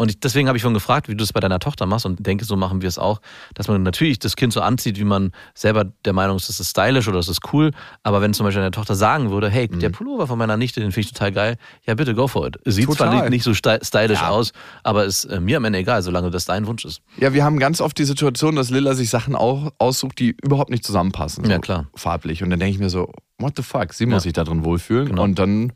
Und 0.00 0.24
deswegen 0.24 0.48
habe 0.48 0.56
ich 0.56 0.62
schon 0.62 0.72
gefragt, 0.72 1.08
wie 1.08 1.14
du 1.14 1.22
es 1.22 1.32
bei 1.34 1.40
deiner 1.40 1.58
Tochter 1.58 1.84
machst 1.84 2.06
und 2.06 2.24
denke, 2.26 2.46
so 2.46 2.56
machen 2.56 2.80
wir 2.80 2.88
es 2.88 2.98
auch, 2.98 3.20
dass 3.52 3.68
man 3.68 3.82
natürlich 3.82 4.18
das 4.18 4.34
Kind 4.34 4.50
so 4.52 4.62
anzieht, 4.62 4.98
wie 4.98 5.04
man 5.04 5.32
selber 5.54 5.84
der 6.06 6.14
Meinung 6.14 6.36
ist, 6.38 6.48
das 6.48 6.58
ist 6.58 6.70
stylisch 6.70 7.06
oder 7.06 7.18
das 7.18 7.28
ist 7.28 7.40
cool. 7.52 7.70
Aber 8.02 8.22
wenn 8.22 8.32
zum 8.32 8.44
Beispiel 8.46 8.62
deine 8.62 8.70
Tochter 8.70 8.94
sagen 8.94 9.30
würde, 9.30 9.50
hey, 9.50 9.68
Mhm. 9.70 9.80
der 9.80 9.90
Pullover 9.90 10.26
von 10.26 10.38
meiner 10.38 10.56
Nichte, 10.56 10.80
den 10.80 10.90
finde 10.92 11.06
ich 11.06 11.12
total 11.12 11.32
geil, 11.32 11.56
ja 11.86 11.94
bitte 11.94 12.14
go 12.14 12.28
for 12.28 12.46
it. 12.46 12.56
Sieht 12.64 12.86
zwar 12.86 13.08
Total. 13.10 13.20
nicht, 13.24 13.30
nicht 13.30 13.42
so 13.44 13.52
sty- 13.52 13.84
stylisch 13.84 14.20
Ja. 14.22 14.30
aus, 14.30 14.52
aber 14.84 15.04
ist 15.04 15.24
äh, 15.26 15.38
mir 15.38 15.58
am 15.58 15.64
Ende 15.66 15.80
egal, 15.80 16.00
solange 16.02 16.30
das 16.30 16.46
dein 16.46 16.66
Wunsch 16.66 16.86
ist. 16.86 17.02
Ja, 17.18 17.34
wir 17.34 17.44
haben 17.44 17.58
ganz 17.58 17.82
oft 17.82 17.98
die 17.98 18.04
Situation, 18.04 18.56
dass 18.56 18.70
Lilla 18.70 18.94
sich 18.94 19.10
Sachen 19.10 19.34
auch 19.36 19.70
aussucht, 19.76 20.18
die 20.18 20.34
überhaupt 20.42 20.70
nicht 20.70 20.82
zusammenpassen. 20.84 21.44
So 21.44 21.50
Ja, 21.50 21.58
klar. 21.58 21.88
Farblich. 21.94 22.42
Und 22.42 22.48
dann 22.48 22.58
denke 22.58 22.72
ich 22.72 22.80
mir 22.80 22.88
so, 22.88 23.12
what 23.38 23.52
the 23.56 23.62
fuck? 23.62 23.92
Sie 23.92 24.06
muss 24.06 24.14
Ja. 24.14 24.20
sich 24.20 24.32
da 24.32 24.44
drin 24.44 24.64
wohlfühlen. 24.64 25.08
Genau. 25.08 25.24
Und 25.24 25.38
dann 25.38 25.74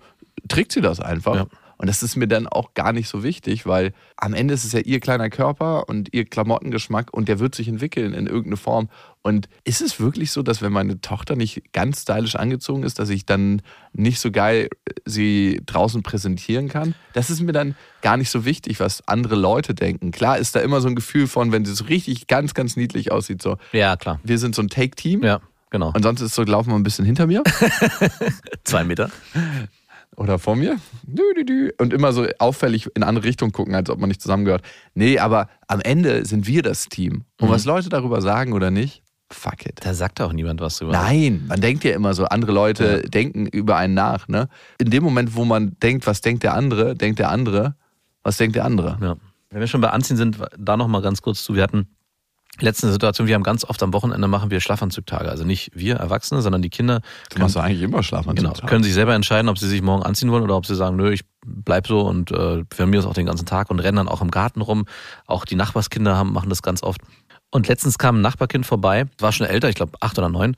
trägt 0.49 0.73
sie 0.73 0.81
das 0.81 0.99
einfach. 0.99 1.35
Ja. 1.37 1.47
Und 1.77 1.89
das 1.89 2.03
ist 2.03 2.17
mir 2.17 2.29
dann 2.29 2.47
auch 2.47 2.75
gar 2.75 2.93
nicht 2.93 3.09
so 3.09 3.23
wichtig, 3.23 3.67
weil 3.67 3.93
am 4.17 4.33
Ende 4.35 4.55
ist 4.55 4.65
es 4.65 4.73
ja 4.73 4.81
ihr 4.81 5.01
kleiner 5.01 5.29
Körper 5.31 5.89
und 5.89 6.13
ihr 6.15 6.25
Klamottengeschmack 6.25 7.13
und 7.13 7.29
der 7.29 7.39
wird 7.41 7.55
sich 7.55 7.69
entwickeln 7.69 8.15
in 8.15 8.27
irgendeine 8.27 8.57
Form. 8.57 8.89
Und 9.23 9.49
ist 9.65 9.81
es 9.81 9.99
wirklich 10.01 10.31
so, 10.33 10.43
dass 10.43 10.61
wenn 10.63 10.73
meine 10.73 11.01
Tochter 11.01 11.35
nicht 11.35 11.73
ganz 11.73 12.03
stylisch 12.03 12.37
angezogen 12.37 12.83
ist, 12.83 12.99
dass 12.99 13.09
ich 13.09 13.25
dann 13.27 13.63
nicht 13.93 14.21
so 14.21 14.31
geil 14.31 14.69
sie 15.05 15.61
draußen 15.67 16.03
präsentieren 16.03 16.69
kann? 16.69 16.95
Das 17.15 17.31
ist 17.31 17.41
mir 17.41 17.53
dann 17.53 17.75
gar 18.03 18.17
nicht 18.17 18.31
so 18.31 18.45
wichtig, 18.45 18.81
was 18.81 19.07
andere 19.09 19.35
Leute 19.35 19.75
denken. 19.75 20.11
Klar 20.11 20.39
ist 20.39 20.55
da 20.55 20.61
immer 20.61 20.81
so 20.81 20.89
ein 20.89 20.95
Gefühl 20.95 21.27
von, 21.27 21.53
wenn 21.53 21.65
sie 21.65 21.75
so 21.75 21.85
richtig 21.85 22.27
ganz, 22.27 22.55
ganz 22.55 22.77
niedlich 22.77 23.11
aussieht, 23.13 23.41
so, 23.43 23.57
Ja, 23.73 23.97
klar. 23.97 24.21
wir 24.23 24.39
sind 24.39 24.55
so 24.55 24.63
ein 24.63 24.69
Take-Team. 24.69 25.23
Ja, 25.23 25.41
genau. 25.71 25.91
Und 25.95 26.03
sonst 26.03 26.21
ist 26.21 26.35
so, 26.35 26.43
laufen 26.43 26.71
wir 26.71 26.77
ein 26.77 26.83
bisschen 26.83 27.05
hinter 27.07 27.27
mir 27.27 27.43
Zwei 28.65 28.85
Meter. 28.85 29.11
Oder 30.17 30.39
vor 30.39 30.57
mir. 30.57 30.79
Und 31.79 31.93
immer 31.93 32.13
so 32.13 32.27
auffällig 32.39 32.89
in 32.95 33.03
andere 33.03 33.25
Richtung 33.25 33.53
gucken, 33.53 33.75
als 33.75 33.91
ob 33.91 33.99
man 33.99 34.09
nicht 34.09 34.21
zusammengehört. 34.21 34.63
Nee, 34.95 35.19
aber 35.19 35.49
am 35.69 35.81
Ende 35.81 36.25
sind 36.25 36.47
wir 36.47 36.63
das 36.63 36.89
Team. 36.89 37.25
Und 37.41 37.51
was 37.51 37.65
Leute 37.65 37.89
darüber 37.89 38.21
sagen 38.21 38.53
oder 38.53 38.71
nicht, 38.71 39.03
fuck 39.31 39.67
it. 39.67 39.81
Da 39.85 39.95
sagt 39.95 40.21
auch 40.21 40.33
niemand 40.33 40.61
was 40.61 40.79
drüber. 40.79 40.93
Nein, 40.93 41.45
man 41.49 41.61
denkt 41.61 41.85
ja 41.85 41.93
immer 41.93 42.15
so, 42.15 42.25
andere 42.27 42.53
Leute 42.53 43.03
denken 43.03 43.47
über 43.47 43.77
einen 43.77 43.95
nach. 43.95 44.29
Ne? 44.29 44.49
In 44.79 44.91
dem 44.91 45.03
Moment, 45.03 45.35
wo 45.35 45.45
man 45.45 45.77
denkt, 45.83 46.07
was 46.07 46.21
denkt 46.21 46.43
der 46.43 46.55
andere, 46.55 46.95
denkt 46.95 47.19
der 47.19 47.31
andere, 47.31 47.75
was 48.23 48.37
denkt 48.37 48.57
der 48.57 48.65
andere. 48.65 48.99
Ja. 49.01 49.17
Wenn 49.51 49.61
wir 49.61 49.67
schon 49.67 49.81
bei 49.81 49.91
Anziehen 49.91 50.17
sind, 50.17 50.39
da 50.59 50.77
noch 50.77 50.89
mal 50.89 51.03
ganz 51.03 51.23
kurz 51.23 51.45
zu. 51.45 51.55
Wir 51.55 51.63
hatten 51.63 51.89
letzte 52.61 52.91
Situation, 52.91 53.27
wir 53.27 53.35
haben 53.35 53.43
ganz 53.43 53.65
oft 53.65 53.83
am 53.83 53.93
Wochenende 53.93 54.29
machen 54.29 54.51
wir 54.51 54.61
Schlafanzugtage. 54.61 55.29
Also 55.29 55.45
nicht 55.45 55.71
wir 55.75 55.97
Erwachsene, 55.97 56.43
sondern 56.43 56.63
die 56.63 56.71
Kinder 56.71 57.01
Du 57.31 57.39
machst 57.41 57.57
doch 57.57 57.63
eigentlich 57.63 57.83
immer 57.83 58.03
Schlafanzug. 58.03 58.37
genau, 58.37 58.67
können 58.67 58.85
sich 58.85 58.95
selber 58.95 59.15
entscheiden, 59.15 59.49
ob 59.49 59.59
sie 59.59 59.69
sich 59.69 59.83
morgen 59.83 60.03
anziehen 60.03 60.31
wollen 60.31 60.43
oder 60.43 60.57
ob 60.57 60.67
sie 60.67 60.75
sagen, 60.75 60.97
nö, 60.97 61.13
ich 61.13 61.23
bleib 61.45 61.87
so 61.87 62.01
und 62.03 62.31
äh, 62.31 62.65
für 62.73 62.87
mir 62.87 63.01
ist 63.01 63.07
auch 63.07 63.15
den 63.15 63.27
ganzen 63.27 63.47
Tag 63.47 63.71
und 63.71 63.81
rennen 63.81 63.97
dann 63.97 64.09
auch 64.09 64.23
im 64.23 64.31
Garten 64.31 64.61
rum. 64.61 64.87
Auch 65.27 65.45
die 65.45 65.57
Nachbarskinder 65.57 66.17
haben, 66.17 66.33
machen 66.33 66.49
das 66.49 66.63
ganz 66.63 66.83
oft. 66.83 67.01
Und 67.51 67.69
letztens 67.69 67.99
kam 67.99 68.17
ein 68.19 68.21
Nachbarkind 68.21 68.67
vorbei, 68.67 69.07
war 69.19 69.31
schon 69.31 69.47
älter, 69.47 69.69
ich 69.69 69.77
glaube 69.77 69.93
acht 70.01 70.19
oder 70.19 70.29
neun, 70.29 70.57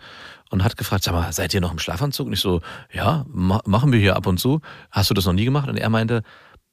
und 0.50 0.64
hat 0.64 0.76
gefragt, 0.76 1.04
sag 1.04 1.12
mal, 1.12 1.30
seid 1.32 1.52
ihr 1.52 1.60
noch 1.60 1.72
im 1.72 1.78
Schlafanzug? 1.78 2.26
Und 2.26 2.32
ich 2.32 2.40
so, 2.40 2.62
ja, 2.92 3.26
ma 3.28 3.60
machen 3.66 3.92
wir 3.92 3.98
hier 3.98 4.16
ab 4.16 4.26
und 4.26 4.38
zu. 4.38 4.60
Hast 4.90 5.10
du 5.10 5.14
das 5.14 5.26
noch 5.26 5.32
nie 5.32 5.44
gemacht? 5.44 5.68
Und 5.68 5.76
er 5.76 5.90
meinte, 5.90 6.22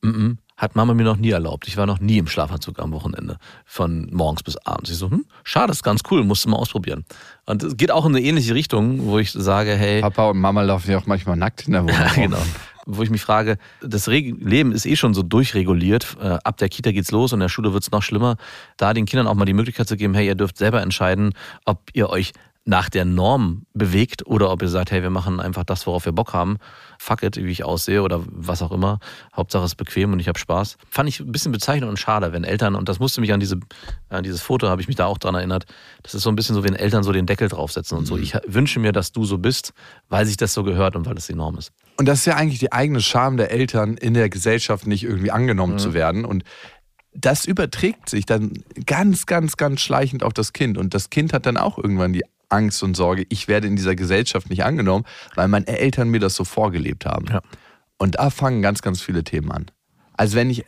mm 0.02 0.10
-mm, 0.10 0.38
hat 0.58 0.76
Mama 0.76 0.94
mir 0.94 1.04
noch 1.04 1.18
nie 1.18 1.32
erlaubt. 1.32 1.68
Ich 1.68 1.78
war 1.78 1.86
noch 1.86 2.00
nie 2.00 2.18
im 2.18 2.28
Schlafanzug 2.28 2.80
am 2.80 2.92
Wochenende, 2.92 3.38
von 3.66 4.08
morgens 4.12 4.44
bis 4.44 4.56
abends. 4.58 4.89
Ich 4.92 4.98
so, 4.98 5.10
hm, 5.10 5.26
schade, 5.44 5.72
ist 5.72 5.84
ganz 5.84 6.02
cool, 6.12 6.24
musst 6.24 6.46
du 6.46 6.50
mal 6.50 6.58
ausprobieren. 6.58 7.06
Und 7.46 7.63
es 7.63 7.76
geht 7.78 7.92
auch 7.92 8.06
in 8.06 8.16
eine 8.16 8.24
ähnliche 8.26 8.54
Richtung, 8.54 9.06
wo 9.08 9.18
ich 9.20 9.32
sage, 9.32 9.76
hey, 9.76 10.02
Papa 10.02 10.30
und 10.30 10.39
Mama 10.39 10.62
laufen 10.62 10.92
ja 10.92 10.98
auch 11.00 11.06
manchmal 11.08 11.36
nackt 11.38 11.66
in 11.68 11.74
der 11.74 11.84
Wohnung. 11.84 11.96
ja, 11.96 12.13
genau. 12.13 12.38
Wo 12.86 13.02
ich 13.02 13.10
mich 13.10 13.22
frage, 13.22 13.58
das 13.82 14.10
Reg- 14.10 14.36
Leben 14.39 14.74
ist 14.74 14.86
eh 14.86 14.98
schon 14.98 15.13
so 15.13 15.24
durchreguliert. 15.24 16.18
Äh, 16.22 16.38
Ab 16.44 16.58
der 16.58 16.68
Kita 16.68 16.92
geht's 16.92 17.12
los 17.12 17.32
und 17.32 17.38
in 17.38 17.42
der 17.42 17.50
Schule 17.50 17.72
wird's 17.74 17.89
noch 17.92 18.04
schlimmer. 18.04 18.36
Da 18.78 18.94
den 18.94 19.06
Kindern 19.06 19.28
auch 19.28 19.36
mal 19.36 19.46
die 19.46 19.54
Möglichkeit 19.54 19.88
zu 19.88 19.96
geben, 19.96 20.13
hey, 20.13 20.28
ihr 20.28 20.36
dürft 20.36 20.58
selber 20.58 20.82
entscheiden, 20.82 21.34
ob 21.66 21.80
ihr 21.94 22.10
euch 22.10 22.34
nach 22.66 22.89
der 22.89 23.04
Norm 23.06 23.66
bewegt 23.74 24.26
oder 24.26 24.50
ob 24.52 24.62
ihr 24.62 24.70
sagt, 24.70 24.92
hey, 24.92 25.02
wir 25.02 25.10
machen 25.10 25.39
einfach 25.39 25.63
das, 25.63 25.86
worauf 25.88 26.06
wir 26.06 26.12
Bock 26.13 26.34
haben. 26.34 26.58
Fuck 27.04 27.24
it, 27.24 27.36
wie 27.36 27.52
ich 27.52 27.66
aussehe 27.66 28.02
oder 28.02 28.24
was 28.26 28.62
auch 28.62 28.72
immer. 28.72 29.00
Hauptsache 29.36 29.66
es 29.66 29.72
ist 29.72 29.76
bequem 29.76 30.13
und 30.13 30.20
ich 30.20 30.30
habe 30.30 30.39
Spaß. 30.39 30.78
Fand 30.89 31.10
ich 31.10 31.20
ein 31.20 31.34
bisschen 31.34 31.52
bezeichnend 31.52 31.89
und 31.89 31.98
schade, 31.98 32.32
wenn 32.32 32.46
Eltern, 32.46 32.76
und 32.76 32.88
das 32.88 33.00
musste 33.00 33.20
mich 33.20 33.34
an 33.34 33.42
diese, 33.42 33.60
an 34.08 34.24
dieses 34.24 34.42
Foto, 34.42 34.70
habe 34.70 34.82
ich 34.82 34.88
mich 34.88 34.96
da 34.96 35.06
auch 35.06 35.18
dran 35.18 35.36
erinnert, 35.36 35.66
das 36.02 36.13
ist 36.16 36.24
so 36.24 36.30
ein 36.30 36.38
bisschen 36.38 36.56
so, 36.56 36.63
wenn 36.63 36.76
Eltern 36.76 37.04
so 37.04 37.12
den 37.12 37.26
Deckel 37.26 37.50
draufsetzen 37.50 37.98
und 37.98 38.06
so. 38.06 38.18
Ich 38.18 38.38
wünsche 38.48 38.80
mir, 38.80 38.94
dass 38.94 39.12
du 39.12 39.26
so 39.26 39.38
bist, 39.38 39.74
weil 40.08 40.26
sich 40.26 40.38
das 40.38 40.54
so 40.54 40.63
gehört 40.63 40.96
und 40.96 41.06
weil 41.06 41.16
das 41.16 41.28
die 41.28 41.36
Norm 41.36 41.58
ist. 41.58 41.74
Und 41.98 42.08
das 42.08 42.20
ist 42.20 42.26
ja 42.26 42.36
eigentlich 42.36 42.60
die 42.60 42.72
eigene 42.72 43.02
Scham 43.02 43.36
der 43.36 43.52
Eltern, 43.52 43.98
in 43.98 44.13
der 44.13 44.30
Gesellschaft 44.30 44.88
nicht 44.88 45.04
irgendwie 45.04 45.32
angenommen 45.32 45.80
zu 45.80 45.94
werden. 45.94 46.24
Und 46.24 46.46
das 47.13 47.46
überträgt 47.46 48.10
sich 48.10 48.26
dann 48.26 48.54
ganz, 48.86 49.26
ganz, 49.26 49.58
ganz 49.58 49.82
schleichend 49.82 50.24
auf 50.24 50.34
das 50.34 50.54
Kind. 50.54 50.78
Und 50.78 50.94
das 50.94 51.10
Kind 51.10 51.34
hat 51.34 51.46
dann 51.46 51.58
auch 51.58 51.78
irgendwann 51.78 52.13
die 52.13 52.24
Angst 52.54 52.84
und 52.84 52.96
Sorge, 52.96 53.26
ich 53.30 53.48
werde 53.48 53.68
in 53.68 53.76
dieser 53.76 53.96
Gesellschaft 53.96 54.50
nicht 54.50 54.63
angenommen, 54.63 55.06
weil 55.36 55.48
meine 55.48 55.68
Eltern 55.68 56.10
mir 56.10 56.20
das 56.20 56.36
so 56.36 56.44
vorgelebt 56.46 57.06
haben. 57.06 57.26
Ja. 57.28 57.42
Und 57.98 58.16
da 58.16 58.30
fangen 58.30 58.62
ganz, 58.62 58.82
ganz 58.82 59.02
viele 59.02 59.24
Themen 59.24 59.52
an. 59.52 59.66
Also 60.13 60.36
wenn 60.36 60.50
ich 60.50 60.66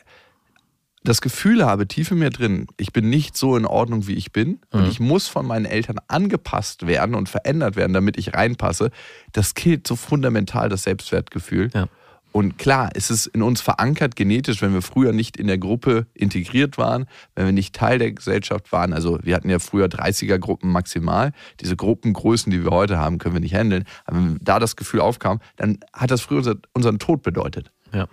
das 1.04 1.22
Gefühl 1.22 1.64
habe, 1.64 1.88
tief 1.88 2.10
in 2.12 2.18
mir 2.18 2.32
drin, 2.32 2.68
ich 2.78 2.92
bin 2.92 3.10
nicht 3.10 3.38
so 3.38 3.56
in 3.56 3.66
Ordnung, 3.66 4.08
wie 4.08 4.16
ich 4.16 4.32
bin 4.32 4.60
und 4.72 4.88
ich 4.88 5.00
muss 5.00 5.28
von 5.28 5.46
meinen 5.46 5.66
Eltern 5.66 5.98
angepasst 6.08 6.88
werden 6.88 7.14
und 7.14 7.30
verändert 7.30 7.76
werden, 7.76 7.94
damit 7.94 8.18
ich 8.18 8.34
reinpasse, 8.34 8.90
das 9.32 9.54
killt 9.54 9.86
so 9.86 9.96
fundamental 9.96 10.68
das 10.68 10.82
Selbstwertgefühl. 10.84 11.70
Ja. 11.74 11.88
Und 12.36 12.58
klar, 12.58 12.90
es 12.96 13.12
ist 13.12 13.28
in 13.28 13.42
uns 13.42 13.62
verankert 13.62 14.18
genetisch, 14.18 14.62
wenn 14.62 14.74
wir 14.74 14.82
früher 14.82 15.14
nicht 15.14 15.38
in 15.38 15.48
der 15.48 15.58
Gruppe 15.58 16.06
integriert 16.14 16.78
waren, 16.78 17.06
wenn 17.34 17.46
wir 17.46 17.54
nicht 17.54 17.74
Teil 17.74 17.98
der 17.98 18.12
Gesellschaft 18.12 18.74
waren. 18.74 18.92
Also 18.92 19.20
wir 19.24 19.36
hatten 19.36 19.50
ja 19.50 19.60
früher 19.60 19.86
30er-Gruppen 19.86 20.70
maximal. 20.70 21.32
Diese 21.62 21.78
Gruppengrößen, 21.78 22.52
die 22.52 22.62
wir 22.62 22.72
heute 22.72 22.98
haben, 22.98 23.20
können 23.20 23.36
wir 23.36 23.40
nicht 23.40 23.56
handeln. 23.56 23.86
Aber 24.04 24.18
wenn 24.18 24.38
da 24.42 24.60
das 24.60 24.76
Gefühl 24.76 25.00
aufkam, 25.00 25.40
dann 25.56 25.80
hat 25.94 26.12
das 26.12 26.20
früher 26.20 26.58
unseren 26.74 27.00
Tod 27.00 27.22
bedeutet. 27.22 27.72
Ja. 27.94 28.08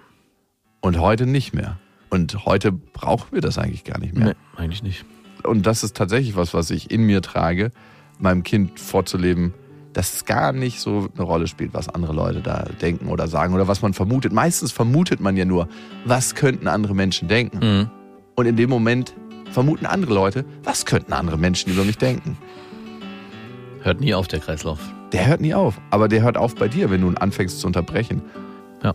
Und 0.83 1.01
heute 1.01 1.27
nicht 1.27 1.53
mehr. 1.53 1.81
Und 2.09 2.47
heute 2.47 2.71
brauchen 2.71 3.33
wir 3.33 3.41
das 3.41 3.59
eigentlich 3.59 3.83
gar 3.83 3.99
nicht 3.99 4.15
mehr. 4.15 4.29
Nee, 4.29 4.35
eigentlich 4.57 4.85
nicht. 4.85 5.05
Und 5.43 5.67
das 5.67 5.83
ist 5.83 5.97
tatsächlich 5.97 6.37
was, 6.37 6.55
was 6.55 6.71
ich 6.71 6.93
in 6.93 7.03
mir 7.03 7.23
trage, 7.23 7.73
meinem 8.21 8.45
Kind 8.45 8.79
vorzuleben, 8.79 9.53
dass 9.93 10.15
es 10.15 10.25
gar 10.25 10.53
nicht 10.53 10.81
so 10.81 11.09
eine 11.15 11.25
Rolle 11.25 11.47
spielt, 11.47 11.75
was 11.75 11.89
andere 11.89 12.13
Leute 12.13 12.41
da 12.41 12.65
denken 12.81 13.09
oder 13.09 13.29
sagen 13.29 13.55
oder 13.55 13.69
was 13.69 13.83
man 13.83 13.95
vermutet. 13.95 14.33
Meistens 14.33 14.73
vermutet 14.73 15.21
man 15.21 15.37
ja 15.37 15.45
nur, 15.45 15.69
was 16.05 16.35
könnten 16.35 16.69
andere 16.69 16.95
Menschen 16.95 17.29
denken. 17.29 17.59
Mhm. 17.59 17.91
Und 18.35 18.47
in 18.47 18.57
dem 18.57 18.71
Moment 18.71 19.15
vermuten 19.51 19.87
andere 19.87 20.15
Leute, 20.15 20.45
was 20.65 20.87
könnten 20.87 21.13
andere 21.13 21.37
Menschen 21.37 21.73
über 21.73 21.85
mich 21.85 21.99
denken. 21.99 22.37
Hört 23.83 24.01
nie 24.01 24.15
auf, 24.15 24.29
der 24.29 24.41
Kreislauf. 24.41 24.79
Der 25.13 25.27
hört 25.27 25.41
nie 25.41 25.55
auf. 25.55 25.81
Aber 25.91 26.09
der 26.09 26.23
hört 26.23 26.37
auf 26.37 26.55
bei 26.55 26.69
dir, 26.69 26.91
wenn 26.91 27.03
du 27.03 27.09
ihn 27.09 27.17
anfängst 27.17 27.61
zu 27.61 27.67
unterbrechen. 27.67 28.23
Ja. 28.83 28.95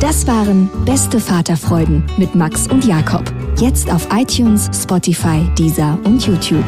Das 0.00 0.26
waren 0.26 0.68
Beste 0.84 1.20
Vaterfreuden 1.20 2.04
mit 2.18 2.34
Max 2.34 2.66
und 2.66 2.84
Jakob. 2.84 3.22
Jetzt 3.58 3.90
auf 3.90 4.08
iTunes, 4.12 4.68
Spotify, 4.74 5.48
Deezer 5.56 5.96
und 6.04 6.26
YouTube. 6.26 6.64